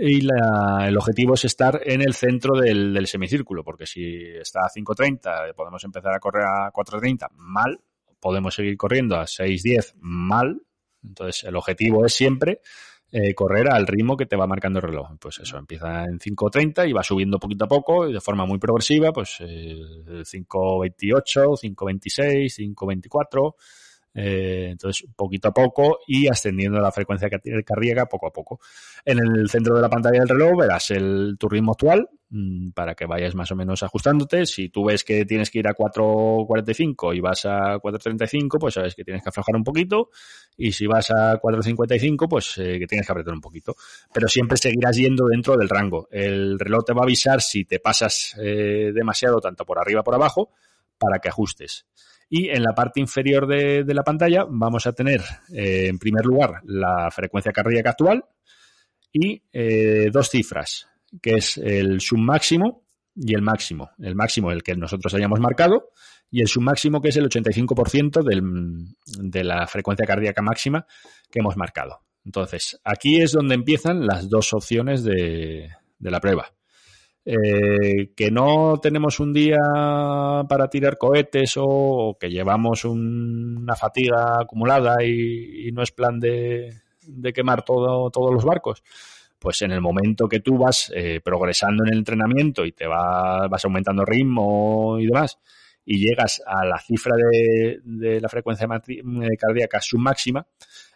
y 0.00 0.20
la, 0.20 0.86
el 0.86 0.96
objetivo 0.96 1.34
es 1.34 1.44
estar 1.44 1.80
en 1.84 2.02
el 2.02 2.14
centro 2.14 2.58
del, 2.58 2.94
del 2.94 3.06
semicírculo, 3.06 3.64
porque 3.64 3.86
si 3.86 4.16
está 4.40 4.60
a 4.60 4.70
5.30, 4.70 5.54
podemos 5.54 5.82
empezar 5.84 6.14
a 6.14 6.20
correr 6.20 6.44
a 6.44 6.72
4.30, 6.72 7.28
mal, 7.36 7.80
podemos 8.20 8.54
seguir 8.54 8.76
corriendo 8.76 9.16
a 9.16 9.24
6.10, 9.24 9.94
mal. 10.00 10.62
Entonces, 11.02 11.44
el 11.44 11.56
objetivo 11.56 12.04
es 12.04 12.14
siempre 12.14 12.60
eh, 13.10 13.34
correr 13.34 13.70
al 13.70 13.86
ritmo 13.86 14.16
que 14.16 14.26
te 14.26 14.36
va 14.36 14.46
marcando 14.46 14.80
el 14.80 14.82
reloj. 14.82 15.08
Pues 15.18 15.38
eso, 15.38 15.56
empieza 15.56 16.04
en 16.04 16.18
5.30 16.18 16.88
y 16.88 16.92
va 16.92 17.02
subiendo 17.02 17.38
poquito 17.38 17.64
a 17.64 17.68
poco 17.68 18.08
y 18.08 18.12
de 18.12 18.20
forma 18.20 18.44
muy 18.44 18.58
progresiva, 18.58 19.12
pues 19.12 19.36
eh, 19.40 19.76
5.28, 20.06 21.56
5.26, 21.74 22.74
5.24. 22.74 23.54
Eh, 24.20 24.70
entonces, 24.72 25.06
poquito 25.14 25.48
a 25.48 25.54
poco 25.54 26.00
y 26.04 26.26
ascendiendo 26.26 26.80
la 26.80 26.90
frecuencia 26.90 27.28
cardíaca 27.64 28.06
poco 28.06 28.26
a 28.26 28.32
poco. 28.32 28.58
En 29.04 29.20
el 29.20 29.48
centro 29.48 29.76
de 29.76 29.80
la 29.80 29.88
pantalla 29.88 30.18
del 30.18 30.28
reloj 30.28 30.58
verás 30.58 30.90
el, 30.90 31.36
tu 31.38 31.48
ritmo 31.48 31.70
actual 31.70 32.08
mm, 32.30 32.70
para 32.70 32.96
que 32.96 33.06
vayas 33.06 33.36
más 33.36 33.52
o 33.52 33.54
menos 33.54 33.84
ajustándote. 33.84 34.44
Si 34.44 34.70
tú 34.70 34.86
ves 34.86 35.04
que 35.04 35.24
tienes 35.24 35.50
que 35.50 35.60
ir 35.60 35.68
a 35.68 35.72
4.45 35.72 37.16
y 37.16 37.20
vas 37.20 37.46
a 37.46 37.78
4.35, 37.78 38.58
pues 38.58 38.74
sabes 38.74 38.96
que 38.96 39.04
tienes 39.04 39.22
que 39.22 39.28
aflojar 39.28 39.54
un 39.54 39.62
poquito. 39.62 40.10
Y 40.56 40.72
si 40.72 40.88
vas 40.88 41.12
a 41.12 41.40
4.55, 41.40 42.28
pues 42.28 42.58
eh, 42.58 42.80
que 42.80 42.88
tienes 42.88 43.06
que 43.06 43.12
apretar 43.12 43.32
un 43.32 43.40
poquito. 43.40 43.76
Pero 44.12 44.26
siempre 44.26 44.56
seguirás 44.56 44.96
yendo 44.96 45.28
dentro 45.28 45.56
del 45.56 45.68
rango. 45.68 46.08
El 46.10 46.58
reloj 46.58 46.84
te 46.84 46.92
va 46.92 47.02
a 47.02 47.04
avisar 47.04 47.40
si 47.40 47.64
te 47.64 47.78
pasas 47.78 48.34
eh, 48.42 48.90
demasiado, 48.92 49.40
tanto 49.40 49.64
por 49.64 49.78
arriba 49.78 50.02
como 50.02 50.04
por 50.04 50.14
abajo, 50.14 50.50
para 50.98 51.20
que 51.20 51.28
ajustes. 51.28 51.86
Y 52.28 52.50
en 52.50 52.62
la 52.62 52.74
parte 52.74 53.00
inferior 53.00 53.46
de, 53.46 53.84
la 53.94 54.02
pantalla 54.02 54.44
vamos 54.48 54.86
a 54.86 54.92
tener, 54.92 55.22
eh, 55.52 55.86
en 55.88 55.98
primer 55.98 56.26
lugar, 56.26 56.60
la 56.64 57.10
frecuencia 57.10 57.52
cardíaca 57.52 57.90
actual 57.90 58.24
y 59.10 59.42
eh, 59.52 60.10
dos 60.12 60.28
cifras, 60.28 60.88
que 61.22 61.36
es 61.36 61.56
el 61.56 62.00
submáximo 62.00 62.84
y 63.14 63.34
el 63.34 63.40
máximo. 63.40 63.90
El 63.98 64.14
máximo, 64.14 64.52
el 64.52 64.62
que 64.62 64.76
nosotros 64.76 65.14
hayamos 65.14 65.40
marcado, 65.40 65.90
y 66.30 66.42
el 66.42 66.48
submáximo, 66.48 67.00
que 67.00 67.08
es 67.08 67.16
el 67.16 67.30
85% 67.30 68.22
del, 68.22 68.42
de 69.18 69.44
la 69.44 69.66
frecuencia 69.66 70.06
cardíaca 70.06 70.42
máxima 70.42 70.86
que 71.30 71.38
hemos 71.38 71.56
marcado. 71.56 72.02
Entonces, 72.26 72.78
aquí 72.84 73.22
es 73.22 73.32
donde 73.32 73.54
empiezan 73.54 74.06
las 74.06 74.28
dos 74.28 74.52
opciones 74.52 75.02
de 75.02 75.70
la 76.00 76.20
prueba. 76.20 76.52
Eh, 77.30 78.14
que 78.16 78.30
no 78.30 78.80
tenemos 78.80 79.20
un 79.20 79.34
día 79.34 79.58
para 80.48 80.70
tirar 80.70 80.96
cohetes 80.96 81.56
o, 81.58 82.16
que 82.18 82.30
llevamos 82.30 82.86
una 82.86 83.76
fatiga 83.76 84.40
acumulada 84.40 85.04
y, 85.04 85.70
no 85.72 85.82
es 85.82 85.92
plan 85.92 86.18
de, 86.18 86.72
quemar 87.34 87.66
todo, 87.66 88.08
todos 88.10 88.32
los 88.32 88.46
barcos. 88.46 88.82
Pues 89.38 89.60
en 89.60 89.72
el 89.72 89.82
momento 89.82 90.26
que 90.26 90.40
tú 90.40 90.56
vas 90.56 90.90
eh, 90.94 91.20
progresando 91.22 91.84
en 91.84 91.92
el 91.92 91.98
entrenamiento 91.98 92.64
y 92.64 92.72
te 92.72 92.86
vas 92.86 93.62
aumentando 93.62 94.06
ritmo 94.06 94.98
y 94.98 95.04
demás, 95.04 95.38
y 95.84 95.98
llegas 95.98 96.40
a 96.46 96.64
la 96.64 96.78
cifra 96.78 97.14
de, 97.14 97.80
de 97.84 98.22
la 98.22 98.30
frecuencia 98.30 98.66
cardíaca 99.38 99.82
submáxima, 99.82 100.46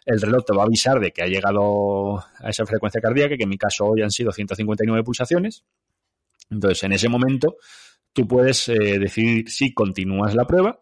el 0.07 0.19
reloj 0.19 0.45
te 0.45 0.55
va 0.55 0.63
a 0.63 0.65
avisar 0.65 0.99
de 0.99 1.11
que 1.11 1.21
ha 1.21 1.27
llegado 1.27 2.17
a 2.17 2.49
esa 2.49 2.65
frecuencia 2.65 2.99
cardíaca, 2.99 3.37
que 3.37 3.43
en 3.43 3.49
mi 3.49 3.57
caso 3.59 3.85
hoy 3.85 4.01
han 4.01 4.09
sido 4.09 4.31
159 4.31 5.03
pulsaciones, 5.03 5.63
entonces, 6.53 6.83
en 6.83 6.93
ese 6.93 7.09
momento, 7.09 7.57
tú 8.13 8.27
puedes 8.27 8.69
eh, 8.69 8.99
decidir 8.99 9.49
si 9.49 9.73
continúas 9.73 10.35
la 10.35 10.45
prueba 10.45 10.79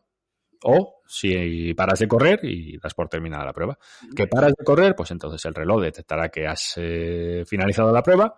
o 0.63 1.01
si 1.07 1.74
paras 1.74 1.99
de 1.99 2.07
correr 2.07 2.39
y 2.43 2.78
das 2.78 2.93
por 2.93 3.07
terminada 3.09 3.45
la 3.45 3.53
prueba. 3.53 3.78
Que 4.15 4.28
paras 4.28 4.53
de 4.57 4.63
correr, 4.63 4.95
pues 4.95 5.11
entonces 5.11 5.43
el 5.45 5.55
reloj 5.55 5.82
detectará 5.82 6.30
que 6.30 6.45
has 6.45 6.74
eh, 6.78 7.43
finalizado 7.47 7.91
la 7.91 8.03
prueba, 8.03 8.36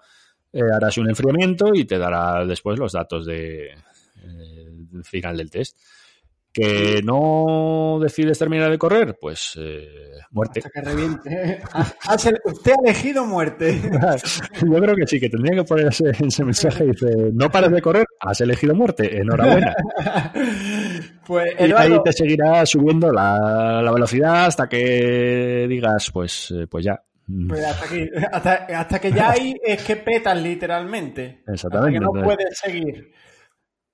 eh, 0.52 0.62
harás 0.74 0.98
un 0.98 1.10
enfriamiento 1.10 1.72
y 1.74 1.86
te 1.86 1.98
dará 1.98 2.46
después 2.46 2.80
los 2.80 2.94
datos 2.94 3.26
de 3.26 3.72
el 4.24 5.04
final 5.04 5.36
del 5.36 5.52
test. 5.52 5.78
¿Que 6.54 7.02
no 7.04 7.98
decides 8.00 8.38
terminar 8.38 8.70
de 8.70 8.78
correr? 8.78 9.18
Pues 9.20 9.58
eh, 9.60 9.90
muerte. 10.30 10.60
Hasta 10.60 10.70
que 10.70 10.82
reviente. 10.88 11.64
Usted 12.46 12.72
ha 12.72 12.82
elegido 12.86 13.26
muerte. 13.26 13.82
Yo 14.62 14.80
creo 14.80 14.96
que 14.96 15.08
sí, 15.08 15.20
que 15.20 15.30
tendría 15.30 15.58
que 15.58 15.68
poner 15.68 15.88
ese, 15.88 16.44
mensaje. 16.44 16.86
Dice, 16.86 17.08
no 17.34 17.50
pares 17.50 17.72
de 17.72 17.82
correr, 17.82 18.06
has 18.20 18.40
elegido 18.42 18.76
muerte. 18.76 19.18
Enhorabuena. 19.18 19.76
Pues, 21.26 21.54
y 21.58 21.72
ahí 21.72 21.98
te 22.04 22.12
seguirá 22.12 22.66
subiendo 22.66 23.10
la, 23.10 23.90
velocidad 23.94 24.48
hasta 24.48 24.68
que 24.68 25.66
digas, 25.70 26.12
pues, 26.12 26.52
eh, 26.52 26.68
pues 26.68 26.84
ya. 26.84 27.02
Pues 27.48 27.64
hasta, 27.64 29.00
que 29.00 29.12
ya 29.14 29.32
hay 29.32 29.56
es 29.64 29.82
que 29.84 29.96
petas 29.96 30.38
literalmente. 30.38 31.44
Exactamente. 31.48 31.98
que 31.98 32.00
no 32.02 32.12
puedes 32.12 32.58
seguir. 32.58 33.14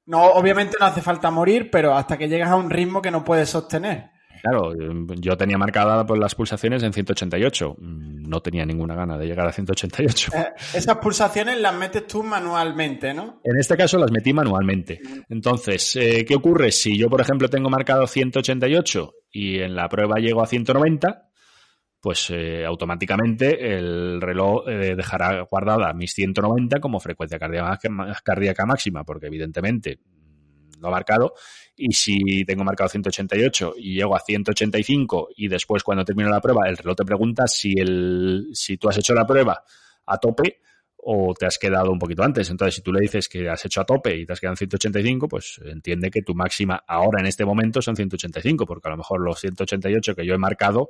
No, 0.09 0.23
obviamente 0.23 0.75
no 0.79 0.87
hace 0.87 1.03
falta 1.03 1.29
morir, 1.29 1.69
pero 1.69 1.95
hasta 1.95 2.17
que 2.17 2.27
llegas 2.27 2.49
a 2.49 2.55
un 2.55 2.71
ritmo 2.71 2.99
que 2.99 3.11
no 3.11 3.23
puedes 3.23 3.47
sostener. 3.47 4.09
Claro, 4.41 4.73
yo 5.19 5.37
tenía 5.37 5.59
marcada 5.59 6.03
pues, 6.03 6.19
las 6.19 6.33
pulsaciones 6.33 6.81
en 6.81 6.93
188. 6.93 7.75
No 7.79 8.41
tenía 8.41 8.65
ninguna 8.65 8.95
gana 8.95 9.19
de 9.19 9.27
llegar 9.27 9.45
a 9.45 9.51
188. 9.51 10.31
Eh, 10.33 10.47
esas 10.73 10.97
pulsaciones 10.97 11.59
las 11.59 11.75
metes 11.75 12.07
tú 12.07 12.23
manualmente, 12.23 13.13
¿no? 13.13 13.39
En 13.43 13.59
este 13.59 13.77
caso 13.77 13.99
las 13.99 14.11
metí 14.11 14.33
manualmente. 14.33 14.99
Entonces, 15.29 15.95
eh, 15.95 16.25
¿qué 16.27 16.33
ocurre? 16.33 16.71
Si 16.71 16.97
yo, 16.97 17.07
por 17.07 17.21
ejemplo, 17.21 17.47
tengo 17.47 17.69
marcado 17.69 18.07
188 18.07 19.13
y 19.31 19.59
en 19.59 19.75
la 19.75 19.87
prueba 19.89 20.15
llego 20.17 20.41
a 20.41 20.47
190, 20.47 21.28
pues 22.01 22.29
eh, 22.29 22.65
automáticamente 22.65 23.77
el 23.77 24.21
reloj 24.21 24.67
eh, 24.67 24.95
dejará 24.95 25.41
guardada 25.41 25.93
mis 25.93 26.13
190 26.13 26.79
como 26.79 26.99
frecuencia 26.99 27.37
cardíaca, 27.37 28.65
máxima, 28.65 29.03
porque 29.03 29.27
evidentemente 29.27 29.99
lo 30.79 30.87
ha 30.87 30.91
marcado. 30.91 31.33
Y 31.75 31.91
si 31.93 32.45
tengo 32.45 32.63
marcado 32.63 32.89
188 32.89 33.73
y 33.77 33.95
llego 33.95 34.15
a 34.15 34.19
185 34.19 35.29
y 35.35 35.47
después 35.47 35.83
cuando 35.83 36.05
termino 36.05 36.29
la 36.29 36.41
prueba 36.41 36.67
el 36.69 36.77
reloj 36.77 36.95
te 36.95 37.05
pregunta 37.05 37.47
si, 37.47 37.73
el, 37.77 38.47
si 38.53 38.77
tú 38.77 38.89
has 38.89 38.97
hecho 38.97 39.13
la 39.13 39.25
prueba 39.25 39.63
a 40.05 40.17
tope 40.17 40.61
o 41.01 41.33
te 41.33 41.45
has 41.45 41.57
quedado 41.57 41.91
un 41.91 41.99
poquito 41.99 42.23
antes. 42.23 42.49
Entonces, 42.49 42.75
si 42.75 42.81
tú 42.81 42.91
le 42.91 43.01
dices 43.01 43.27
que 43.27 43.49
has 43.49 43.63
hecho 43.65 43.81
a 43.81 43.85
tope 43.85 44.15
y 44.15 44.25
te 44.25 44.33
has 44.33 44.39
quedado 44.39 44.53
en 44.53 44.57
185, 44.57 45.27
pues 45.27 45.59
entiende 45.65 46.11
que 46.11 46.21
tu 46.21 46.35
máxima 46.35 46.83
ahora 46.87 47.21
en 47.21 47.27
este 47.27 47.45
momento 47.45 47.81
son 47.81 47.95
185, 47.95 48.65
porque 48.65 48.87
a 48.87 48.91
lo 48.91 48.97
mejor 48.97 49.21
los 49.21 49.39
188 49.39 50.15
que 50.15 50.25
yo 50.25 50.33
he 50.33 50.37
marcado 50.37 50.89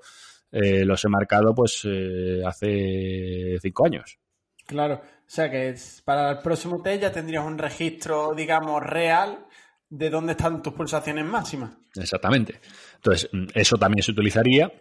eh, 0.52 0.86
los 0.86 1.04
he 1.06 1.10
marcado 1.10 1.54
pues 1.54 1.82
eh, 1.86 2.42
hace 2.46 3.58
cinco 3.62 3.86
años. 3.86 4.18
Claro, 4.66 4.96
o 4.96 5.02
sea 5.26 5.50
que 5.50 5.76
para 6.06 6.32
el 6.32 6.38
próximo 6.40 6.82
test 6.82 7.02
ya 7.02 7.12
tendrías 7.12 7.46
un 7.46 7.58
registro, 7.58 8.34
digamos, 8.36 8.84
real 8.84 9.46
de 9.90 10.10
dónde 10.10 10.34
están 10.34 10.62
tus 10.62 10.74
pulsaciones 10.74 11.26
máximas. 11.26 11.72
Exactamente. 11.96 12.60
Entonces, 12.96 13.30
mm, 13.32 13.48
eso 13.56 13.78
también 13.78 14.04
se 14.04 14.12
utilizaría 14.12 14.72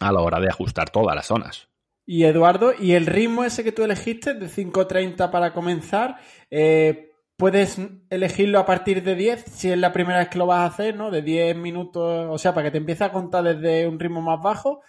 a 0.00 0.12
la 0.12 0.20
hora 0.20 0.40
de 0.40 0.48
ajustar 0.48 0.90
todas 0.90 1.14
las 1.14 1.26
zonas. 1.26 1.68
Y 2.06 2.24
Eduardo, 2.24 2.72
¿y 2.78 2.92
el 2.92 3.06
ritmo 3.06 3.44
ese 3.44 3.64
que 3.64 3.72
tú 3.72 3.82
elegiste 3.82 4.34
de 4.34 4.48
5.30 4.48 5.30
para 5.30 5.52
comenzar? 5.52 6.18
Eh, 6.50 7.10
¿Puedes 7.36 7.78
elegirlo 8.10 8.60
a 8.60 8.66
partir 8.66 9.02
de 9.02 9.16
10 9.16 9.44
si 9.46 9.70
es 9.70 9.78
la 9.78 9.92
primera 9.92 10.20
vez 10.20 10.28
que 10.28 10.38
lo 10.38 10.46
vas 10.46 10.60
a 10.60 10.66
hacer, 10.66 10.94
¿no? 10.94 11.10
De 11.10 11.22
10 11.22 11.56
minutos, 11.56 12.28
o 12.30 12.38
sea, 12.38 12.54
para 12.54 12.66
que 12.66 12.72
te 12.72 12.78
empiece 12.78 13.02
a 13.02 13.10
contar 13.10 13.42
desde 13.42 13.88
un 13.88 13.98
ritmo 13.98 14.22
más 14.22 14.40
bajo 14.40 14.82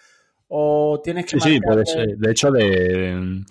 o 0.48 1.00
tienes 1.02 1.26
que... 1.26 1.40
Sí, 1.40 1.54
sí, 1.54 1.60
puede 1.60 1.84
ser. 1.86 2.16
De 2.16 2.30
hecho, 2.30 2.50
de, 2.50 3.44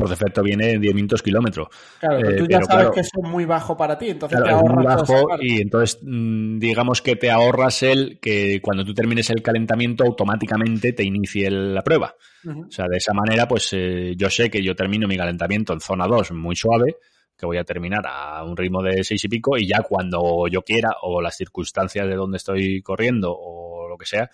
por 0.00 0.08
defecto 0.08 0.42
viene 0.42 0.78
10 0.78 0.94
minutos 0.94 1.22
kilómetro. 1.22 1.68
Claro, 2.00 2.36
tú 2.36 2.46
ya 2.48 2.62
sabes 2.62 2.90
que 2.90 3.00
eso 3.00 3.20
es 3.22 3.28
muy 3.28 3.44
bajo 3.44 3.76
para 3.76 3.98
ti, 3.98 4.08
entonces 4.08 4.42
te 4.42 4.50
ahorras. 4.50 4.74
muy 4.74 4.84
bajo 4.84 5.28
y 5.40 5.60
entonces 5.60 5.98
mm, 6.02 6.58
digamos 6.58 7.02
que 7.02 7.16
te 7.16 7.30
ahorras 7.30 7.82
el 7.82 8.18
que 8.18 8.60
cuando 8.62 8.84
tú 8.84 8.94
termines 8.94 9.28
el 9.28 9.42
calentamiento 9.42 10.04
automáticamente 10.04 10.94
te 10.94 11.04
inicie 11.04 11.50
la 11.50 11.82
prueba. 11.82 12.14
O 12.46 12.70
sea, 12.70 12.86
de 12.88 12.96
esa 12.96 13.12
manera, 13.12 13.46
pues 13.46 13.68
eh, 13.74 14.14
yo 14.16 14.30
sé 14.30 14.50
que 14.50 14.62
yo 14.62 14.74
termino 14.74 15.06
mi 15.06 15.18
calentamiento 15.18 15.74
en 15.74 15.80
zona 15.80 16.06
2 16.06 16.32
muy 16.32 16.56
suave, 16.56 16.96
que 17.36 17.44
voy 17.44 17.58
a 17.58 17.64
terminar 17.64 18.00
a 18.06 18.42
un 18.44 18.56
ritmo 18.56 18.82
de 18.82 19.04
6 19.04 19.24
y 19.24 19.28
pico 19.28 19.58
y 19.58 19.68
ya 19.68 19.82
cuando 19.82 20.48
yo 20.48 20.62
quiera 20.62 20.96
o 21.02 21.20
las 21.20 21.36
circunstancias 21.36 22.08
de 22.08 22.14
donde 22.14 22.38
estoy 22.38 22.80
corriendo 22.80 23.36
o 23.38 23.86
lo 23.86 23.98
que 23.98 24.06
sea, 24.06 24.30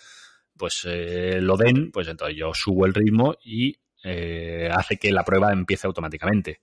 pues 0.57 0.83
eh, 0.87 1.41
lo 1.41 1.57
den, 1.57 1.91
pues 1.93 2.09
entonces 2.09 2.37
yo 2.37 2.53
subo 2.55 2.87
el 2.87 2.95
ritmo 2.95 3.35
y 3.45 3.77
eh, 4.05 4.69
hace 4.73 4.97
que 4.97 5.13
la 5.13 5.25
prueba 5.25 5.53
empiece 5.53 5.87
automáticamente. 5.87 6.61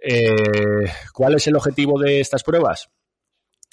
Eh, 0.00 0.84
¿Cuál 1.12 1.34
es 1.34 1.46
el 1.46 1.56
objetivo 1.56 1.98
de 2.00 2.20
estas 2.20 2.42
pruebas? 2.42 2.90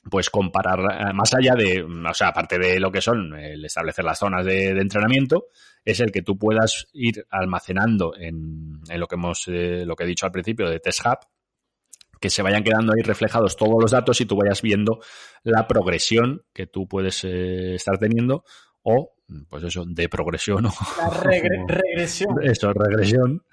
Pues 0.10 0.30
comparar, 0.30 1.14
más 1.16 1.34
allá 1.34 1.56
de, 1.56 1.82
o 1.82 2.14
sea, 2.14 2.28
aparte 2.28 2.60
de 2.60 2.80
lo 2.80 2.92
que 2.92 3.02
son 3.02 3.34
el 3.40 3.66
establecer 3.66 4.06
las 4.06 4.20
zonas 4.20 4.46
de, 4.46 4.70
entrenamiento, 4.70 5.48
es 5.84 6.00
el 6.00 6.12
que 6.12 6.22
tú 6.22 6.38
puedas 6.38 6.88
ir 6.94 7.26
almacenando 7.32 8.14
en, 8.16 8.82
lo 8.88 9.08
que 9.08 9.16
hemos, 9.16 9.48
lo 9.48 9.96
que 9.96 10.04
he 10.04 10.08
dicho 10.08 10.28
al 10.28 10.32
principio 10.32 10.70
de 10.70 10.80
Test 10.80 11.00
Hub, 11.04 11.18
que 12.22 12.30
se 12.30 12.44
vayan 12.44 12.64
quedando 12.64 12.94
ahí 12.94 13.02
reflejados 13.02 13.58
todos 13.58 13.82
los 13.82 13.92
datos 13.92 14.22
y 14.22 14.26
tú 14.26 14.36
vayas 14.36 14.62
viendo 14.62 15.00
la 15.42 15.68
progresión 15.68 16.46
que 16.54 16.68
tú 16.68 16.88
puedes 16.88 17.24
estar 17.24 17.98
teniendo 17.98 18.44
o, 18.84 19.15
pues 19.50 19.64
eso, 19.64 19.86
de 19.86 20.10
progresión 20.10 20.66
o... 20.68 20.72
La 20.98 21.10
regresión. 21.10 22.36
Eso, 22.44 22.74
regresión. 22.74 23.44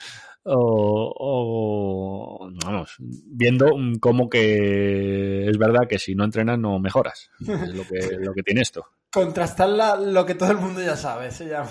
O, 0.45 2.51
vamos, 2.65 2.97
viendo 2.99 3.71
cómo 4.01 4.29
que 4.29 5.49
es 5.49 5.57
verdad 5.57 5.87
que 5.89 6.01
si 6.01 6.17
no 6.17 6.25
entrenas 6.25 6.59
no 6.59 6.81
mejoras. 6.81 7.31
Es 7.41 7.75
lo 7.75 7.85
que, 7.85 8.17
lo 8.19 8.35
que 8.35 8.43
tiene 8.43 8.63
esto. 8.63 8.85
Contrastar 9.13 10.01
lo 10.01 10.27
que 10.27 10.35
todo 10.35 10.51
el 10.51 10.59
mundo 10.59 10.83
ya 10.83 10.97
sabe, 10.97 11.31
se 11.31 11.49
llama. 11.49 11.71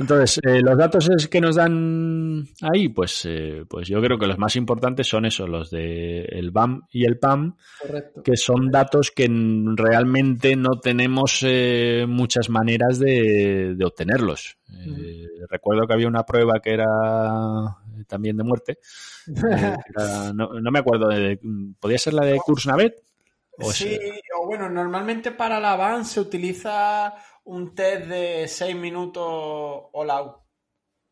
Entonces, 0.00 0.40
eh, 0.46 0.62
los 0.62 0.78
datos 0.78 1.28
que 1.30 1.42
nos 1.42 1.56
dan 1.56 2.46
ahí, 2.62 2.88
pues, 2.88 3.26
eh, 3.26 3.64
pues 3.68 3.86
yo 3.86 4.00
creo 4.00 4.18
que 4.18 4.26
los 4.26 4.38
más 4.38 4.56
importantes 4.56 5.06
son 5.06 5.26
esos, 5.26 5.46
los 5.46 5.70
de 5.70 6.22
el 6.22 6.52
BAM 6.52 6.80
y 6.90 7.04
el 7.04 7.18
PAM, 7.18 7.54
que 8.24 8.34
son 8.38 8.70
datos 8.70 9.10
que 9.10 9.28
realmente 9.76 10.56
no 10.56 10.80
tenemos 10.80 11.40
eh, 11.42 12.06
muchas 12.08 12.48
maneras 12.48 12.98
de, 12.98 13.76
obtenerlos. 13.84 14.56
Recuerdo 15.50 15.86
que 15.86 15.92
había 15.92 16.08
una 16.08 16.24
prueba 16.24 16.60
que 16.60 16.72
era 16.72 16.86
también 18.06 18.38
de 18.38 18.44
muerte. 18.44 18.78
no, 20.34 20.70
me 20.70 20.78
acuerdo, 20.78 21.08
de, 21.08 21.38
¿podía 21.78 21.98
ser 21.98 22.14
la 22.14 22.24
de 22.24 22.38
Kursnavet? 22.38 23.02
sí, 23.72 23.98
o 24.38 24.46
bueno, 24.46 24.70
normalmente 24.70 25.32
para 25.32 25.60
la 25.60 25.76
BAM 25.76 26.06
se 26.06 26.20
utiliza 26.20 27.14
un 27.50 27.74
test 27.74 28.06
de 28.06 28.46
6 28.46 28.76
minutos 28.76 29.24
all 29.92 30.10
out. 30.10 30.36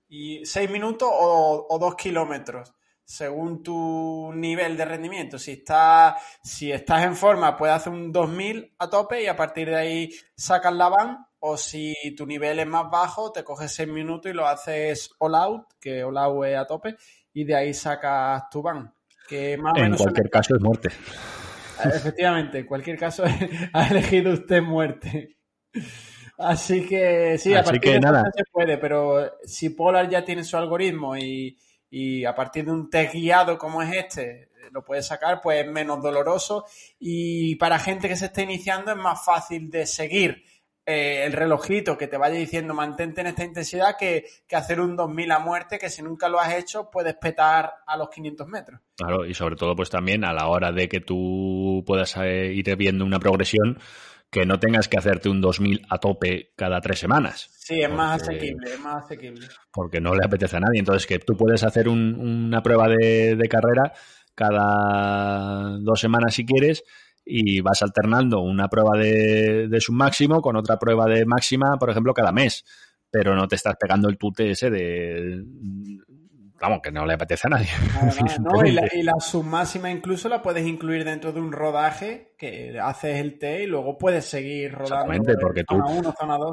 Y 0.08 0.44
6 0.46 0.70
minutos 0.70 1.08
o, 1.12 1.76
2 1.78 1.94
kilómetros, 1.96 2.72
según 3.04 3.62
tu 3.62 4.32
nivel 4.34 4.76
de 4.76 4.84
rendimiento. 4.84 5.38
Si, 5.38 5.52
está, 5.52 6.16
si 6.42 6.70
estás 6.70 7.04
en 7.04 7.16
forma, 7.16 7.56
puedes 7.56 7.76
hacer 7.76 7.92
un 7.92 8.12
2000 8.12 8.76
a 8.78 8.88
tope 8.88 9.22
y 9.22 9.26
a 9.26 9.36
partir 9.36 9.68
de 9.68 9.76
ahí 9.76 10.10
sacas 10.36 10.72
la 10.72 10.88
van. 10.88 11.26
O 11.40 11.56
si 11.56 11.94
tu 12.16 12.26
nivel 12.26 12.58
es 12.58 12.66
más 12.66 12.90
bajo, 12.90 13.32
te 13.32 13.44
coges 13.44 13.72
6 13.72 13.88
minutos 13.88 14.30
y 14.30 14.34
lo 14.34 14.46
haces 14.46 15.10
all 15.18 15.34
out, 15.34 15.66
que 15.80 16.04
all 16.04 16.18
out 16.18 16.44
es 16.46 16.56
a 16.56 16.66
tope, 16.66 16.96
y 17.32 17.44
de 17.44 17.54
ahí 17.56 17.74
sacas 17.74 18.48
tu 18.50 18.62
van. 18.62 18.94
Que 19.28 19.58
más 19.58 19.76
en 19.76 19.96
cualquier 19.96 20.30
caso 20.30 20.54
es 20.54 20.62
muerte. 20.62 20.88
Efectivamente, 21.84 22.58
en 22.60 22.66
cualquier 22.66 22.98
caso 22.98 23.24
ha 23.72 23.88
elegido 23.88 24.32
usted 24.32 24.62
muerte. 24.62 25.36
Así 26.38 26.86
que 26.86 27.36
sí, 27.36 27.52
a 27.52 27.64
partir 27.64 27.94
de 27.94 28.00
nada. 28.00 28.24
se 28.34 28.44
puede, 28.50 28.78
pero 28.78 29.38
si 29.44 29.70
Polar 29.70 30.08
ya 30.08 30.24
tiene 30.24 30.44
su 30.44 30.56
algoritmo 30.56 31.16
y, 31.16 31.56
a 32.24 32.34
partir 32.34 32.64
de 32.64 32.70
un 32.70 32.88
test 32.88 33.14
guiado 33.14 33.58
como 33.58 33.82
es 33.82 33.92
este, 33.92 34.50
lo 34.70 34.84
puede 34.84 35.02
sacar, 35.02 35.40
pues 35.40 35.64
es 35.64 35.70
menos 35.70 36.00
doloroso 36.00 36.64
y 37.00 37.56
para 37.56 37.78
gente 37.78 38.08
que 38.08 38.16
se 38.16 38.26
está 38.26 38.42
iniciando 38.42 38.92
es 38.92 38.96
más 38.96 39.24
fácil 39.24 39.68
de 39.70 39.84
seguir 39.86 40.44
eh, 40.86 41.24
el 41.26 41.32
relojito 41.32 41.98
que 41.98 42.06
te 42.06 42.16
vaya 42.16 42.36
diciendo 42.36 42.72
mantente 42.72 43.20
en 43.20 43.26
esta 43.26 43.44
intensidad 43.44 43.96
que, 43.98 44.24
que, 44.46 44.56
hacer 44.56 44.80
un 44.80 44.96
2000 44.96 45.32
a 45.32 45.38
muerte 45.38 45.78
que 45.78 45.90
si 45.90 46.02
nunca 46.02 46.28
lo 46.28 46.40
has 46.40 46.54
hecho 46.54 46.88
puedes 46.90 47.14
petar 47.14 47.72
a 47.86 47.96
los 47.96 48.10
500 48.10 48.46
metros. 48.46 48.80
Claro, 48.96 49.26
y 49.26 49.34
sobre 49.34 49.56
todo 49.56 49.74
pues 49.74 49.90
también 49.90 50.24
a 50.24 50.32
la 50.32 50.46
hora 50.46 50.72
de 50.72 50.88
que 50.88 51.00
tú 51.00 51.82
puedas 51.86 52.16
eh, 52.18 52.52
ir 52.54 52.74
viendo 52.76 53.04
una 53.04 53.18
progresión 53.18 53.78
que 54.30 54.44
no 54.44 54.58
tengas 54.60 54.88
que 54.88 54.98
hacerte 54.98 55.28
un 55.28 55.40
2000 55.40 55.86
a 55.88 55.98
tope 55.98 56.52
cada 56.56 56.80
tres 56.80 56.98
semanas. 56.98 57.48
Sí, 57.50 57.80
es 57.80 57.90
más 57.90 58.22
asequible, 58.22 58.72
es 58.72 58.80
más 58.80 59.04
asequible. 59.04 59.46
Porque 59.72 60.00
no 60.00 60.14
le 60.14 60.24
apetece 60.24 60.56
a 60.56 60.60
nadie. 60.60 60.80
Entonces, 60.80 61.06
que 61.06 61.18
tú 61.18 61.36
puedes 61.36 61.62
hacer 61.62 61.88
una 61.88 62.62
prueba 62.62 62.88
de, 62.88 63.48
carrera 63.48 63.92
cada 64.34 65.78
dos 65.80 66.00
semanas 66.00 66.34
si 66.34 66.44
quieres 66.44 66.84
y 67.24 67.60
vas 67.60 67.82
alternando 67.82 68.40
una 68.40 68.68
prueba 68.68 68.96
de, 68.96 69.68
de 69.68 69.80
máximo 69.90 70.40
con 70.40 70.56
otra 70.56 70.78
prueba 70.78 71.06
de 71.06 71.26
máxima, 71.26 71.76
por 71.78 71.90
ejemplo, 71.90 72.14
cada 72.14 72.32
mes. 72.32 72.64
Pero 73.10 73.34
no 73.34 73.48
te 73.48 73.56
estás 73.56 73.76
pegando 73.80 74.08
el 74.08 74.18
tute 74.18 74.50
ese 74.50 74.70
de 74.70 75.42
vamos, 76.60 76.80
que 76.82 76.90
no 76.90 77.06
le 77.06 77.14
apetece 77.14 77.46
a 77.46 77.50
nadie. 77.50 77.68
no, 78.40 78.64
y, 78.64 78.72
la, 78.72 78.88
y, 78.92 79.02
la, 79.02 79.14
submáxima 79.20 79.90
incluso 79.90 80.28
la 80.28 80.42
puedes 80.42 80.66
incluir 80.66 81.04
dentro 81.04 81.32
de 81.32 81.40
un 81.40 81.52
rodaje 81.52 82.34
que 82.38 82.78
haces 82.80 83.20
el 83.20 83.38
T 83.38 83.64
y 83.64 83.66
luego 83.66 83.98
puedes 83.98 84.24
seguir 84.24 84.72
rodando. 84.72 85.12
Exactamente, 85.12 85.34
porque 85.40 85.64
tú 85.64 85.80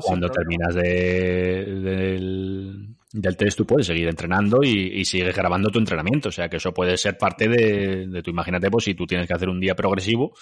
cuando 0.01 0.29
terminas 0.29 0.75
de, 0.75 1.65
del, 1.81 2.95
del 3.11 3.37
test 3.37 3.57
tú 3.57 3.65
puedes 3.65 3.87
seguir 3.87 4.07
entrenando 4.07 4.63
y, 4.63 4.99
y, 4.99 5.05
sigues 5.05 5.35
grabando 5.35 5.69
tu 5.69 5.79
entrenamiento. 5.79 6.29
O 6.29 6.31
sea 6.31 6.49
que 6.49 6.57
eso 6.57 6.73
puede 6.73 6.97
ser 6.97 7.17
parte 7.17 7.47
de, 7.47 8.07
de 8.07 8.21
tu, 8.21 8.29
imagínate, 8.29 8.69
pues 8.69 8.85
si 8.85 8.95
tú 8.95 9.05
tienes 9.05 9.27
que 9.27 9.33
hacer 9.33 9.49
un 9.49 9.59
día 9.59 9.75
progresivo, 9.75 10.33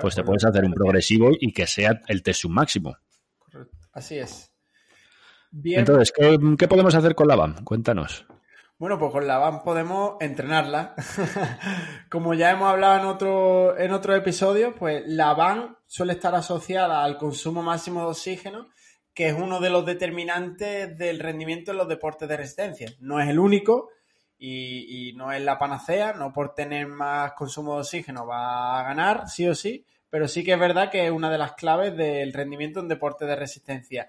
pues 0.00 0.14
te 0.14 0.22
puedes 0.22 0.44
hacer 0.44 0.64
un 0.64 0.72
progresivo 0.72 1.30
y 1.38 1.52
que 1.52 1.66
sea 1.66 2.00
el 2.08 2.22
test 2.22 2.42
submáximo. 2.42 2.96
Correcto. 3.38 3.76
Así 3.92 4.18
es. 4.18 4.50
Bien. 5.50 5.80
Entonces, 5.80 6.12
¿qué, 6.16 6.38
¿qué, 6.58 6.66
podemos 6.66 6.94
hacer 6.94 7.14
con 7.14 7.28
la 7.28 7.36
BAM? 7.36 7.62
Cuéntanos. 7.62 8.26
Bueno, 8.82 8.98
pues 8.98 9.12
con 9.12 9.28
la 9.28 9.38
BAM 9.38 9.62
podemos 9.62 10.16
entrenarla. 10.18 10.96
Como 12.10 12.34
ya 12.34 12.50
hemos 12.50 12.68
hablado 12.68 12.98
en 12.98 13.06
otro, 13.06 13.78
en 13.78 13.92
otro 13.92 14.12
episodio, 14.16 14.74
pues 14.74 15.04
la 15.06 15.34
BAM 15.34 15.76
suele 15.86 16.14
estar 16.14 16.34
asociada 16.34 17.04
al 17.04 17.16
consumo 17.16 17.62
máximo 17.62 18.00
de 18.00 18.06
oxígeno, 18.06 18.70
que 19.14 19.28
es 19.28 19.34
uno 19.34 19.60
de 19.60 19.70
los 19.70 19.86
determinantes 19.86 20.98
del 20.98 21.20
rendimiento 21.20 21.70
en 21.70 21.76
los 21.76 21.86
deportes 21.86 22.28
de 22.28 22.36
resistencia. 22.36 22.92
No 22.98 23.20
es 23.20 23.28
el 23.28 23.38
único 23.38 23.90
y, 24.36 25.10
y 25.10 25.12
no 25.12 25.30
es 25.30 25.42
la 25.42 25.60
panacea, 25.60 26.14
no 26.14 26.32
por 26.32 26.52
tener 26.52 26.88
más 26.88 27.34
consumo 27.34 27.74
de 27.74 27.82
oxígeno 27.82 28.26
va 28.26 28.80
a 28.80 28.82
ganar, 28.82 29.28
sí 29.28 29.46
o 29.46 29.54
sí, 29.54 29.86
pero 30.10 30.26
sí 30.26 30.42
que 30.42 30.54
es 30.54 30.58
verdad 30.58 30.90
que 30.90 31.06
es 31.06 31.12
una 31.12 31.30
de 31.30 31.38
las 31.38 31.52
claves 31.52 31.96
del 31.96 32.32
rendimiento 32.32 32.80
en 32.80 32.88
deportes 32.88 33.28
de 33.28 33.36
resistencia. 33.36 34.08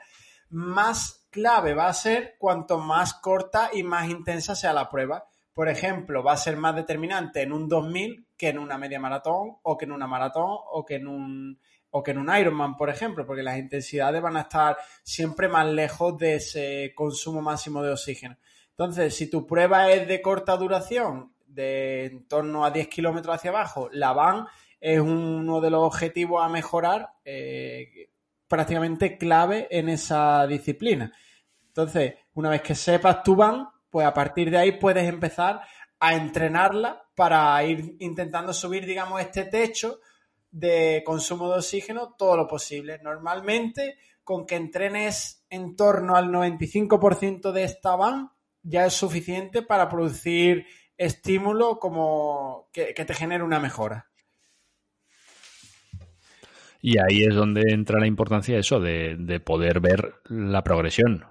Más 0.53 1.25
clave 1.31 1.73
va 1.73 1.87
a 1.87 1.93
ser 1.93 2.35
cuanto 2.37 2.77
más 2.77 3.15
corta 3.15 3.71
y 3.73 3.81
más 3.81 4.07
intensa 4.07 4.55
sea 4.55 4.71
la 4.71 4.87
prueba. 4.87 5.25
Por 5.51 5.67
ejemplo, 5.67 6.23
va 6.23 6.33
a 6.33 6.37
ser 6.37 6.57
más 6.57 6.75
determinante 6.75 7.41
en 7.41 7.51
un 7.51 7.67
2000 7.67 8.27
que 8.37 8.49
en 8.49 8.59
una 8.59 8.77
media 8.77 8.99
maratón 8.99 9.57
o 9.63 9.77
que 9.77 9.85
en 9.85 9.91
una 9.91 10.05
maratón 10.05 10.49
o 10.71 10.85
que 10.85 10.95
en 10.95 11.07
un 11.07 11.59
o 11.89 12.03
que 12.03 12.11
en 12.11 12.19
un 12.19 12.35
Ironman, 12.35 12.77
por 12.77 12.89
ejemplo, 12.89 13.25
porque 13.25 13.43
las 13.43 13.57
intensidades 13.57 14.21
van 14.21 14.37
a 14.37 14.41
estar 14.41 14.77
siempre 15.03 15.47
más 15.47 15.67
lejos 15.67 16.17
de 16.17 16.35
ese 16.35 16.93
consumo 16.95 17.41
máximo 17.41 17.81
de 17.81 17.91
oxígeno. 17.91 18.37
Entonces, 18.69 19.15
si 19.15 19.29
tu 19.29 19.45
prueba 19.47 19.91
es 19.91 20.07
de 20.07 20.21
corta 20.21 20.55
duración, 20.57 21.33
de 21.47 22.05
en 22.05 22.27
torno 22.27 22.63
a 22.63 22.71
10 22.71 22.87
kilómetros 22.89 23.35
hacia 23.35 23.51
abajo, 23.51 23.89
la 23.91 24.13
van 24.13 24.47
es 24.79 24.99
uno 24.99 25.61
de 25.61 25.69
los 25.69 25.81
objetivos 25.81 26.43
a 26.43 26.49
mejorar 26.49 27.13
eh, 27.23 28.09
prácticamente 28.53 29.17
clave 29.17 29.67
en 29.71 29.89
esa 29.89 30.45
disciplina. 30.45 31.11
Entonces, 31.69 32.13
una 32.35 32.51
vez 32.51 32.61
que 32.61 32.75
sepas 32.75 33.23
tu 33.23 33.35
van, 33.35 33.67
pues 33.89 34.05
a 34.05 34.13
partir 34.13 34.51
de 34.51 34.59
ahí 34.59 34.73
puedes 34.73 35.09
empezar 35.09 35.61
a 35.99 36.13
entrenarla 36.13 37.03
para 37.15 37.63
ir 37.63 37.95
intentando 37.99 38.53
subir, 38.53 38.85
digamos, 38.85 39.19
este 39.21 39.45
techo 39.45 40.01
de 40.51 41.01
consumo 41.03 41.49
de 41.49 41.55
oxígeno 41.55 42.13
todo 42.15 42.37
lo 42.37 42.47
posible. 42.47 42.99
Normalmente, 43.01 43.97
con 44.23 44.45
que 44.45 44.55
entrenes 44.55 45.47
en 45.49 45.75
torno 45.75 46.15
al 46.15 46.29
95% 46.29 47.51
de 47.53 47.63
esta 47.63 47.95
van, 47.95 48.33
ya 48.61 48.85
es 48.85 48.93
suficiente 48.93 49.63
para 49.63 49.89
producir 49.89 50.67
estímulo 50.95 51.79
como 51.79 52.69
que, 52.71 52.93
que 52.93 53.03
te 53.03 53.15
genere 53.15 53.43
una 53.43 53.59
mejora. 53.59 54.11
Y 56.85 56.97
ahí 56.97 57.23
es 57.23 57.33
donde 57.33 57.61
entra 57.71 57.97
la 57.97 58.07
importancia 58.07 58.55
de 58.55 58.59
eso, 58.59 58.81
de, 58.81 59.15
de 59.17 59.39
poder 59.39 59.79
ver 59.79 60.15
la 60.25 60.65
progresión. 60.65 61.23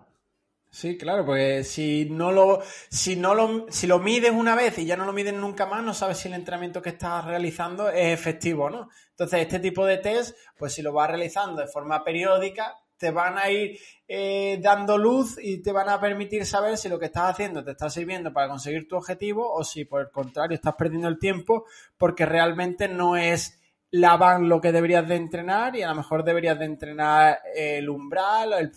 Sí, 0.71 0.97
claro, 0.97 1.27
porque 1.27 1.63
si 1.63 2.07
no 2.07 2.33
lo, 2.33 2.63
si 2.89 3.17
no 3.17 3.35
lo, 3.35 3.67
si 3.71 3.87
lo 3.87 3.99
mides 3.99 4.31
una 4.31 4.55
vez 4.55 4.79
y 4.79 4.87
ya 4.87 4.97
no 4.97 5.05
lo 5.05 5.13
mides 5.13 5.35
nunca 5.35 5.67
más, 5.67 5.85
no 5.85 5.93
sabes 5.93 6.17
si 6.17 6.29
el 6.29 6.35
entrenamiento 6.35 6.81
que 6.81 6.89
estás 6.89 7.27
realizando 7.27 7.91
es 7.91 8.19
efectivo, 8.19 8.71
¿no? 8.71 8.89
Entonces, 9.11 9.41
este 9.41 9.59
tipo 9.59 9.85
de 9.85 9.99
test, 9.99 10.35
pues 10.57 10.73
si 10.73 10.81
lo 10.81 10.95
vas 10.95 11.11
realizando 11.11 11.61
de 11.61 11.69
forma 11.69 12.03
periódica, 12.03 12.75
te 12.97 13.11
van 13.11 13.37
a 13.37 13.51
ir 13.51 13.79
eh, 14.09 14.59
dando 14.63 14.97
luz 14.97 15.37
y 15.39 15.61
te 15.61 15.71
van 15.71 15.91
a 15.91 16.01
permitir 16.01 16.47
saber 16.47 16.79
si 16.79 16.89
lo 16.89 16.99
que 16.99 17.07
estás 17.07 17.33
haciendo 17.33 17.63
te 17.63 17.73
está 17.73 17.91
sirviendo 17.91 18.33
para 18.33 18.49
conseguir 18.49 18.89
tu 18.89 18.97
objetivo 18.97 19.53
o 19.53 19.65
si 19.65 19.85
por 19.85 20.01
el 20.01 20.11
contrario 20.11 20.55
estás 20.55 20.77
perdiendo 20.77 21.09
el 21.09 21.19
tiempo 21.19 21.67
porque 21.99 22.25
realmente 22.25 22.89
no 22.89 23.17
es 23.17 23.62
la 23.93 24.17
van 24.17 24.49
lo 24.49 24.61
que 24.61 24.73
deberías 24.73 25.07
de 25.07 25.17
entrenar 25.17 25.77
y 25.77 25.83
a 25.83 25.89
lo 25.89 25.97
mejor 25.97 26.25
deberías 26.25 26.59
de 26.59 26.65
entrenar 26.65 27.41
el 27.55 27.89
umbral, 27.89 28.55
el, 28.55 28.73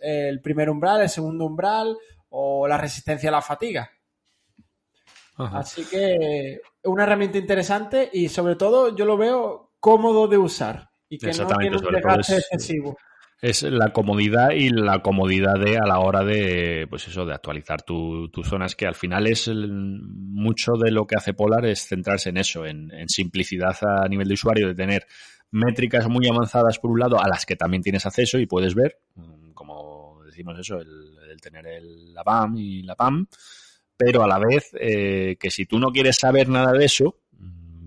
el 0.00 0.40
primer 0.40 0.70
umbral, 0.70 1.02
el 1.02 1.08
segundo 1.08 1.44
umbral 1.44 1.96
o 2.30 2.66
la 2.66 2.78
resistencia 2.78 3.28
a 3.28 3.32
la 3.32 3.42
fatiga. 3.42 3.90
Ajá. 5.36 5.58
Así 5.58 5.84
que 5.84 6.60
una 6.84 7.02
herramienta 7.04 7.38
interesante 7.38 8.08
y 8.12 8.28
sobre 8.28 8.56
todo 8.56 8.96
yo 8.96 9.04
lo 9.04 9.16
veo 9.16 9.72
cómodo 9.80 10.28
de 10.28 10.38
usar 10.38 10.88
y 11.08 11.18
que 11.18 11.32
no 11.32 11.46
tiene 11.58 11.76
un 11.76 11.92
desgaste 11.92 12.36
excesivo 12.36 12.96
es 13.44 13.62
la 13.62 13.92
comodidad 13.92 14.52
y 14.52 14.70
la 14.70 15.02
comodidad 15.02 15.60
de 15.60 15.76
a 15.76 15.86
la 15.86 15.98
hora 15.98 16.24
de 16.24 16.86
pues 16.88 17.06
eso 17.08 17.26
de 17.26 17.34
actualizar 17.34 17.82
tus 17.82 18.32
tu 18.32 18.42
zonas 18.42 18.74
que 18.74 18.86
al 18.86 18.94
final 18.94 19.26
es 19.26 19.48
el, 19.48 19.70
mucho 19.70 20.72
de 20.82 20.90
lo 20.90 21.06
que 21.06 21.16
hace 21.16 21.34
Polar 21.34 21.66
es 21.66 21.86
centrarse 21.86 22.30
en 22.30 22.38
eso 22.38 22.64
en, 22.64 22.90
simplicidad 23.06 23.76
a 23.82 24.08
nivel 24.08 24.28
de 24.28 24.34
usuario 24.34 24.68
de 24.68 24.74
tener 24.74 25.06
métricas 25.50 26.08
muy 26.08 26.26
avanzadas 26.26 26.78
por 26.78 26.90
un 26.90 27.00
lado 27.00 27.22
a 27.22 27.28
las 27.28 27.44
que 27.44 27.54
también 27.54 27.82
tienes 27.82 28.06
acceso 28.06 28.38
y 28.38 28.46
puedes 28.46 28.74
ver 28.74 28.98
como 29.52 30.22
decimos 30.24 30.58
eso 30.58 30.78
el, 30.78 31.14
el 31.30 31.38
tener 31.38 31.66
el, 31.66 32.14
la 32.14 32.22
BAM 32.22 32.56
y 32.56 32.82
la 32.82 32.94
PAM 32.94 33.26
pero 33.94 34.24
a 34.24 34.26
la 34.26 34.38
vez 34.38 34.70
eh, 34.80 35.36
que 35.38 35.50
si 35.50 35.66
tú 35.66 35.78
no 35.78 35.92
quieres 35.92 36.16
saber 36.16 36.48
nada 36.48 36.72
de 36.72 36.86
eso 36.86 37.18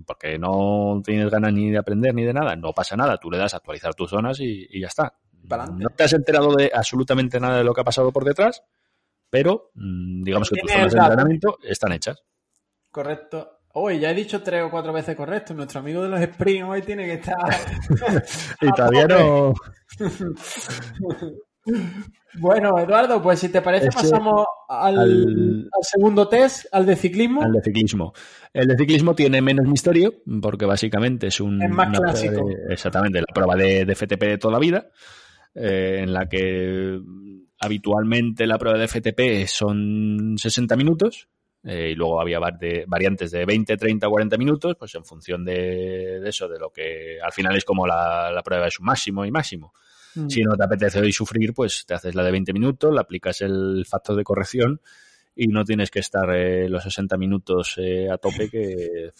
porque 0.05 0.37
no 0.37 1.01
tienes 1.03 1.31
ganas 1.31 1.51
ni 1.51 1.71
de 1.71 1.79
aprender 1.79 2.15
ni 2.15 2.23
de 2.23 2.31
nada, 2.31 2.55
no 2.55 2.71
pasa 2.71 2.95
nada, 2.95 3.17
tú 3.17 3.29
le 3.29 3.37
das 3.37 3.53
a 3.53 3.57
actualizar 3.57 3.93
tus 3.93 4.09
zonas 4.09 4.39
y, 4.39 4.65
y 4.69 4.79
ya 4.79 4.87
está. 4.87 5.17
No 5.43 5.89
te 5.89 6.03
has 6.03 6.13
enterado 6.13 6.55
de 6.55 6.71
absolutamente 6.73 7.39
nada 7.39 7.57
de 7.57 7.63
lo 7.63 7.73
que 7.73 7.81
ha 7.81 7.85
pasado 7.85 8.11
por 8.11 8.25
detrás, 8.25 8.63
pero 9.29 9.71
mm, 9.75 10.23
digamos 10.23 10.49
que 10.49 10.59
tus 10.59 10.71
zonas 10.71 10.93
de 10.93 10.99
entrenamiento 10.99 11.57
están 11.63 11.93
hechas. 11.93 12.21
Correcto. 12.91 13.59
Hoy 13.73 13.99
ya 13.99 14.11
he 14.11 14.15
dicho 14.15 14.41
tres 14.41 14.63
o 14.63 14.71
cuatro 14.71 14.91
veces 14.91 15.15
correcto. 15.15 15.53
Nuestro 15.53 15.79
amigo 15.81 16.01
de 16.01 16.09
los 16.09 16.21
sprints 16.21 16.67
hoy 16.67 16.81
tiene 16.81 17.05
que 17.05 17.13
estar. 17.13 17.37
y 18.61 18.71
todavía 18.71 19.07
no. 19.07 19.53
Bueno, 22.39 22.77
Eduardo, 22.77 23.21
pues 23.21 23.39
si 23.39 23.49
te 23.49 23.61
parece, 23.61 23.89
pasamos 23.89 24.45
al, 24.69 24.97
al, 24.99 25.69
al, 25.71 25.83
segundo 25.83 26.27
test, 26.27 26.65
al 26.71 26.85
de 26.85 26.95
ciclismo. 26.95 27.41
Al 27.41 27.51
de 27.51 27.61
ciclismo. 27.61 28.13
El 28.53 28.67
de 28.67 28.77
ciclismo 28.77 29.15
tiene 29.15 29.41
menos 29.41 29.65
misterio, 29.65 30.13
porque 30.41 30.65
básicamente 30.65 31.27
es 31.27 31.39
un. 31.39 31.61
Es 31.61 31.69
más 31.69 31.97
clásico. 31.97 32.47
De, 32.47 32.73
exactamente, 32.73 33.19
la 33.19 33.33
prueba 33.33 33.55
de, 33.55 33.85
de, 33.85 33.95
FTP 33.95 34.21
de 34.21 34.37
toda 34.37 34.53
la 34.53 34.59
vida, 34.59 34.87
eh, 35.57 36.01
en 36.03 36.13
la 36.13 36.27
que 36.29 36.99
habitualmente 37.59 38.45
la 38.45 38.57
prueba 38.57 38.77
de 38.77 38.87
FTP 38.87 39.47
son 39.47 40.35
60 40.37 40.75
minutos. 40.75 41.27
Eh, 41.63 41.89
y 41.91 41.95
luego 41.95 42.21
había 42.21 42.39
variantes 42.39 43.31
de 43.31 43.43
20, 43.43 43.75
30, 43.75 44.07
40 44.07 44.37
minutos, 44.37 44.75
pues 44.79 44.95
en 44.95 45.03
función 45.03 45.43
de, 45.43 46.19
de 46.21 46.29
eso, 46.29 46.47
de 46.47 46.59
lo 46.59 46.69
que 46.69 47.17
al 47.21 47.33
final 47.33 47.57
es 47.57 47.65
como 47.65 47.85
la, 47.85 48.31
la 48.31 48.41
prueba 48.41 48.65
de 48.65 48.71
su 48.71 48.83
máximo 48.83 49.25
y 49.25 49.31
máximo. 49.31 49.73
Mm. 50.15 50.29
Si 50.29 50.41
no 50.43 50.55
te 50.55 50.63
apetece 50.63 50.99
hoy 50.99 51.11
sufrir, 51.11 51.53
pues 51.53 51.85
te 51.85 51.93
haces 51.93 52.15
la 52.15 52.23
de 52.23 52.31
20 52.31 52.53
minutos, 52.53 52.93
le 52.93 52.99
aplicas 52.99 53.41
el 53.41 53.85
factor 53.85 54.15
de 54.15 54.23
corrección 54.23 54.79
y 55.35 55.47
no 55.47 55.63
tienes 55.63 55.91
que 55.91 55.99
estar 55.99 56.29
eh, 56.33 56.67
los 56.67 56.83
60 56.83 57.17
minutos 57.17 57.75
eh, 57.77 58.09
a 58.09 58.17
tope 58.17 58.49
que... 58.49 59.11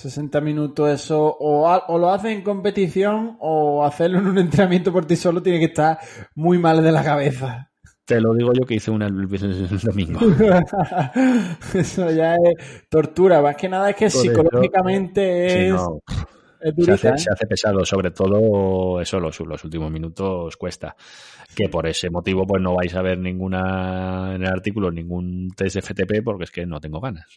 60 0.00 0.40
minutos 0.40 0.88
eso, 0.88 1.36
o, 1.38 1.68
o, 1.68 1.98
lo 1.98 2.10
haces 2.10 2.32
en 2.32 2.42
competición 2.42 3.36
o 3.38 3.84
hacerlo 3.84 4.18
en 4.18 4.28
un 4.28 4.38
entrenamiento 4.38 4.92
por 4.92 5.04
ti 5.04 5.16
solo 5.16 5.42
tiene 5.42 5.58
que 5.58 5.66
estar 5.66 5.98
muy 6.34 6.58
mal 6.58 6.82
de 6.82 6.92
la 6.92 7.04
cabeza. 7.04 7.70
Te 8.04 8.20
lo 8.20 8.34
digo 8.34 8.52
yo 8.52 8.66
que 8.66 8.74
hice 8.74 8.90
una 8.90 9.06
el, 9.06 9.20
el 9.20 9.80
domingo. 9.80 10.20
eso 11.74 12.10
ya 12.10 12.34
es 12.34 12.88
tortura, 12.88 13.40
más 13.40 13.56
que 13.56 13.68
nada 13.68 13.90
es 13.90 13.96
que 13.96 14.06
por 14.06 14.22
psicológicamente 14.22 15.68
eso, 15.68 16.02
es... 16.08 16.14
No 16.16 16.30
se, 16.60 16.92
hace, 16.92 17.18
se, 17.18 17.30
hace, 17.30 17.46
pesado, 17.46 17.84
sobre 17.84 18.10
todo 18.10 19.00
eso, 19.00 19.18
los, 19.18 19.40
los, 19.40 19.64
últimos 19.64 19.90
minutos 19.90 20.56
cuesta. 20.56 20.94
Que 21.54 21.68
por 21.68 21.86
ese 21.86 22.10
motivo, 22.10 22.46
pues 22.46 22.62
no 22.62 22.74
vais 22.74 22.94
a 22.94 23.02
ver 23.02 23.18
ninguna 23.18 24.34
en 24.34 24.42
el 24.42 24.48
artículo, 24.48 24.90
ningún 24.90 25.50
test 25.56 25.76
de 25.76 25.82
FTP, 25.82 26.22
porque 26.24 26.44
es 26.44 26.50
que 26.50 26.66
no 26.66 26.80
tengo 26.80 27.00
ganas. 27.00 27.26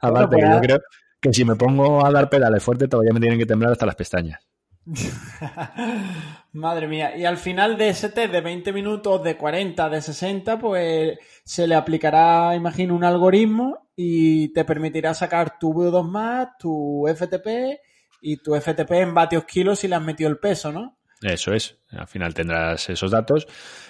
Aparte, 0.00 0.36
pues, 0.36 0.50
yo 0.54 0.60
creo 0.60 0.80
que 1.20 1.32
si 1.32 1.44
me 1.44 1.56
pongo 1.56 2.04
a 2.04 2.10
dar 2.12 2.28
pedales 2.28 2.62
fuerte, 2.62 2.86
todavía 2.86 3.12
me 3.12 3.20
tienen 3.20 3.38
que 3.38 3.46
temblar 3.46 3.72
hasta 3.72 3.86
las 3.86 3.96
pestañas. 3.96 4.40
Madre 6.52 6.88
mía. 6.88 7.16
Y 7.16 7.24
al 7.24 7.38
final 7.38 7.76
de 7.76 7.88
ese 7.88 8.10
test 8.10 8.32
de 8.32 8.40
20 8.40 8.72
minutos, 8.72 9.22
de 9.22 9.36
40, 9.36 9.88
de 9.88 10.02
60, 10.02 10.58
pues 10.58 11.18
se 11.44 11.66
le 11.66 11.74
aplicará, 11.74 12.54
imagino, 12.54 12.94
un 12.94 13.04
algoritmo 13.04 13.88
y 13.96 14.52
te 14.52 14.64
permitirá 14.64 15.14
sacar 15.14 15.58
tu 15.58 15.72
VO2 15.72 16.08
más, 16.08 16.48
tu 16.58 17.06
FTP 17.08 17.80
y 18.20 18.36
tu 18.38 18.54
FTP 18.54 18.90
en 18.92 19.14
vatios 19.14 19.44
kilos 19.44 19.78
si 19.78 19.88
le 19.88 19.96
has 19.96 20.02
metido 20.02 20.30
el 20.30 20.38
peso, 20.38 20.72
¿no? 20.72 20.96
Eso 21.22 21.52
es, 21.52 21.78
al 21.90 22.06
final 22.06 22.34
tendrás 22.34 22.90
esos 22.90 23.10
datos 23.10 23.46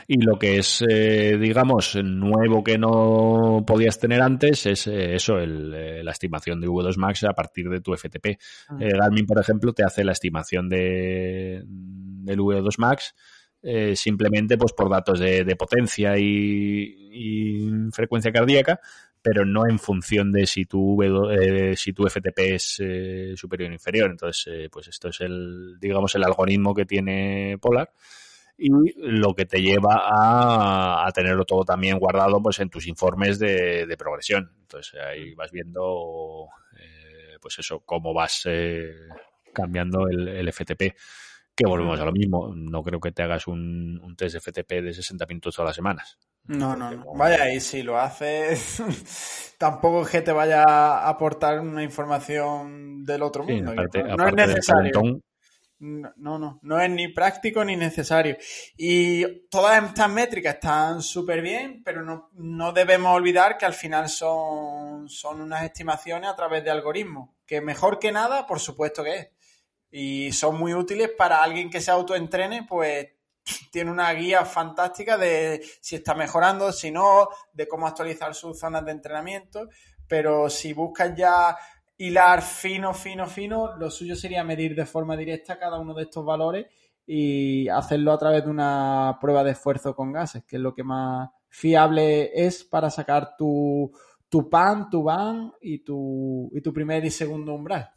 y 0.06 0.20
lo 0.20 0.38
que 0.38 0.58
es, 0.58 0.84
eh, 0.88 1.36
digamos, 1.40 1.96
nuevo 1.96 2.62
que 2.62 2.78
no 2.78 3.64
podías 3.66 3.98
tener 3.98 4.20
antes 4.20 4.66
es 4.66 4.86
eh, 4.86 5.14
eso, 5.14 5.38
el, 5.38 5.72
eh, 5.74 6.04
la 6.04 6.12
estimación 6.12 6.60
de 6.60 6.68
V2 6.68 6.96
Max 6.96 7.24
a 7.24 7.32
partir 7.32 7.68
de 7.68 7.80
tu 7.80 7.92
FTP. 7.96 8.38
Ah. 8.68 8.76
Garmin, 8.78 9.26
por 9.26 9.40
ejemplo, 9.40 9.72
te 9.72 9.82
hace 9.82 10.04
la 10.04 10.12
estimación 10.12 10.68
de, 10.68 11.62
del 11.66 12.38
V2 12.38 12.74
Max 12.78 13.14
simplemente 13.94 14.58
pues 14.58 14.74
por 14.74 14.90
datos 14.90 15.18
de, 15.18 15.42
de 15.42 15.56
potencia 15.56 16.18
y, 16.18 16.94
y, 17.10 17.70
frecuencia 17.92 18.30
cardíaca, 18.30 18.78
pero 19.24 19.46
no 19.46 19.66
en 19.66 19.78
función 19.78 20.32
de 20.32 20.46
si 20.46 20.66
tu, 20.66 21.02
eh, 21.02 21.74
si 21.76 21.94
tu 21.94 22.06
FTP 22.06 22.38
es 22.40 22.76
eh, 22.80 23.32
superior 23.34 23.70
o 23.70 23.72
inferior. 23.72 24.10
Entonces, 24.10 24.52
eh, 24.52 24.68
pues 24.70 24.88
esto 24.88 25.08
es 25.08 25.18
el, 25.22 25.78
digamos, 25.80 26.14
el 26.14 26.24
algoritmo 26.24 26.74
que 26.74 26.84
tiene 26.84 27.56
Polar 27.58 27.90
y 28.58 28.68
lo 28.98 29.32
que 29.32 29.46
te 29.46 29.62
lleva 29.62 29.94
a, 30.04 31.06
a 31.06 31.12
tenerlo 31.12 31.46
todo 31.46 31.64
también 31.64 31.98
guardado 31.98 32.42
pues 32.42 32.60
en 32.60 32.68
tus 32.68 32.86
informes 32.86 33.38
de, 33.38 33.86
de 33.86 33.96
progresión. 33.96 34.52
Entonces, 34.60 35.00
ahí 35.00 35.34
vas 35.34 35.50
viendo, 35.50 36.48
eh, 36.78 37.38
pues 37.40 37.58
eso, 37.58 37.80
cómo 37.80 38.12
vas 38.12 38.42
eh, 38.44 38.92
cambiando 39.54 40.06
el, 40.06 40.28
el 40.28 40.52
FTP 40.52 40.94
que 41.56 41.66
volvemos 41.66 41.98
a 41.98 42.04
lo 42.04 42.12
mismo. 42.12 42.52
No 42.54 42.82
creo 42.82 43.00
que 43.00 43.12
te 43.12 43.22
hagas 43.22 43.46
un, 43.46 43.98
un 44.02 44.16
test 44.16 44.34
de 44.34 44.40
FTP 44.40 44.82
de 44.82 44.92
60 44.92 45.24
minutos 45.24 45.56
todas 45.56 45.70
las 45.70 45.76
semanas. 45.76 46.18
No, 46.46 46.76
no, 46.76 46.90
no. 46.90 47.14
Vaya, 47.14 47.52
y 47.52 47.60
si 47.60 47.82
lo 47.82 47.98
haces, 47.98 48.82
tampoco 49.58 50.02
es 50.02 50.10
que 50.10 50.20
te 50.20 50.32
vaya 50.32 50.62
a 50.62 51.08
aportar 51.08 51.60
una 51.60 51.82
información 51.82 53.04
del 53.04 53.22
otro 53.22 53.44
mundo. 53.44 53.72
Aparte, 53.72 54.02
no, 54.02 54.14
aparte 54.14 54.42
es 54.42 54.48
necesario. 54.48 55.22
No, 55.78 56.38
no, 56.38 56.60
no 56.62 56.80
es 56.80 56.90
ni 56.90 57.08
práctico 57.08 57.64
ni 57.64 57.76
necesario. 57.76 58.36
Y 58.76 59.48
todas 59.48 59.82
estas 59.84 60.08
métricas 60.08 60.54
están 60.54 61.02
súper 61.02 61.42
bien, 61.42 61.82
pero 61.84 62.02
no, 62.02 62.30
no, 62.32 62.72
debemos 62.72 63.14
olvidar 63.14 63.58
que 63.58 63.66
al 63.66 63.74
final 63.74 64.08
son, 64.08 65.08
son 65.08 65.40
unas 65.40 65.64
estimaciones 65.64 66.30
a 66.30 66.36
través 66.36 66.64
de 66.64 66.70
algoritmos. 66.70 67.30
Que 67.46 67.60
mejor 67.60 67.98
que 67.98 68.12
nada, 68.12 68.46
por 68.46 68.60
supuesto 68.60 69.02
que 69.02 69.16
es. 69.16 69.28
Y 69.90 70.32
son 70.32 70.58
muy 70.58 70.74
útiles 70.74 71.10
para 71.10 71.42
alguien 71.42 71.70
que 71.70 71.80
se 71.80 71.90
autoentrene, 71.90 72.64
pues 72.68 73.08
tiene 73.70 73.90
una 73.90 74.12
guía 74.12 74.44
fantástica 74.44 75.16
de 75.16 75.62
si 75.80 75.96
está 75.96 76.14
mejorando, 76.14 76.72
si 76.72 76.90
no, 76.90 77.28
de 77.52 77.68
cómo 77.68 77.86
actualizar 77.86 78.34
sus 78.34 78.58
zonas 78.58 78.84
de 78.84 78.92
entrenamiento. 78.92 79.68
Pero 80.06 80.48
si 80.50 80.72
buscas 80.72 81.14
ya 81.16 81.56
hilar 81.96 82.42
fino, 82.42 82.92
fino, 82.92 83.26
fino, 83.26 83.76
lo 83.76 83.90
suyo 83.90 84.16
sería 84.16 84.44
medir 84.44 84.74
de 84.74 84.86
forma 84.86 85.16
directa 85.16 85.58
cada 85.58 85.78
uno 85.78 85.94
de 85.94 86.02
estos 86.02 86.24
valores 86.24 86.66
y 87.06 87.68
hacerlo 87.68 88.12
a 88.12 88.18
través 88.18 88.44
de 88.44 88.50
una 88.50 89.18
prueba 89.20 89.44
de 89.44 89.52
esfuerzo 89.52 89.94
con 89.94 90.12
gases, 90.12 90.44
que 90.44 90.56
es 90.56 90.62
lo 90.62 90.74
que 90.74 90.82
más 90.82 91.30
fiable 91.48 92.30
es 92.34 92.64
para 92.64 92.90
sacar 92.90 93.36
tu, 93.36 93.92
tu 94.28 94.48
PAN, 94.48 94.90
tu 94.90 95.02
BAN 95.02 95.52
y 95.60 95.84
tu, 95.84 96.50
y 96.52 96.60
tu 96.60 96.72
primer 96.72 97.04
y 97.04 97.10
segundo 97.10 97.54
umbral. 97.54 97.93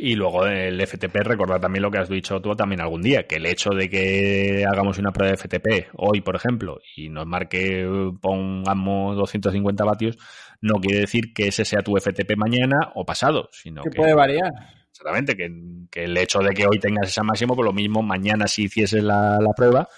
Y 0.00 0.14
luego 0.14 0.46
el 0.46 0.80
FTP, 0.80 1.16
recordar 1.24 1.60
también 1.60 1.82
lo 1.82 1.90
que 1.90 1.98
has 1.98 2.08
dicho 2.08 2.40
tú 2.40 2.54
también 2.54 2.80
algún 2.80 3.02
día, 3.02 3.26
que 3.26 3.34
el 3.34 3.46
hecho 3.46 3.70
de 3.70 3.90
que 3.90 4.64
hagamos 4.64 4.96
una 4.98 5.10
prueba 5.10 5.32
de 5.32 5.36
FTP 5.36 5.88
hoy, 5.94 6.20
por 6.20 6.36
ejemplo, 6.36 6.78
y 6.94 7.08
nos 7.08 7.26
marque, 7.26 7.84
pongamos 8.22 9.16
250 9.16 9.84
vatios, 9.84 10.16
no 10.60 10.74
quiere 10.74 11.00
decir 11.00 11.34
que 11.34 11.48
ese 11.48 11.64
sea 11.64 11.82
tu 11.82 11.96
FTP 11.96 12.36
mañana 12.36 12.92
o 12.94 13.04
pasado, 13.04 13.48
sino 13.50 13.82
que, 13.82 13.90
que 13.90 13.96
puede 13.96 14.14
variar. 14.14 14.52
Exactamente, 14.88 15.36
que, 15.36 15.50
que, 15.90 16.04
el 16.04 16.16
hecho 16.16 16.38
de 16.38 16.54
que 16.54 16.66
hoy 16.66 16.78
tengas 16.78 17.08
ese 17.08 17.24
máximo, 17.24 17.56
pues 17.56 17.66
lo 17.66 17.72
mismo 17.72 18.00
mañana 18.00 18.46
si 18.46 18.66
hicieses 18.66 19.02
la, 19.02 19.40
la 19.40 19.52
prueba, 19.56 19.88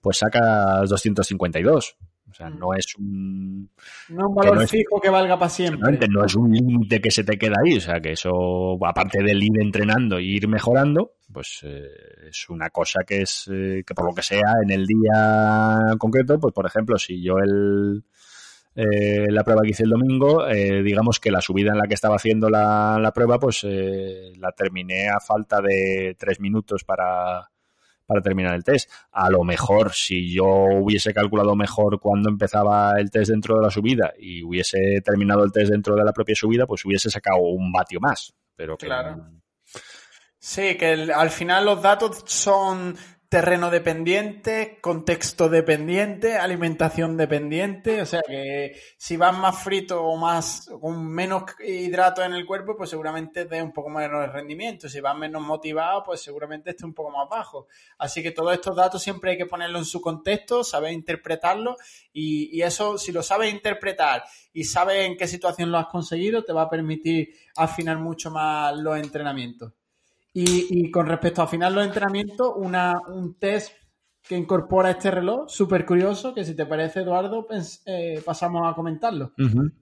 pues 0.00 0.16
sacas 0.16 0.88
252. 0.88 1.94
O 2.32 2.34
sea, 2.34 2.48
no 2.48 2.72
es 2.72 2.96
un... 2.96 3.68
No 4.08 4.28
un 4.28 4.34
valor 4.34 4.56
no 4.56 4.62
es, 4.62 4.70
fijo 4.70 4.98
que 4.98 5.10
valga 5.10 5.38
para 5.38 5.50
siempre. 5.50 6.08
No 6.08 6.24
es 6.24 6.34
un 6.34 6.50
límite 6.50 6.98
que 6.98 7.10
se 7.10 7.24
te 7.24 7.36
queda 7.36 7.56
ahí. 7.62 7.76
O 7.76 7.80
sea, 7.80 8.00
que 8.00 8.12
eso, 8.12 8.78
aparte 8.86 9.22
del 9.22 9.42
ir 9.42 9.60
entrenando 9.60 10.18
y 10.18 10.36
ir 10.36 10.48
mejorando, 10.48 11.16
pues 11.30 11.60
eh, 11.64 11.90
es 12.30 12.48
una 12.48 12.70
cosa 12.70 13.04
que 13.06 13.20
es, 13.20 13.50
eh, 13.52 13.84
que 13.86 13.94
por 13.94 14.06
lo 14.06 14.14
que 14.14 14.22
sea, 14.22 14.54
en 14.62 14.70
el 14.70 14.86
día 14.86 15.78
concreto, 15.98 16.40
pues 16.40 16.54
por 16.54 16.66
ejemplo, 16.66 16.96
si 16.98 17.22
yo 17.22 17.36
el... 17.36 18.02
Eh, 18.74 19.30
la 19.30 19.44
prueba 19.44 19.60
que 19.60 19.72
hice 19.72 19.82
el 19.82 19.90
domingo, 19.90 20.48
eh, 20.48 20.82
digamos 20.82 21.20
que 21.20 21.30
la 21.30 21.42
subida 21.42 21.72
en 21.72 21.78
la 21.78 21.86
que 21.86 21.92
estaba 21.92 22.16
haciendo 22.16 22.48
la, 22.48 22.98
la 22.98 23.12
prueba, 23.12 23.38
pues 23.38 23.60
eh, 23.64 24.32
la 24.38 24.52
terminé 24.52 25.10
a 25.10 25.20
falta 25.20 25.60
de 25.60 26.16
tres 26.18 26.40
minutos 26.40 26.82
para, 26.82 27.51
para 28.06 28.20
terminar 28.20 28.54
el 28.54 28.64
test. 28.64 28.90
A 29.12 29.30
lo 29.30 29.44
mejor, 29.44 29.92
si 29.92 30.32
yo 30.32 30.46
hubiese 30.46 31.12
calculado 31.12 31.54
mejor 31.56 32.00
cuando 32.00 32.28
empezaba 32.28 32.98
el 32.98 33.10
test 33.10 33.30
dentro 33.30 33.56
de 33.56 33.62
la 33.62 33.70
subida 33.70 34.12
y 34.18 34.42
hubiese 34.42 35.00
terminado 35.04 35.44
el 35.44 35.52
test 35.52 35.70
dentro 35.70 35.94
de 35.94 36.04
la 36.04 36.12
propia 36.12 36.34
subida, 36.34 36.66
pues 36.66 36.84
hubiese 36.84 37.10
sacado 37.10 37.38
un 37.42 37.72
vatio 37.72 38.00
más. 38.00 38.34
Pero 38.56 38.76
que... 38.76 38.86
Claro. 38.86 39.26
Sí, 40.38 40.76
que 40.76 40.92
el, 40.92 41.10
al 41.12 41.30
final 41.30 41.64
los 41.64 41.80
datos 41.80 42.24
son 42.26 42.96
terreno 43.32 43.70
dependiente, 43.70 44.76
contexto 44.82 45.48
dependiente, 45.48 46.36
alimentación 46.36 47.16
dependiente, 47.16 48.02
o 48.02 48.04
sea 48.04 48.20
que 48.20 48.78
si 48.98 49.16
vas 49.16 49.34
más 49.34 49.58
frito 49.58 50.04
o 50.04 50.18
más 50.18 50.68
con 50.78 51.06
menos 51.06 51.44
hidratos 51.66 52.26
en 52.26 52.34
el 52.34 52.44
cuerpo, 52.44 52.76
pues 52.76 52.90
seguramente 52.90 53.46
dé 53.46 53.62
un 53.62 53.72
poco 53.72 53.88
menos 53.88 54.30
rendimiento. 54.30 54.86
Si 54.86 55.00
vas 55.00 55.16
menos 55.16 55.40
motivado, 55.40 56.02
pues 56.02 56.20
seguramente 56.20 56.72
esté 56.72 56.84
un 56.84 56.92
poco 56.92 57.10
más 57.10 57.26
bajo. 57.26 57.68
Así 57.96 58.22
que 58.22 58.32
todos 58.32 58.52
estos 58.52 58.76
datos 58.76 59.02
siempre 59.02 59.30
hay 59.30 59.38
que 59.38 59.46
ponerlo 59.46 59.78
en 59.78 59.86
su 59.86 60.02
contexto, 60.02 60.62
saber 60.62 60.92
interpretarlo 60.92 61.78
y, 62.12 62.54
y 62.54 62.60
eso, 62.60 62.98
si 62.98 63.12
lo 63.12 63.22
sabes 63.22 63.50
interpretar 63.50 64.24
y 64.52 64.64
sabes 64.64 65.06
en 65.06 65.16
qué 65.16 65.26
situación 65.26 65.72
lo 65.72 65.78
has 65.78 65.86
conseguido, 65.86 66.44
te 66.44 66.52
va 66.52 66.64
a 66.64 66.68
permitir 66.68 67.30
afinar 67.56 67.96
mucho 67.96 68.30
más 68.30 68.76
los 68.76 68.98
entrenamientos. 68.98 69.72
Y, 70.34 70.66
y, 70.70 70.90
con 70.90 71.06
respecto 71.06 71.42
a 71.42 71.44
afinar 71.44 71.72
los 71.72 71.84
entrenamientos, 71.84 72.52
una, 72.56 72.98
un 73.08 73.38
test 73.38 73.72
que 74.26 74.36
incorpora 74.36 74.90
este 74.90 75.10
reloj, 75.10 75.48
súper 75.48 75.84
curioso, 75.84 76.32
que 76.32 76.44
si 76.44 76.54
te 76.54 76.64
parece, 76.64 77.00
Eduardo, 77.00 77.46
eh, 77.86 78.22
pasamos 78.24 78.62
a 78.70 78.74
comentarlo. 78.74 79.32
Uh 79.36 79.42
-huh. 79.42 79.72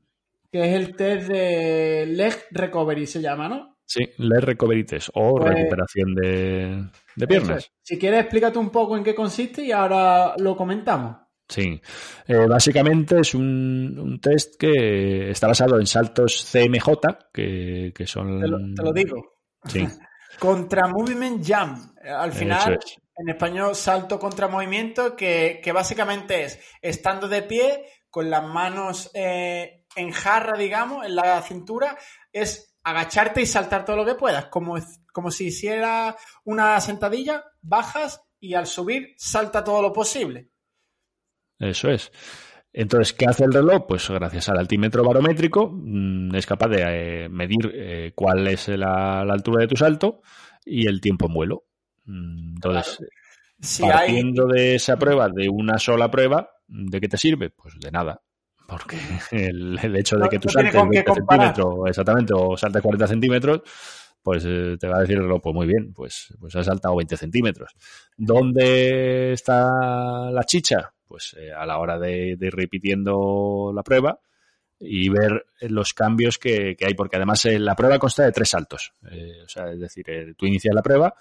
Que 0.50 0.64
es 0.64 0.74
el 0.74 0.96
test 0.96 1.28
de 1.28 2.06
leg 2.06 2.34
recovery, 2.50 3.06
se 3.06 3.20
llama, 3.20 3.48
¿no? 3.48 3.76
Sí, 3.84 4.00
leg 4.18 4.40
recovery 4.40 4.84
test 4.84 5.10
o 5.14 5.36
pues, 5.36 5.54
recuperación 5.54 6.14
de, 6.14 6.84
de 7.16 7.26
piernas. 7.26 7.64
Es. 7.64 7.72
Si 7.82 7.98
quieres, 7.98 8.20
explícate 8.20 8.58
un 8.58 8.70
poco 8.70 8.96
en 8.96 9.04
qué 9.04 9.14
consiste 9.14 9.64
y 9.64 9.72
ahora 9.72 10.34
lo 10.38 10.56
comentamos. 10.56 11.16
Sí, 11.48 11.80
eh, 12.28 12.46
básicamente 12.48 13.18
es 13.18 13.34
un, 13.34 13.98
un, 13.98 14.20
test 14.20 14.54
que 14.56 15.30
está 15.30 15.48
basado 15.48 15.80
en 15.80 15.86
saltos 15.86 16.48
CMJ, 16.52 16.88
que, 17.32 17.92
que 17.92 18.06
son... 18.06 18.40
Te 18.40 18.46
lo, 18.46 18.58
te 18.58 18.82
lo 18.82 18.92
digo. 18.92 19.40
Sí. 19.66 19.84
Contra 20.38 20.86
Movement 20.86 21.44
Jump. 21.46 21.98
Al 22.04 22.32
final, 22.32 22.78
es. 22.82 22.96
en 23.16 23.28
español, 23.28 23.74
salto 23.74 24.18
contra 24.18 24.48
movimiento, 24.48 25.16
que, 25.16 25.60
que, 25.62 25.72
básicamente 25.72 26.44
es 26.44 26.60
estando 26.80 27.28
de 27.28 27.42
pie, 27.42 27.84
con 28.10 28.28
las 28.28 28.44
manos 28.44 29.10
eh, 29.14 29.86
en 29.94 30.10
jarra, 30.10 30.58
digamos, 30.58 31.06
en 31.06 31.14
la 31.14 31.40
cintura, 31.42 31.96
es 32.32 32.76
agacharte 32.82 33.42
y 33.42 33.46
saltar 33.46 33.84
todo 33.84 33.96
lo 33.96 34.04
que 34.04 34.14
puedas. 34.14 34.46
Como, 34.46 34.76
como 35.12 35.30
si 35.30 35.46
hiciera 35.46 36.16
una 36.44 36.80
sentadilla, 36.80 37.44
bajas 37.60 38.22
y 38.40 38.54
al 38.54 38.66
subir 38.66 39.14
salta 39.18 39.62
todo 39.62 39.82
lo 39.82 39.92
posible. 39.92 40.50
Eso 41.58 41.90
es. 41.90 42.10
Entonces, 42.72 43.12
¿qué 43.12 43.26
hace 43.26 43.44
el 43.44 43.52
reloj? 43.52 43.86
Pues 43.88 44.08
gracias 44.08 44.48
al 44.48 44.58
altímetro 44.58 45.04
barométrico 45.04 45.70
mmm, 45.72 46.34
es 46.34 46.46
capaz 46.46 46.68
de 46.68 47.24
eh, 47.24 47.28
medir 47.28 47.70
eh, 47.74 48.12
cuál 48.14 48.46
es 48.46 48.68
la, 48.68 49.24
la, 49.24 49.32
altura 49.32 49.62
de 49.62 49.68
tu 49.68 49.76
salto 49.76 50.22
y 50.64 50.86
el 50.86 51.00
tiempo 51.00 51.26
en 51.26 51.34
vuelo. 51.34 51.64
Mm, 52.04 52.54
entonces, 52.54 52.96
claro. 52.96 53.12
si 53.60 53.82
partiendo 53.82 54.46
hay... 54.46 54.52
de 54.52 54.74
esa 54.76 54.96
prueba, 54.96 55.28
de 55.28 55.48
una 55.48 55.78
sola 55.78 56.10
prueba, 56.10 56.50
¿de 56.68 57.00
qué 57.00 57.08
te 57.08 57.16
sirve? 57.16 57.50
Pues 57.50 57.74
de 57.80 57.90
nada. 57.90 58.22
Porque 58.68 58.96
el, 59.32 59.78
el 59.82 59.96
hecho 59.96 60.16
de 60.16 60.28
que 60.28 60.38
tú 60.38 60.48
saltes 60.48 60.74
20 60.74 61.12
centímetros, 61.12 61.74
exactamente, 61.88 62.32
o 62.36 62.56
saltes 62.56 62.82
40 62.82 63.06
centímetros, 63.08 63.62
pues 64.22 64.44
eh, 64.46 64.76
te 64.78 64.86
va 64.86 64.98
a 64.98 65.00
decir 65.00 65.16
el 65.16 65.22
reloj, 65.22 65.40
pues 65.42 65.54
muy 65.54 65.66
bien, 65.66 65.92
pues, 65.92 66.34
pues 66.38 66.54
has 66.54 66.66
saltado 66.66 66.96
20 66.96 67.16
centímetros. 67.16 67.74
¿Dónde 68.16 69.32
está 69.32 70.30
la 70.30 70.44
chicha? 70.44 70.92
Pues 71.10 71.34
eh, 71.36 71.50
a 71.52 71.66
la 71.66 71.78
hora 71.78 71.98
de, 71.98 72.36
de, 72.38 72.46
ir 72.46 72.54
repitiendo 72.54 73.72
la 73.74 73.82
prueba 73.82 74.20
y 74.78 75.08
ver 75.08 75.44
los 75.62 75.92
cambios 75.92 76.38
que, 76.38 76.76
que 76.76 76.86
hay, 76.86 76.94
porque 76.94 77.16
además 77.16 77.44
eh, 77.46 77.58
la 77.58 77.74
prueba 77.74 77.98
consta 77.98 78.22
de 78.22 78.30
tres 78.30 78.50
saltos. 78.50 78.92
Eh, 79.10 79.42
o 79.44 79.48
sea, 79.48 79.72
es 79.72 79.80
decir, 79.80 80.06
tú 80.38 80.46
inicias 80.46 80.72
la 80.72 80.82
prueba 80.82 81.12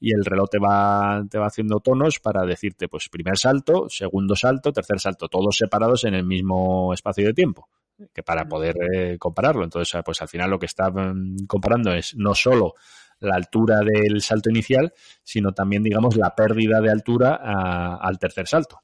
y 0.00 0.14
el 0.14 0.24
reloj 0.24 0.48
te 0.48 0.58
va, 0.58 1.22
te 1.30 1.38
va 1.38 1.46
haciendo 1.46 1.80
tonos 1.80 2.20
para 2.20 2.46
decirte, 2.46 2.88
pues, 2.88 3.10
primer 3.10 3.36
salto, 3.36 3.86
segundo 3.90 4.34
salto, 4.34 4.72
tercer 4.72 4.98
salto, 4.98 5.28
todos 5.28 5.58
separados 5.58 6.04
en 6.04 6.14
el 6.14 6.24
mismo 6.24 6.94
espacio 6.94 7.26
de 7.26 7.34
tiempo 7.34 7.68
que 8.12 8.22
para 8.22 8.48
poder 8.48 8.74
eh, 8.92 9.18
compararlo. 9.18 9.62
Entonces, 9.62 10.00
pues 10.04 10.20
al 10.22 10.28
final 10.28 10.50
lo 10.50 10.58
que 10.58 10.66
está 10.66 10.90
mm, 10.90 11.46
comparando 11.46 11.92
es 11.92 12.16
no 12.16 12.34
solo 12.34 12.74
la 13.20 13.36
altura 13.36 13.80
del 13.80 14.20
salto 14.22 14.50
inicial, 14.50 14.92
sino 15.22 15.52
también, 15.52 15.82
digamos, 15.82 16.16
la 16.16 16.34
pérdida 16.34 16.80
de 16.80 16.90
altura 16.90 17.36
al 18.00 18.18
tercer 18.18 18.48
salto. 18.48 18.83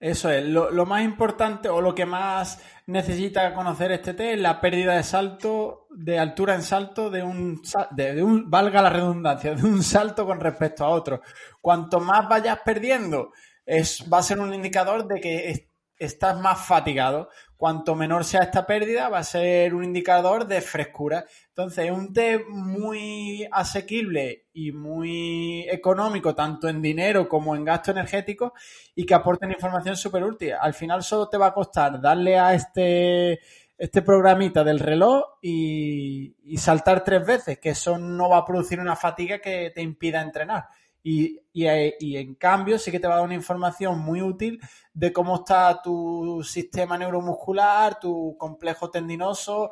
Eso 0.00 0.30
es, 0.30 0.42
lo, 0.46 0.86
más 0.86 1.02
importante 1.02 1.68
o 1.68 1.82
lo 1.82 1.94
que 1.94 2.06
más 2.06 2.58
necesita 2.86 3.52
conocer 3.52 3.92
este 3.92 4.14
test 4.14 4.32
es 4.32 4.40
la 4.40 4.58
pérdida 4.58 4.94
de 4.96 5.02
salto, 5.02 5.86
de 5.90 6.18
altura 6.18 6.54
en 6.54 6.62
salto 6.62 7.10
de 7.10 7.22
un, 7.22 7.60
de, 7.90 8.22
un, 8.22 8.50
valga 8.50 8.80
la 8.80 8.88
redundancia, 8.88 9.54
de 9.54 9.62
un 9.62 9.82
salto 9.82 10.24
con 10.24 10.40
respecto 10.40 10.86
a 10.86 10.88
otro. 10.88 11.20
Cuanto 11.60 12.00
más 12.00 12.26
vayas 12.26 12.60
perdiendo, 12.64 13.32
es, 13.66 14.02
va 14.10 14.18
a 14.18 14.22
ser 14.22 14.40
un 14.40 14.54
indicador 14.54 15.06
de 15.06 15.20
que 15.20 15.69
estás 16.00 16.40
más 16.40 16.66
fatigado. 16.66 17.28
Cuanto 17.56 17.94
menor 17.94 18.24
sea 18.24 18.40
esta 18.40 18.66
pérdida, 18.66 19.10
va 19.10 19.18
a 19.18 19.24
ser 19.24 19.74
un 19.74 19.84
indicador 19.84 20.46
de 20.46 20.62
frescura. 20.62 21.26
Entonces, 21.48 21.84
es 21.84 21.90
un 21.92 22.12
té 22.12 22.42
muy 22.48 23.46
asequible 23.52 24.46
y 24.54 24.72
muy 24.72 25.68
económico, 25.68 26.34
tanto 26.34 26.68
en 26.68 26.80
dinero 26.80 27.28
como 27.28 27.54
en 27.54 27.66
gasto 27.66 27.90
energético, 27.90 28.54
y 28.94 29.04
que 29.04 29.14
aporta 29.14 29.46
información 29.46 29.94
súper 29.94 30.24
útil. 30.24 30.54
Al 30.58 30.72
final 30.72 31.02
solo 31.02 31.28
te 31.28 31.36
va 31.36 31.48
a 31.48 31.54
costar 31.54 32.00
darle 32.00 32.38
a 32.38 32.54
este, 32.54 33.40
este 33.76 34.00
programita 34.00 34.64
del 34.64 34.78
reloj 34.78 35.22
y 35.42 36.56
saltar 36.56 37.04
tres 37.04 37.26
veces, 37.26 37.58
que 37.58 37.70
eso 37.70 37.98
no 37.98 38.30
va 38.30 38.38
a 38.38 38.44
producir 38.46 38.80
una 38.80 38.96
fatiga 38.96 39.38
que 39.38 39.70
te 39.74 39.82
impida 39.82 40.22
entrenar. 40.22 40.64
Y, 41.02 41.40
y, 41.52 42.16
en 42.16 42.34
cambio 42.34 42.78
sí 42.78 42.90
que 42.90 43.00
te 43.00 43.08
va 43.08 43.14
a 43.14 43.16
dar 43.18 43.24
una 43.24 43.34
información 43.34 43.98
muy 43.98 44.20
útil 44.20 44.60
de 44.92 45.12
cómo 45.12 45.36
está 45.36 45.80
tu 45.82 46.42
sistema 46.44 46.98
neuromuscular, 46.98 47.98
tu 47.98 48.36
complejo 48.38 48.90
tendinoso, 48.90 49.70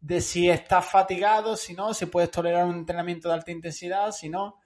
de 0.00 0.20
si 0.20 0.48
estás 0.48 0.86
fatigado, 0.86 1.56
si 1.56 1.74
no, 1.74 1.92
si 1.94 2.06
puedes 2.06 2.30
tolerar 2.30 2.66
un 2.66 2.76
entrenamiento 2.76 3.28
de 3.28 3.34
alta 3.34 3.50
intensidad, 3.50 4.12
si 4.12 4.28
no. 4.28 4.60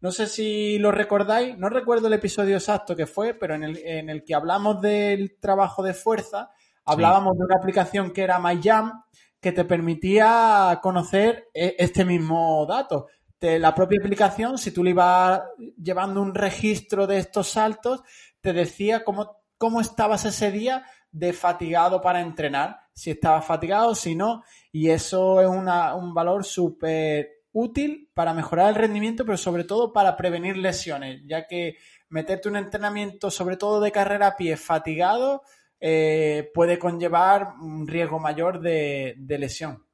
No 0.00 0.12
sé 0.12 0.26
si 0.26 0.78
lo 0.78 0.92
recordáis, 0.92 1.56
no 1.58 1.68
recuerdo 1.68 2.06
el 2.06 2.12
episodio 2.12 2.56
exacto 2.56 2.94
que 2.94 3.06
fue, 3.06 3.34
pero 3.34 3.54
en 3.54 3.64
el, 3.64 3.78
en 3.78 4.10
el 4.10 4.22
que 4.22 4.34
hablamos 4.34 4.80
del 4.80 5.36
trabajo 5.40 5.82
de 5.82 5.94
fuerza, 5.94 6.50
hablábamos 6.84 7.36
de 7.36 7.44
una 7.44 7.56
aplicación 7.56 8.12
que 8.12 8.22
era 8.22 8.38
MyJam, 8.38 9.02
que 9.40 9.52
te 9.52 9.64
permitía 9.64 10.78
conocer 10.82 11.48
e, 11.52 11.74
este 11.78 12.04
mismo 12.04 12.64
dato 12.66 13.06
la 13.40 13.74
propia 13.74 14.00
aplicación, 14.00 14.58
si 14.58 14.70
tú 14.70 14.82
le 14.82 14.90
ibas 14.90 15.42
llevando 15.82 16.22
un 16.22 16.34
registro 16.34 17.06
de 17.06 17.18
estos 17.18 17.48
saltos, 17.48 18.02
te 18.40 18.52
decía 18.52 19.04
cómo, 19.04 19.42
cómo 19.58 19.80
estabas 19.80 20.24
ese 20.24 20.50
día 20.50 20.84
de 21.10 21.32
fatigado 21.32 22.00
para 22.00 22.20
entrenar, 22.20 22.80
si 22.94 23.10
estabas 23.10 23.44
fatigado, 23.44 23.94
si 23.94 24.14
no, 24.14 24.42
y 24.72 24.90
eso 24.90 25.40
es 25.40 25.48
un 25.48 26.14
valor 26.14 26.44
súper 26.44 27.36
útil 27.52 28.10
para 28.12 28.34
mejorar 28.34 28.68
el 28.68 28.74
rendimiento, 28.74 29.24
pero 29.24 29.38
sobre 29.38 29.64
todo 29.64 29.92
para 29.92 30.16
prevenir 30.16 30.58
lesiones, 30.58 31.22
ya 31.26 31.46
que 31.46 31.76
meterte 32.10 32.48
un 32.48 32.56
entrenamiento, 32.56 33.30
sobre 33.30 33.56
todo 33.56 33.80
de 33.80 33.92
carrera 33.92 34.28
a 34.28 34.36
pie, 34.36 34.56
fatigado, 34.58 35.42
eh, 35.80 36.50
puede 36.54 36.78
conllevar 36.78 37.54
un 37.60 37.86
riesgo 37.86 38.18
mayor 38.18 38.60
de, 38.60 39.16
lesión. 39.26 39.86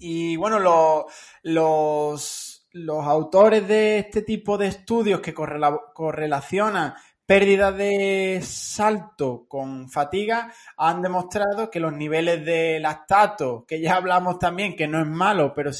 Y 0.00 0.36
bueno, 0.36 0.58
los 1.42 2.49
los 2.72 3.04
autores 3.04 3.66
de 3.66 3.98
este 3.98 4.22
tipo 4.22 4.56
de 4.56 4.68
estudios 4.68 5.20
que 5.20 5.34
correlacionan 5.34 6.94
pérdida 7.26 7.70
de 7.70 8.40
salto 8.42 9.46
con 9.48 9.88
fatiga 9.88 10.52
han 10.76 11.00
demostrado 11.00 11.70
que 11.70 11.78
los 11.78 11.92
niveles 11.92 12.44
de 12.44 12.80
lactato, 12.80 13.64
que 13.66 13.80
ya 13.80 13.94
hablamos 13.94 14.38
también, 14.38 14.74
que 14.74 14.88
no 14.88 15.00
es 15.00 15.06
malo, 15.06 15.52
pero, 15.54 15.70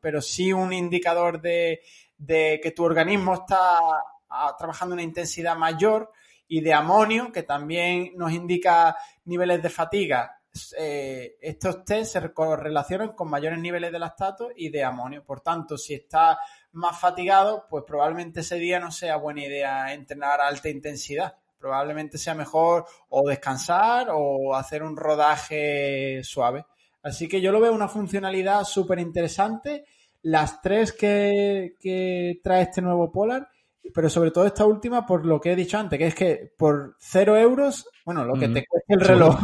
pero 0.00 0.22
sí 0.22 0.52
un 0.52 0.72
indicador 0.72 1.40
de, 1.40 1.80
que 2.26 2.72
tu 2.76 2.84
organismo 2.84 3.34
está 3.34 3.80
ah, 4.28 4.54
trabajando 4.56 4.94
una 4.94 5.02
intensidad 5.02 5.56
mayor, 5.56 6.12
y 6.46 6.60
de 6.60 6.74
amonio, 6.74 7.30
que 7.30 7.44
también 7.44 8.12
nos 8.16 8.32
indica 8.32 8.96
niveles 9.24 9.62
de 9.62 9.70
fatiga 9.70 10.39
eh, 10.76 11.36
estos 11.40 11.84
test 11.84 12.12
se 12.12 12.32
correlacionan 12.32 13.12
con 13.12 13.30
mayores 13.30 13.58
niveles 13.58 13.92
de 13.92 13.98
lactato 13.98 14.50
y 14.54 14.68
de 14.70 14.82
amonio. 14.82 15.24
Por 15.24 15.40
tanto, 15.40 15.78
si 15.78 15.94
está 15.94 16.38
más 16.72 16.98
fatigado, 16.98 17.66
pues 17.68 17.84
probablemente 17.86 18.40
ese 18.40 18.56
día 18.56 18.80
no 18.80 18.90
sea 18.90 19.16
buena 19.16 19.44
idea 19.44 19.92
entrenar 19.92 20.40
a 20.40 20.48
alta 20.48 20.68
intensidad. 20.68 21.36
Probablemente 21.58 22.18
sea 22.18 22.34
mejor 22.34 22.86
o 23.10 23.28
descansar 23.28 24.08
o 24.12 24.54
hacer 24.54 24.82
un 24.82 24.96
rodaje 24.96 26.22
suave. 26.24 26.64
Así 27.02 27.28
que 27.28 27.40
yo 27.40 27.52
lo 27.52 27.60
veo 27.60 27.72
una 27.72 27.88
funcionalidad 27.88 28.64
súper 28.64 28.98
interesante. 28.98 29.84
Las 30.22 30.60
tres 30.60 30.92
que, 30.92 31.76
que 31.78 32.40
trae 32.42 32.62
este 32.62 32.82
nuevo 32.82 33.10
Polar 33.12 33.48
pero 33.94 34.08
sobre 34.08 34.30
todo 34.30 34.46
esta 34.46 34.64
última 34.64 35.06
por 35.06 35.26
lo 35.26 35.40
que 35.40 35.52
he 35.52 35.56
dicho 35.56 35.78
antes, 35.78 35.98
que 35.98 36.06
es 36.06 36.14
que 36.14 36.52
por 36.56 36.96
cero 36.98 37.36
euros, 37.36 37.88
bueno, 38.04 38.24
lo 38.24 38.34
que 38.34 38.48
te 38.48 38.66
cueste 38.66 38.94
el 38.94 39.00
reloj, 39.00 39.38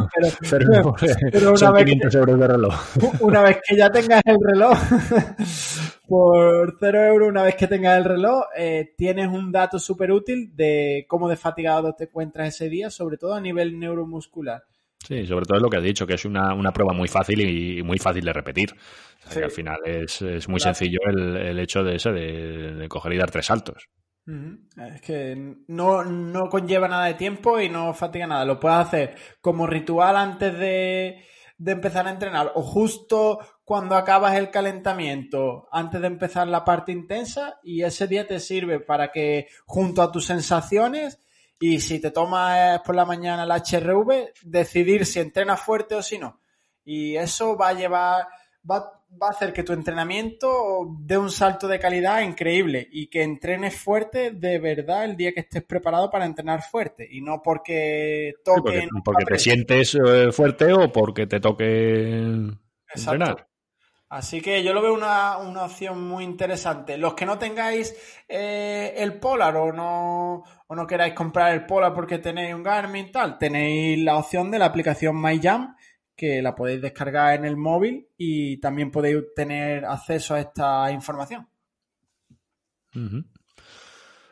pero, 0.49 1.53
una 1.53 1.71
vez 1.71 1.85
que, 1.85 2.17
euros 2.17 2.39
de 2.39 2.47
reloj. 2.47 2.75
Una 3.21 3.41
vez 3.41 3.59
que 3.67 3.75
ya 3.75 3.91
tengas 3.91 4.21
el 4.25 4.37
reloj, 4.39 4.77
por 6.07 6.77
cero 6.79 7.03
euros, 7.03 7.29
una 7.29 7.43
vez 7.43 7.55
que 7.55 7.67
tengas 7.67 7.97
el 7.97 8.05
reloj, 8.05 8.45
eh, 8.55 8.93
tienes 8.97 9.27
un 9.27 9.51
dato 9.51 9.79
súper 9.79 10.11
útil 10.11 10.55
de 10.55 11.05
cómo 11.07 11.29
de 11.29 11.35
fatigado 11.35 11.93
te 11.93 12.05
encuentras 12.05 12.49
ese 12.49 12.69
día, 12.69 12.89
sobre 12.89 13.17
todo 13.17 13.33
a 13.33 13.41
nivel 13.41 13.79
neuromuscular. 13.79 14.63
Sí, 15.05 15.25
sobre 15.25 15.45
todo 15.45 15.57
es 15.57 15.63
lo 15.63 15.69
que 15.69 15.77
has 15.77 15.83
dicho, 15.83 16.05
que 16.05 16.15
es 16.15 16.25
una, 16.25 16.53
una 16.53 16.73
prueba 16.73 16.91
muy 16.91 17.07
fácil 17.07 17.39
y 17.39 17.81
muy 17.83 17.97
fácil 17.97 18.25
de 18.25 18.33
repetir. 18.33 18.73
al 19.35 19.51
final 19.51 19.77
es, 19.85 20.21
es 20.21 20.49
muy 20.49 20.59
sencillo 20.59 20.99
el, 21.07 21.37
el, 21.37 21.59
hecho 21.59 21.83
de 21.83 21.95
eso, 21.95 22.11
de, 22.11 22.73
de 22.73 22.89
coger 22.89 23.13
y 23.13 23.17
dar 23.17 23.31
tres 23.31 23.45
saltos. 23.45 23.87
Es 24.27 25.01
que 25.01 25.55
no, 25.67 26.03
no, 26.03 26.49
conlleva 26.49 26.89
nada 26.89 27.05
de 27.05 27.13
tiempo 27.13 27.61
y 27.61 27.69
no 27.69 27.93
fatiga 27.93 28.27
nada. 28.27 28.43
Lo 28.43 28.59
puedes 28.59 28.79
hacer 28.79 29.15
como 29.39 29.65
ritual 29.65 30.17
antes 30.17 30.57
de, 30.59 31.23
de, 31.57 31.71
empezar 31.71 32.07
a 32.07 32.11
entrenar 32.11 32.51
o 32.55 32.61
justo 32.61 33.39
cuando 33.63 33.95
acabas 33.95 34.35
el 34.35 34.51
calentamiento, 34.51 35.69
antes 35.71 36.01
de 36.01 36.07
empezar 36.07 36.47
la 36.47 36.65
parte 36.65 36.91
intensa 36.91 37.59
y 37.63 37.83
ese 37.83 38.07
día 38.07 38.27
te 38.27 38.41
sirve 38.41 38.81
para 38.81 39.13
que 39.13 39.47
junto 39.65 40.01
a 40.01 40.11
tus 40.11 40.25
sensaciones 40.25 41.21
y 41.59 41.79
si 41.79 41.99
te 42.01 42.11
tomas 42.11 42.81
por 42.81 42.95
la 42.95 43.05
mañana 43.05 43.43
el 43.43 43.51
HRV, 43.51 44.33
decidir 44.43 45.05
si 45.05 45.19
entrenas 45.19 45.61
fuerte 45.61 45.95
o 45.95 46.01
si 46.03 46.19
no. 46.19 46.41
Y 46.83 47.15
eso 47.15 47.57
va 47.57 47.69
a 47.69 47.73
llevar 47.73 48.27
va, 48.69 48.96
va, 49.21 49.27
a 49.27 49.31
hacer 49.31 49.53
que 49.53 49.63
tu 49.63 49.73
entrenamiento 49.73 50.95
dé 50.99 51.17
un 51.17 51.31
salto 51.31 51.67
de 51.67 51.79
calidad 51.79 52.21
increíble 52.21 52.87
y 52.91 53.07
que 53.07 53.23
entrenes 53.23 53.75
fuerte 53.75 54.31
de 54.31 54.59
verdad 54.59 55.05
el 55.05 55.15
día 55.15 55.33
que 55.33 55.41
estés 55.41 55.63
preparado 55.63 56.09
para 56.09 56.25
entrenar 56.25 56.61
fuerte 56.61 57.07
y 57.09 57.21
no 57.21 57.41
porque 57.41 58.33
toque. 58.43 58.87
porque, 59.03 59.25
te 59.25 59.39
sientes 59.39 59.95
eh, 59.95 60.31
fuerte 60.31 60.73
o 60.73 60.91
porque 60.91 61.27
te 61.27 61.39
toque 61.39 62.51
entrenar. 62.95 63.47
Así 64.09 64.39
que 64.39 64.63
yo 64.63 64.73
lo 64.73 64.81
veo 64.81 64.93
una, 64.93 65.37
una, 65.37 65.65
opción 65.65 66.01
muy 66.01 66.23
interesante. 66.23 66.97
Los 66.97 67.13
que 67.13 67.25
no 67.25 67.37
tengáis 67.37 67.93
eh, 68.29 68.93
el 68.95 69.19
Polar 69.19 69.57
o 69.57 69.73
no, 69.73 70.43
o 70.65 70.75
no 70.75 70.87
queráis 70.87 71.13
comprar 71.13 71.53
el 71.53 71.65
Polar 71.65 71.93
porque 71.93 72.17
tenéis 72.17 72.55
un 72.55 72.63
Garmin 72.63 73.11
tal, 73.11 73.37
tenéis 73.37 73.99
la 73.99 74.15
opción 74.17 74.49
de 74.49 74.59
la 74.59 74.67
aplicación 74.67 75.21
MyJam 75.21 75.75
que 76.17 76.41
la 76.41 76.55
podéis 76.55 76.81
descargar 76.81 77.35
en 77.35 77.45
el 77.45 77.55
móvil 77.55 78.07
y 78.17 78.59
también 78.59 78.89
podéis 78.89 79.23
tener 79.35 79.85
acceso 79.85 80.33
a 80.33 80.39
esta 80.39 80.91
información. 80.91 81.47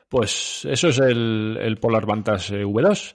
Pues 0.09 0.65
eso 0.65 0.89
es 0.89 0.99
el, 0.99 1.77
Polar 1.79 2.07
Vantage 2.07 2.65
V2. 2.65 3.13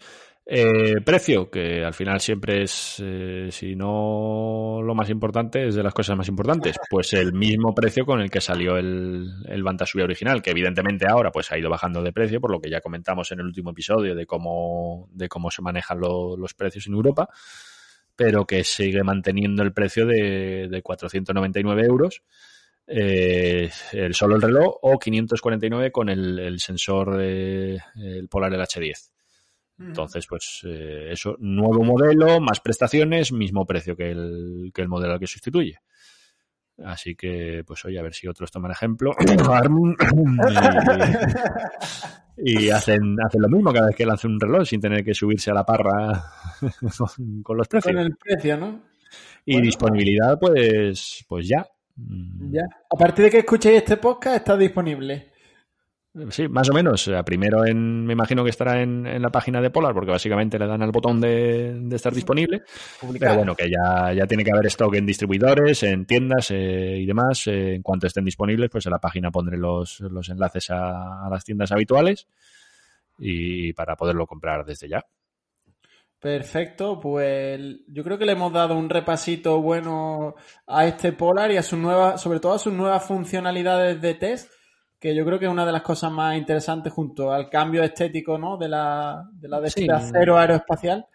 Eh, 0.53 1.01
precio, 1.05 1.49
que 1.49 1.85
al 1.85 1.95
final 1.95 2.21
siempre 2.21 2.63
es, 2.63 3.01
eh, 3.05 3.49
si 3.51 3.77
no 3.77 4.81
lo 4.83 4.95
más 4.95 5.09
importante, 5.11 5.69
es 5.69 5.77
de 5.77 5.83
las 5.83 5.95
cosas 5.95 6.17
más 6.17 6.29
importantes. 6.29 6.77
Pues 6.89 7.13
el 7.13 7.33
mismo 7.33 7.75
precio 7.75 8.05
con 8.05 8.21
el 8.21 8.31
que 8.31 8.41
salió 8.41 8.77
el, 8.77 9.29
el 9.47 9.63
Vantage 9.63 10.03
original, 10.03 10.43
que 10.43 10.51
evidentemente 10.51 11.07
ahora 11.09 11.31
pues 11.31 11.53
ha 11.53 11.59
ido 11.59 11.71
bajando 11.71 12.03
de 12.03 12.13
precio, 12.13 12.41
por 12.41 12.51
lo 12.51 12.61
que 12.61 12.71
ya 12.71 12.81
comentamos 12.81 13.31
en 13.33 13.41
el 13.41 13.47
último 13.47 13.71
episodio 13.71 14.15
de 14.15 14.27
cómo, 14.27 15.09
de 15.13 15.29
cómo 15.29 15.51
se 15.51 15.63
manejan 15.63 16.01
los 16.01 16.55
precios 16.55 16.87
en 16.87 16.95
Europa 16.95 17.29
pero 18.21 18.47
que 18.47 18.65
sigue 18.65 19.03
manteniendo 19.03 19.63
el 19.63 19.73
precio 19.73 20.05
de, 20.05 20.69
de 20.69 20.83
499 20.83 21.87
euros. 21.87 22.23
Eh, 22.87 23.71
el, 23.93 24.15
solo 24.15 24.37
el 24.37 24.43
reloj 24.43 24.77
o 24.83 24.99
549 24.99 25.91
con 25.91 26.11
el, 26.11 26.61
sensor 26.61 27.17
de, 27.17 27.81
el 27.97 28.29
Polar 28.29 28.53
el 28.53 28.61
H10. 28.61 29.11
Entonces, 29.79 30.27
pues 30.27 30.61
eh, 30.65 31.09
eso, 31.11 31.35
nuevo 31.39 31.83
modelo, 31.83 32.41
más 32.41 32.61
prestaciones, 32.61 33.33
mismo 33.33 33.65
precio 33.65 33.97
que 33.97 34.11
el, 34.11 34.71
que 34.75 34.83
el 34.83 34.89
modelo 34.89 35.15
al 35.15 35.19
que 35.19 35.27
sustituye. 35.27 35.79
Así 36.85 37.15
que, 37.15 37.63
pues 37.67 37.85
oye, 37.85 37.99
a 37.99 38.03
ver 38.03 38.15
si 38.15 38.27
otros 38.27 38.51
toman 38.51 38.71
ejemplo. 38.71 39.15
y, 42.37 42.71
hacen, 42.71 43.17
hacen 43.25 43.43
lo 43.43 43.49
mismo 43.49 43.73
cada 43.73 43.89
vez 43.89 43.97
que 43.97 44.07
lancen 44.07 44.33
un 44.33 44.41
reloj 44.41 44.67
sin 44.67 44.81
tener 44.81 45.05
que 45.05 45.15
subirse 45.15 45.51
a 45.51 45.55
la 45.55 45.65
parra 45.65 46.25
con, 47.43 47.57
los 47.57 47.69
precios. 47.69 47.95
Con 47.95 48.03
el 48.03 48.17
precio, 48.17 48.57
¿no? 48.57 48.83
Y 49.45 49.61
disponibilidad, 49.61 50.39
pues, 50.39 51.25
pues 51.29 51.49
ya. 51.49 51.67
Ya. 51.97 52.63
A 52.89 52.97
partir 52.97 53.27
de 53.27 53.31
que 53.31 53.39
escuchéis 53.39 53.79
este 53.79 53.97
podcast, 53.97 54.37
está 54.37 54.57
disponible. 54.57 55.30
Sí, 56.31 56.49
más 56.49 56.69
o 56.69 56.73
menos. 56.73 57.07
O 57.07 57.11
sea, 57.13 57.23
primero 57.23 57.65
en, 57.65 58.05
me 58.05 58.15
imagino 58.15 58.43
que 58.43 58.51
estará 58.51 58.83
en, 58.83 59.07
en 59.07 59.23
la 59.23 59.31
página 59.31 59.61
de 59.61 59.71
Polar, 59.71 59.95
porque 59.95 60.11
básicamente 60.11 60.59
le 60.59 60.67
dan 60.67 60.83
al 60.83 60.91
botón 60.91 61.21
de, 61.21 61.73
de 61.75 61.97
estar 61.97 62.13
disponible. 62.13 62.63
Publicar. 63.01 63.29
Pero 63.29 63.37
bueno, 63.37 63.55
que 63.55 63.71
ya, 63.71 64.13
ya 64.13 64.27
tiene 64.27 64.43
que 64.43 64.51
haber 64.51 64.67
stock 64.67 64.95
en 64.95 65.07
distribuidores, 65.07 65.83
en 65.85 66.07
tiendas 66.07 66.51
eh, 66.51 66.99
y 66.99 67.07
demás. 67.07 67.47
Eh, 67.47 67.75
en 67.75 67.83
cuanto 67.83 68.09
estén 68.09 68.25
disponibles, 68.25 68.71
pues 68.71 68.87
en 68.87 68.93
la 68.93 68.99
página 68.99 69.31
pondré 69.31 69.57
los, 69.57 70.01
los 70.01 70.29
enlaces 70.29 70.71
a, 70.71 71.27
a 71.27 71.31
las 71.31 71.45
tiendas 71.45 71.71
habituales 71.71 72.27
y 73.21 73.73
para 73.75 73.97
poderlo 73.97 74.27
comprar 74.27 74.65
desde 74.65 74.89
ya. 74.89 75.05
Perfecto, 76.19 77.01
pues 77.01 77.61
yo 77.87 78.05
creo 78.05 78.19
que 78.19 78.27
le 78.27 78.33
hemos 78.33 78.53
dado 78.53 78.77
un 78.77 78.91
repasito 78.91 79.63
bueno 79.63 80.35
a 80.67 80.87
este 80.87 81.13
Polar 81.13 81.51
y 81.51 81.57
a 81.57 81.63
sus 81.63 81.79
nuevas, 81.79 82.21
sobre 82.21 82.41
todo 82.41 82.53
a 82.53 82.59
sus 82.59 82.75
nuevas 82.75 83.07
funcionalidades 83.07 84.03
de 84.03 84.15
test, 84.15 84.53
que 85.01 85.15
yo 85.15 85.25
creo 85.25 85.39
que 85.39 85.47
es 85.47 85.51
una 85.51 85.65
de 85.67 85.73
las 85.73 85.83
cosas 85.83 86.13
más 86.13 86.37
interesantes 86.37 86.93
junto 86.93 87.33
al 87.33 87.49
cambio 87.49 87.83
estético, 87.83 88.39
¿no? 88.39 88.57
De 88.59 88.69
la, 88.69 89.29
de 89.33 89.49
la 89.49 89.61
de 89.61 89.69
este 89.69 89.83
Sí. 89.83 89.89
acero 89.91 90.37
aeroespacial. 90.39 91.07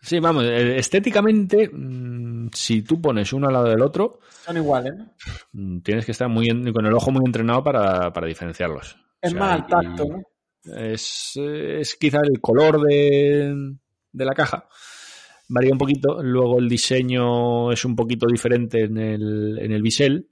Sí, 0.00 0.20
vamos, 0.20 0.44
eh, 0.44 0.76
estéticamente, 0.76 1.70
mm, 1.72 2.50
si 2.52 2.82
tú 2.82 3.00
pones 3.00 3.32
uno 3.32 3.46
al 3.48 3.52
lado 3.54 3.68
del 3.68 3.82
otro, 3.82 4.20
Son 4.44 4.56
iguales, 4.56 4.94
¿no? 4.96 5.06
mm, 5.52 5.80
tienes 5.80 6.04
que 6.04 6.12
estar 6.12 6.28
muy 6.28 6.48
en- 6.48 6.72
con 6.72 6.84
el 6.86 6.92
ojo 6.94 7.10
muy 7.10 7.22
entrenado 7.24 7.62
para, 7.64 8.12
para 8.12 8.26
diferenciarlos. 8.26 8.96
Es 9.20 9.30
O 9.32 9.36
sea, 9.36 9.40
más 9.40 9.52
al 9.54 9.66
tacto, 9.66 10.04
¿no? 10.04 10.22
Es, 10.76 11.32
es 11.36 11.96
quizá 11.96 12.18
el 12.22 12.40
color 12.40 12.80
de, 12.82 13.74
de 14.12 14.24
la 14.24 14.34
caja. 14.34 14.68
Varía 15.48 15.72
un 15.72 15.78
poquito. 15.78 16.22
Luego 16.22 16.58
el 16.58 16.68
diseño 16.68 17.72
es 17.72 17.84
un 17.84 17.96
poquito 17.96 18.26
diferente 18.26 18.84
en 18.84 18.98
el, 18.98 19.58
en 19.60 19.72
el 19.72 19.82
bisel, 19.82 20.28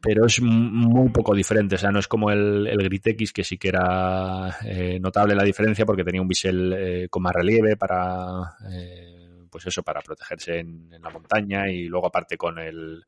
pero 0.00 0.26
es 0.26 0.40
muy 0.40 1.10
poco 1.10 1.34
diferente. 1.34 1.76
O 1.76 1.78
sea, 1.78 1.90
no 1.90 1.98
es 1.98 2.08
como 2.08 2.30
el, 2.30 2.66
el 2.66 2.78
Grit 2.78 3.06
X, 3.08 3.32
que 3.32 3.44
sí 3.44 3.58
que 3.58 3.68
era 3.68 4.56
eh, 4.64 4.98
notable 5.00 5.34
la 5.34 5.44
diferencia 5.44 5.86
porque 5.86 6.04
tenía 6.04 6.22
un 6.22 6.28
bisel 6.28 6.72
eh, 6.72 7.08
con 7.08 7.22
más 7.22 7.34
relieve 7.34 7.76
para. 7.76 8.56
eh, 8.70 9.14
pues 9.54 9.66
eso, 9.68 9.84
para 9.84 10.00
protegerse 10.00 10.58
en, 10.58 10.92
en 10.92 11.00
la 11.00 11.10
montaña 11.10 11.70
y 11.70 11.84
luego 11.84 12.08
aparte 12.08 12.36
con 12.36 12.58
el, 12.58 13.04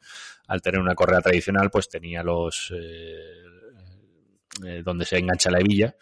al 0.46 0.62
tener 0.62 0.80
una 0.80 0.94
correa 0.94 1.20
tradicional, 1.20 1.70
pues 1.70 1.88
tenía 1.88 2.22
los, 2.22 2.72
eh, 2.72 3.42
eh, 4.64 4.80
donde 4.84 5.04
se 5.04 5.18
engancha 5.18 5.50
la 5.50 5.58
hebilla, 5.58 5.96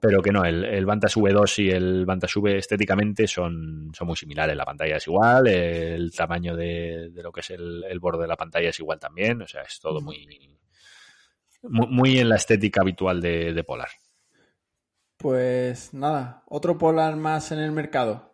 pero 0.00 0.22
que 0.22 0.32
no, 0.32 0.44
el, 0.44 0.64
el 0.64 0.86
Vantage 0.86 1.20
V2 1.20 1.64
y 1.64 1.70
el 1.70 2.06
Vantage 2.06 2.38
V 2.38 2.56
estéticamente 2.56 3.26
son, 3.26 3.90
son 3.94 4.06
muy 4.06 4.16
similares. 4.16 4.56
La 4.56 4.64
pantalla 4.64 4.96
es 4.96 5.06
igual, 5.06 5.46
el 5.46 6.12
tamaño 6.12 6.56
de, 6.56 7.10
de 7.10 7.22
lo 7.22 7.30
que 7.30 7.40
es 7.40 7.50
el, 7.50 7.84
el 7.84 8.00
borde 8.00 8.22
de 8.22 8.28
la 8.28 8.36
pantalla 8.36 8.70
es 8.70 8.80
igual 8.80 8.98
también, 8.98 9.42
o 9.42 9.46
sea, 9.46 9.62
es 9.62 9.78
todo 9.78 10.00
muy, 10.00 10.26
muy, 11.62 11.86
muy 11.88 12.18
en 12.18 12.28
la 12.28 12.36
estética 12.36 12.80
habitual 12.80 13.20
de, 13.20 13.52
de 13.52 13.64
Polar. 13.64 13.90
Pues 15.18 15.92
nada, 15.92 16.44
otro 16.46 16.78
Polar 16.78 17.16
más 17.16 17.52
en 17.52 17.58
el 17.58 17.72
mercado. 17.72 18.32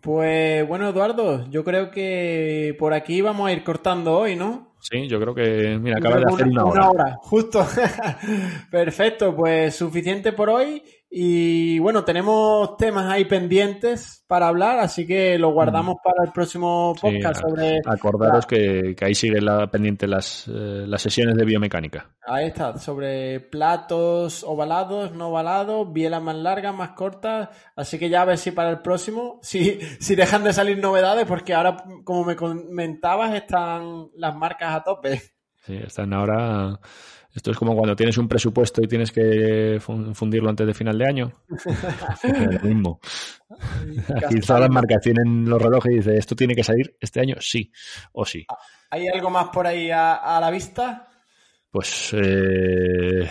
Pues 0.00 0.66
bueno, 0.66 0.88
Eduardo, 0.88 1.50
yo 1.50 1.64
creo 1.64 1.90
que 1.90 2.74
por 2.78 2.94
aquí 2.94 3.20
vamos 3.20 3.48
a 3.48 3.52
ir 3.52 3.64
cortando 3.64 4.16
hoy, 4.16 4.36
¿no? 4.36 4.76
Sí, 4.80 5.08
yo 5.08 5.20
creo 5.20 5.34
que, 5.34 5.78
mira, 5.78 5.98
acaba 5.98 6.16
de 6.16 6.24
hacer 6.24 6.46
una 6.46 6.64
hora. 6.64 7.16
justo. 7.20 7.66
Perfecto, 8.70 9.36
pues 9.36 9.74
suficiente 9.76 10.32
por 10.32 10.48
hoy. 10.48 10.82
Y 11.12 11.80
bueno, 11.80 12.04
tenemos 12.04 12.76
temas 12.76 13.10
ahí 13.10 13.24
pendientes 13.24 14.24
para 14.28 14.46
hablar, 14.46 14.78
así 14.78 15.08
que 15.08 15.36
lo 15.40 15.50
guardamos 15.50 15.96
para 16.04 16.24
el 16.24 16.32
próximo 16.32 16.94
podcast 17.00 17.40
sobre... 17.40 17.80
Acordaros 17.84 18.46
que, 18.46 18.94
que 18.96 19.04
ahí 19.04 19.14
siguen 19.16 19.44
la, 19.44 19.68
pendiente 19.68 20.06
las, 20.06 20.46
eh, 20.46 20.84
las 20.86 21.02
sesiones 21.02 21.34
de 21.34 21.44
biomecánica. 21.44 22.14
Ahí 22.24 22.46
está, 22.46 22.78
sobre 22.78 23.40
platos 23.40 24.44
ovalados, 24.44 25.10
no 25.10 25.30
ovalados, 25.30 25.92
bielas 25.92 26.22
más 26.22 26.36
largas, 26.36 26.76
más 26.76 26.90
cortas. 26.90 27.48
Así 27.74 27.98
que 27.98 28.08
ya 28.08 28.22
a 28.22 28.26
ver 28.26 28.38
si 28.38 28.52
para 28.52 28.70
el 28.70 28.78
próximo, 28.78 29.38
si, 29.42 29.80
si 29.98 30.14
dejan 30.14 30.44
de 30.44 30.52
salir 30.52 30.78
novedades, 30.78 31.26
porque 31.26 31.54
ahora, 31.54 31.76
como 32.04 32.24
me 32.24 32.36
comentabas, 32.36 33.34
están 33.34 34.10
las 34.14 34.36
marcas 34.36 34.76
a 34.76 34.84
tope. 34.84 35.20
Sí, 35.66 35.76
están 35.76 36.12
ahora. 36.12 36.78
Esto 37.40 37.52
es 37.52 37.56
como 37.56 37.74
cuando 37.74 37.96
tienes 37.96 38.18
un 38.18 38.28
presupuesto 38.28 38.82
y 38.82 38.86
tienes 38.86 39.10
que 39.10 39.78
fun- 39.80 40.14
fundirlo 40.14 40.50
antes 40.50 40.66
de 40.66 40.74
final 40.74 40.98
de 40.98 41.06
año. 41.06 41.32
Lo 42.52 42.60
mismo. 42.68 43.00
Aquí 44.26 44.40
todas 44.40 44.60
las 44.60 44.68
marcas 44.68 45.00
tienen 45.00 45.48
los 45.48 45.60
relojes 45.62 45.90
y 45.90 45.96
dice 45.96 46.18
esto 46.18 46.36
tiene 46.36 46.54
que 46.54 46.62
salir 46.62 46.94
este 47.00 47.18
año, 47.18 47.36
sí 47.40 47.72
o 48.12 48.26
sí. 48.26 48.46
¿Hay 48.90 49.08
algo 49.08 49.30
más 49.30 49.48
por 49.48 49.66
ahí 49.66 49.90
a, 49.90 50.16
a 50.16 50.38
la 50.38 50.50
vista? 50.50 51.08
Pues 51.70 52.10
eh, 52.12 53.26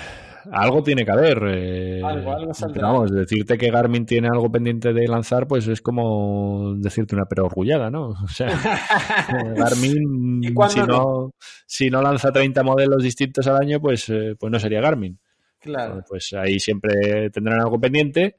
algo 0.51 0.83
tiene 0.83 1.05
que 1.05 1.11
haber. 1.11 1.41
eh, 1.47 2.01
Algo, 2.03 2.31
algo 2.31 2.51
pero 2.73 2.87
vamos, 2.87 3.11
decirte 3.11 3.57
que 3.57 3.69
Garmin 3.71 4.05
tiene 4.05 4.27
algo 4.27 4.51
pendiente 4.51 4.93
de 4.93 5.07
lanzar, 5.07 5.47
pues 5.47 5.67
es 5.67 5.81
como 5.81 6.75
decirte 6.77 7.15
una 7.15 7.25
perorgullada, 7.25 7.89
¿no? 7.89 8.09
O 8.23 8.27
sea, 8.27 8.47
Garmin, 9.55 10.43
¿Y 10.43 10.53
cuándo 10.53 10.73
si 10.73 10.79
no? 10.79 10.87
no, 10.87 11.31
si 11.65 11.89
no 11.89 12.01
lanza 12.01 12.31
30 12.31 12.63
modelos 12.63 13.03
distintos 13.03 13.47
al 13.47 13.57
año, 13.57 13.79
pues, 13.79 14.09
eh, 14.09 14.35
pues 14.39 14.51
no 14.51 14.59
sería 14.59 14.81
Garmin. 14.81 15.19
Claro. 15.59 16.03
Pues 16.07 16.33
ahí 16.33 16.59
siempre 16.59 17.29
tendrán 17.31 17.59
algo 17.59 17.79
pendiente 17.79 18.37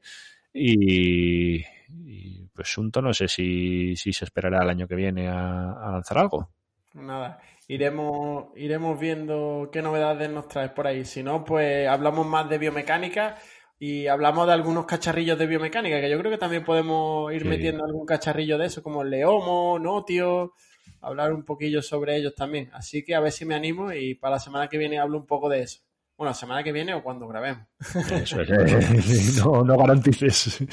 y, 0.53 1.57
y, 1.57 2.47
pues 2.53 2.67
Sunto 2.69 3.01
no 3.01 3.13
sé 3.13 3.27
si, 3.27 3.95
si 3.95 4.11
se 4.11 4.25
esperará 4.25 4.63
el 4.63 4.69
año 4.69 4.87
que 4.87 4.95
viene 4.95 5.27
a, 5.27 5.71
a 5.73 5.91
lanzar 5.91 6.17
algo. 6.17 6.49
Nada, 6.93 7.39
iremos, 7.73 8.47
iremos 8.55 8.99
viendo 8.99 9.69
qué 9.71 9.81
novedades 9.81 10.29
nos 10.29 10.47
traes 10.47 10.71
por 10.71 10.87
ahí. 10.87 11.05
Si 11.05 11.23
no, 11.23 11.43
pues 11.45 11.87
hablamos 11.87 12.25
más 12.27 12.49
de 12.49 12.57
biomecánica 12.57 13.37
y 13.79 14.07
hablamos 14.07 14.45
de 14.47 14.53
algunos 14.53 14.85
cacharrillos 14.85 15.39
de 15.39 15.47
biomecánica, 15.47 15.99
que 16.01 16.09
yo 16.09 16.19
creo 16.19 16.31
que 16.31 16.37
también 16.37 16.63
podemos 16.65 17.31
ir 17.33 17.43
Sí. 17.43 17.47
metiendo 17.47 17.83
algún 17.85 18.05
cacharrillo 18.05 18.57
de 18.57 18.67
eso, 18.67 18.83
como 18.83 19.01
el 19.03 19.09
Leomo, 19.09 19.79
Notio, 19.79 20.53
hablar 21.01 21.33
un 21.33 21.45
poquillo 21.45 21.81
sobre 21.81 22.15
ellos 22.17 22.35
también. 22.35 22.69
Así 22.73 23.03
que 23.03 23.15
a 23.15 23.19
ver 23.21 23.31
si 23.31 23.45
me 23.45 23.55
animo 23.55 23.91
y 23.93 24.15
para 24.15 24.35
la 24.35 24.39
semana 24.39 24.67
que 24.67 24.77
viene 24.77 24.99
hablo 24.99 25.17
un 25.17 25.25
poco 25.25 25.49
de 25.49 25.61
eso. 25.63 25.81
Bueno, 26.21 26.29
la 26.29 26.35
semana 26.35 26.63
que 26.63 26.71
viene 26.71 26.93
o 26.93 27.01
cuando 27.01 27.27
grabemos. 27.27 27.65
Eso 27.79 28.41
es, 28.41 28.49
eh, 28.51 29.31
no, 29.43 29.63
no 29.63 29.75
garantices. 29.75 30.63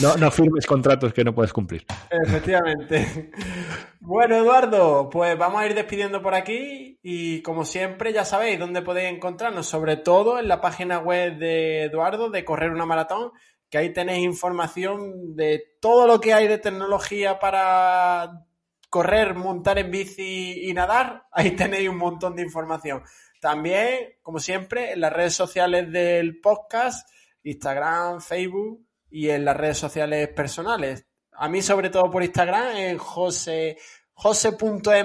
No, 0.00 0.16
no 0.16 0.30
firmes 0.30 0.64
contratos 0.64 1.12
que 1.12 1.24
no 1.24 1.34
puedes 1.34 1.52
cumplir. 1.52 1.84
Efectivamente. 2.08 3.32
Bueno, 3.98 4.36
Eduardo, 4.36 5.10
pues 5.10 5.36
vamos 5.36 5.60
a 5.60 5.66
ir 5.66 5.74
despidiendo 5.74 6.22
por 6.22 6.36
aquí 6.36 7.00
y 7.02 7.42
como 7.42 7.64
siempre 7.64 8.12
ya 8.12 8.24
sabéis 8.24 8.60
dónde 8.60 8.82
podéis 8.82 9.12
encontrarnos, 9.12 9.66
sobre 9.66 9.96
todo 9.96 10.38
en 10.38 10.46
la 10.46 10.60
página 10.60 11.00
web 11.00 11.38
de 11.38 11.86
Eduardo 11.86 12.30
de 12.30 12.44
Correr 12.44 12.70
una 12.70 12.86
Maratón, 12.86 13.32
que 13.68 13.78
ahí 13.78 13.92
tenéis 13.92 14.24
información 14.24 15.34
de 15.34 15.64
todo 15.80 16.06
lo 16.06 16.20
que 16.20 16.32
hay 16.32 16.46
de 16.46 16.58
tecnología 16.58 17.40
para 17.40 18.44
correr, 18.88 19.34
montar 19.34 19.80
en 19.80 19.90
bici 19.90 20.68
y 20.68 20.72
nadar. 20.74 21.26
Ahí 21.32 21.56
tenéis 21.56 21.88
un 21.88 21.96
montón 21.96 22.36
de 22.36 22.42
información. 22.42 23.02
También, 23.42 24.14
como 24.22 24.38
siempre, 24.38 24.92
en 24.92 25.00
las 25.00 25.12
redes 25.12 25.34
sociales 25.34 25.90
del 25.90 26.40
podcast, 26.40 27.10
Instagram, 27.42 28.20
Facebook 28.20 28.86
y 29.10 29.30
en 29.30 29.44
las 29.44 29.56
redes 29.56 29.78
sociales 29.78 30.28
personales. 30.28 31.08
A 31.32 31.48
mí, 31.48 31.60
sobre 31.60 31.90
todo 31.90 32.08
por 32.08 32.22
Instagram, 32.22 32.76
en 32.76 32.98
jose.m 32.98 33.76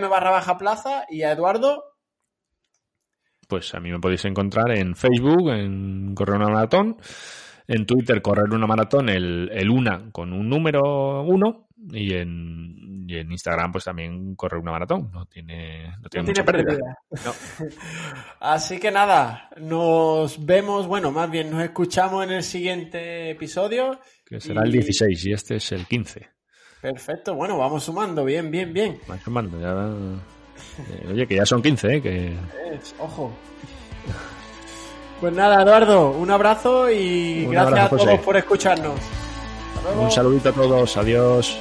barra 0.07 0.29
baja 0.29 0.55
plaza 0.55 1.07
y 1.09 1.23
a 1.23 1.31
Eduardo, 1.31 1.83
Pues 3.47 3.73
a 3.73 3.79
mí 3.79 3.89
me 3.91 3.97
podéis 3.97 4.23
encontrar 4.25 4.69
en 4.69 4.95
Facebook, 4.95 5.49
en 5.49 6.13
Correr 6.13 6.35
una 6.35 6.49
Maratón, 6.49 6.97
en 7.67 7.87
Twitter, 7.87 8.21
Correr 8.21 8.53
una 8.53 8.67
Maratón, 8.67 9.09
el, 9.09 9.49
el 9.51 9.71
una 9.71 10.11
con 10.11 10.31
un 10.31 10.47
número 10.47 11.23
uno, 11.23 11.66
y 11.91 12.13
en, 12.15 13.05
y 13.07 13.17
en 13.17 13.31
Instagram, 13.31 13.71
pues 13.71 13.83
también 13.83 14.35
Correr 14.35 14.59
una 14.59 14.71
Maratón. 14.71 15.09
No 15.13 15.25
tiene, 15.25 15.95
no 16.01 16.09
tiene, 16.09 16.23
no 16.27 16.31
mucha 16.31 16.43
tiene 16.43 16.63
pérdida. 16.65 16.97
pérdida. 17.09 17.33
Así 18.39 18.79
que 18.79 18.91
nada, 18.91 19.49
nos 19.57 20.43
vemos, 20.45 20.87
bueno, 20.87 21.11
más 21.11 21.29
bien 21.29 21.51
nos 21.51 21.63
escuchamos 21.63 22.23
en 22.23 22.31
el 22.31 22.43
siguiente 22.43 23.29
episodio. 23.31 23.99
Que 24.25 24.39
será 24.41 24.63
el 24.63 24.69
Y- 24.69 24.79
16 24.79 25.25
y 25.25 25.33
este 25.33 25.55
es 25.57 25.71
el 25.71 25.85
15. 25.85 26.27
Perfecto, 26.81 27.33
bueno, 27.35 27.57
vamos 27.57 27.83
sumando, 27.83 28.23
bien, 28.25 28.51
bien, 28.51 28.71
bien. 28.73 28.99
Más 29.07 29.21
sumando, 29.21 29.59
ya- 29.59 30.21
eh, 30.93 31.07
oye, 31.11 31.27
que 31.27 31.35
ya 31.35 31.45
son 31.45 31.61
15, 31.61 31.95
¿eh? 31.95 32.01
Que, 32.01 32.27
Es, 32.73 32.95
ojo. 32.99 33.31
Pues 35.19 35.33
nada, 35.33 35.63
Eduardo, 35.63 36.11
un 36.11 36.29
abrazo 36.29 36.91
y 36.91 37.45
Un 37.45 37.51
gracias 37.51 37.67
abrazo, 37.73 37.85
a 37.85 37.89
todos 37.97 38.11
José. 38.11 38.21
por 38.23 38.37
escucharnos. 38.37 38.99
Un 39.95 40.11
saludito 40.11 40.49
a 40.49 40.53
todos, 40.53 40.97
adiós. 40.97 41.57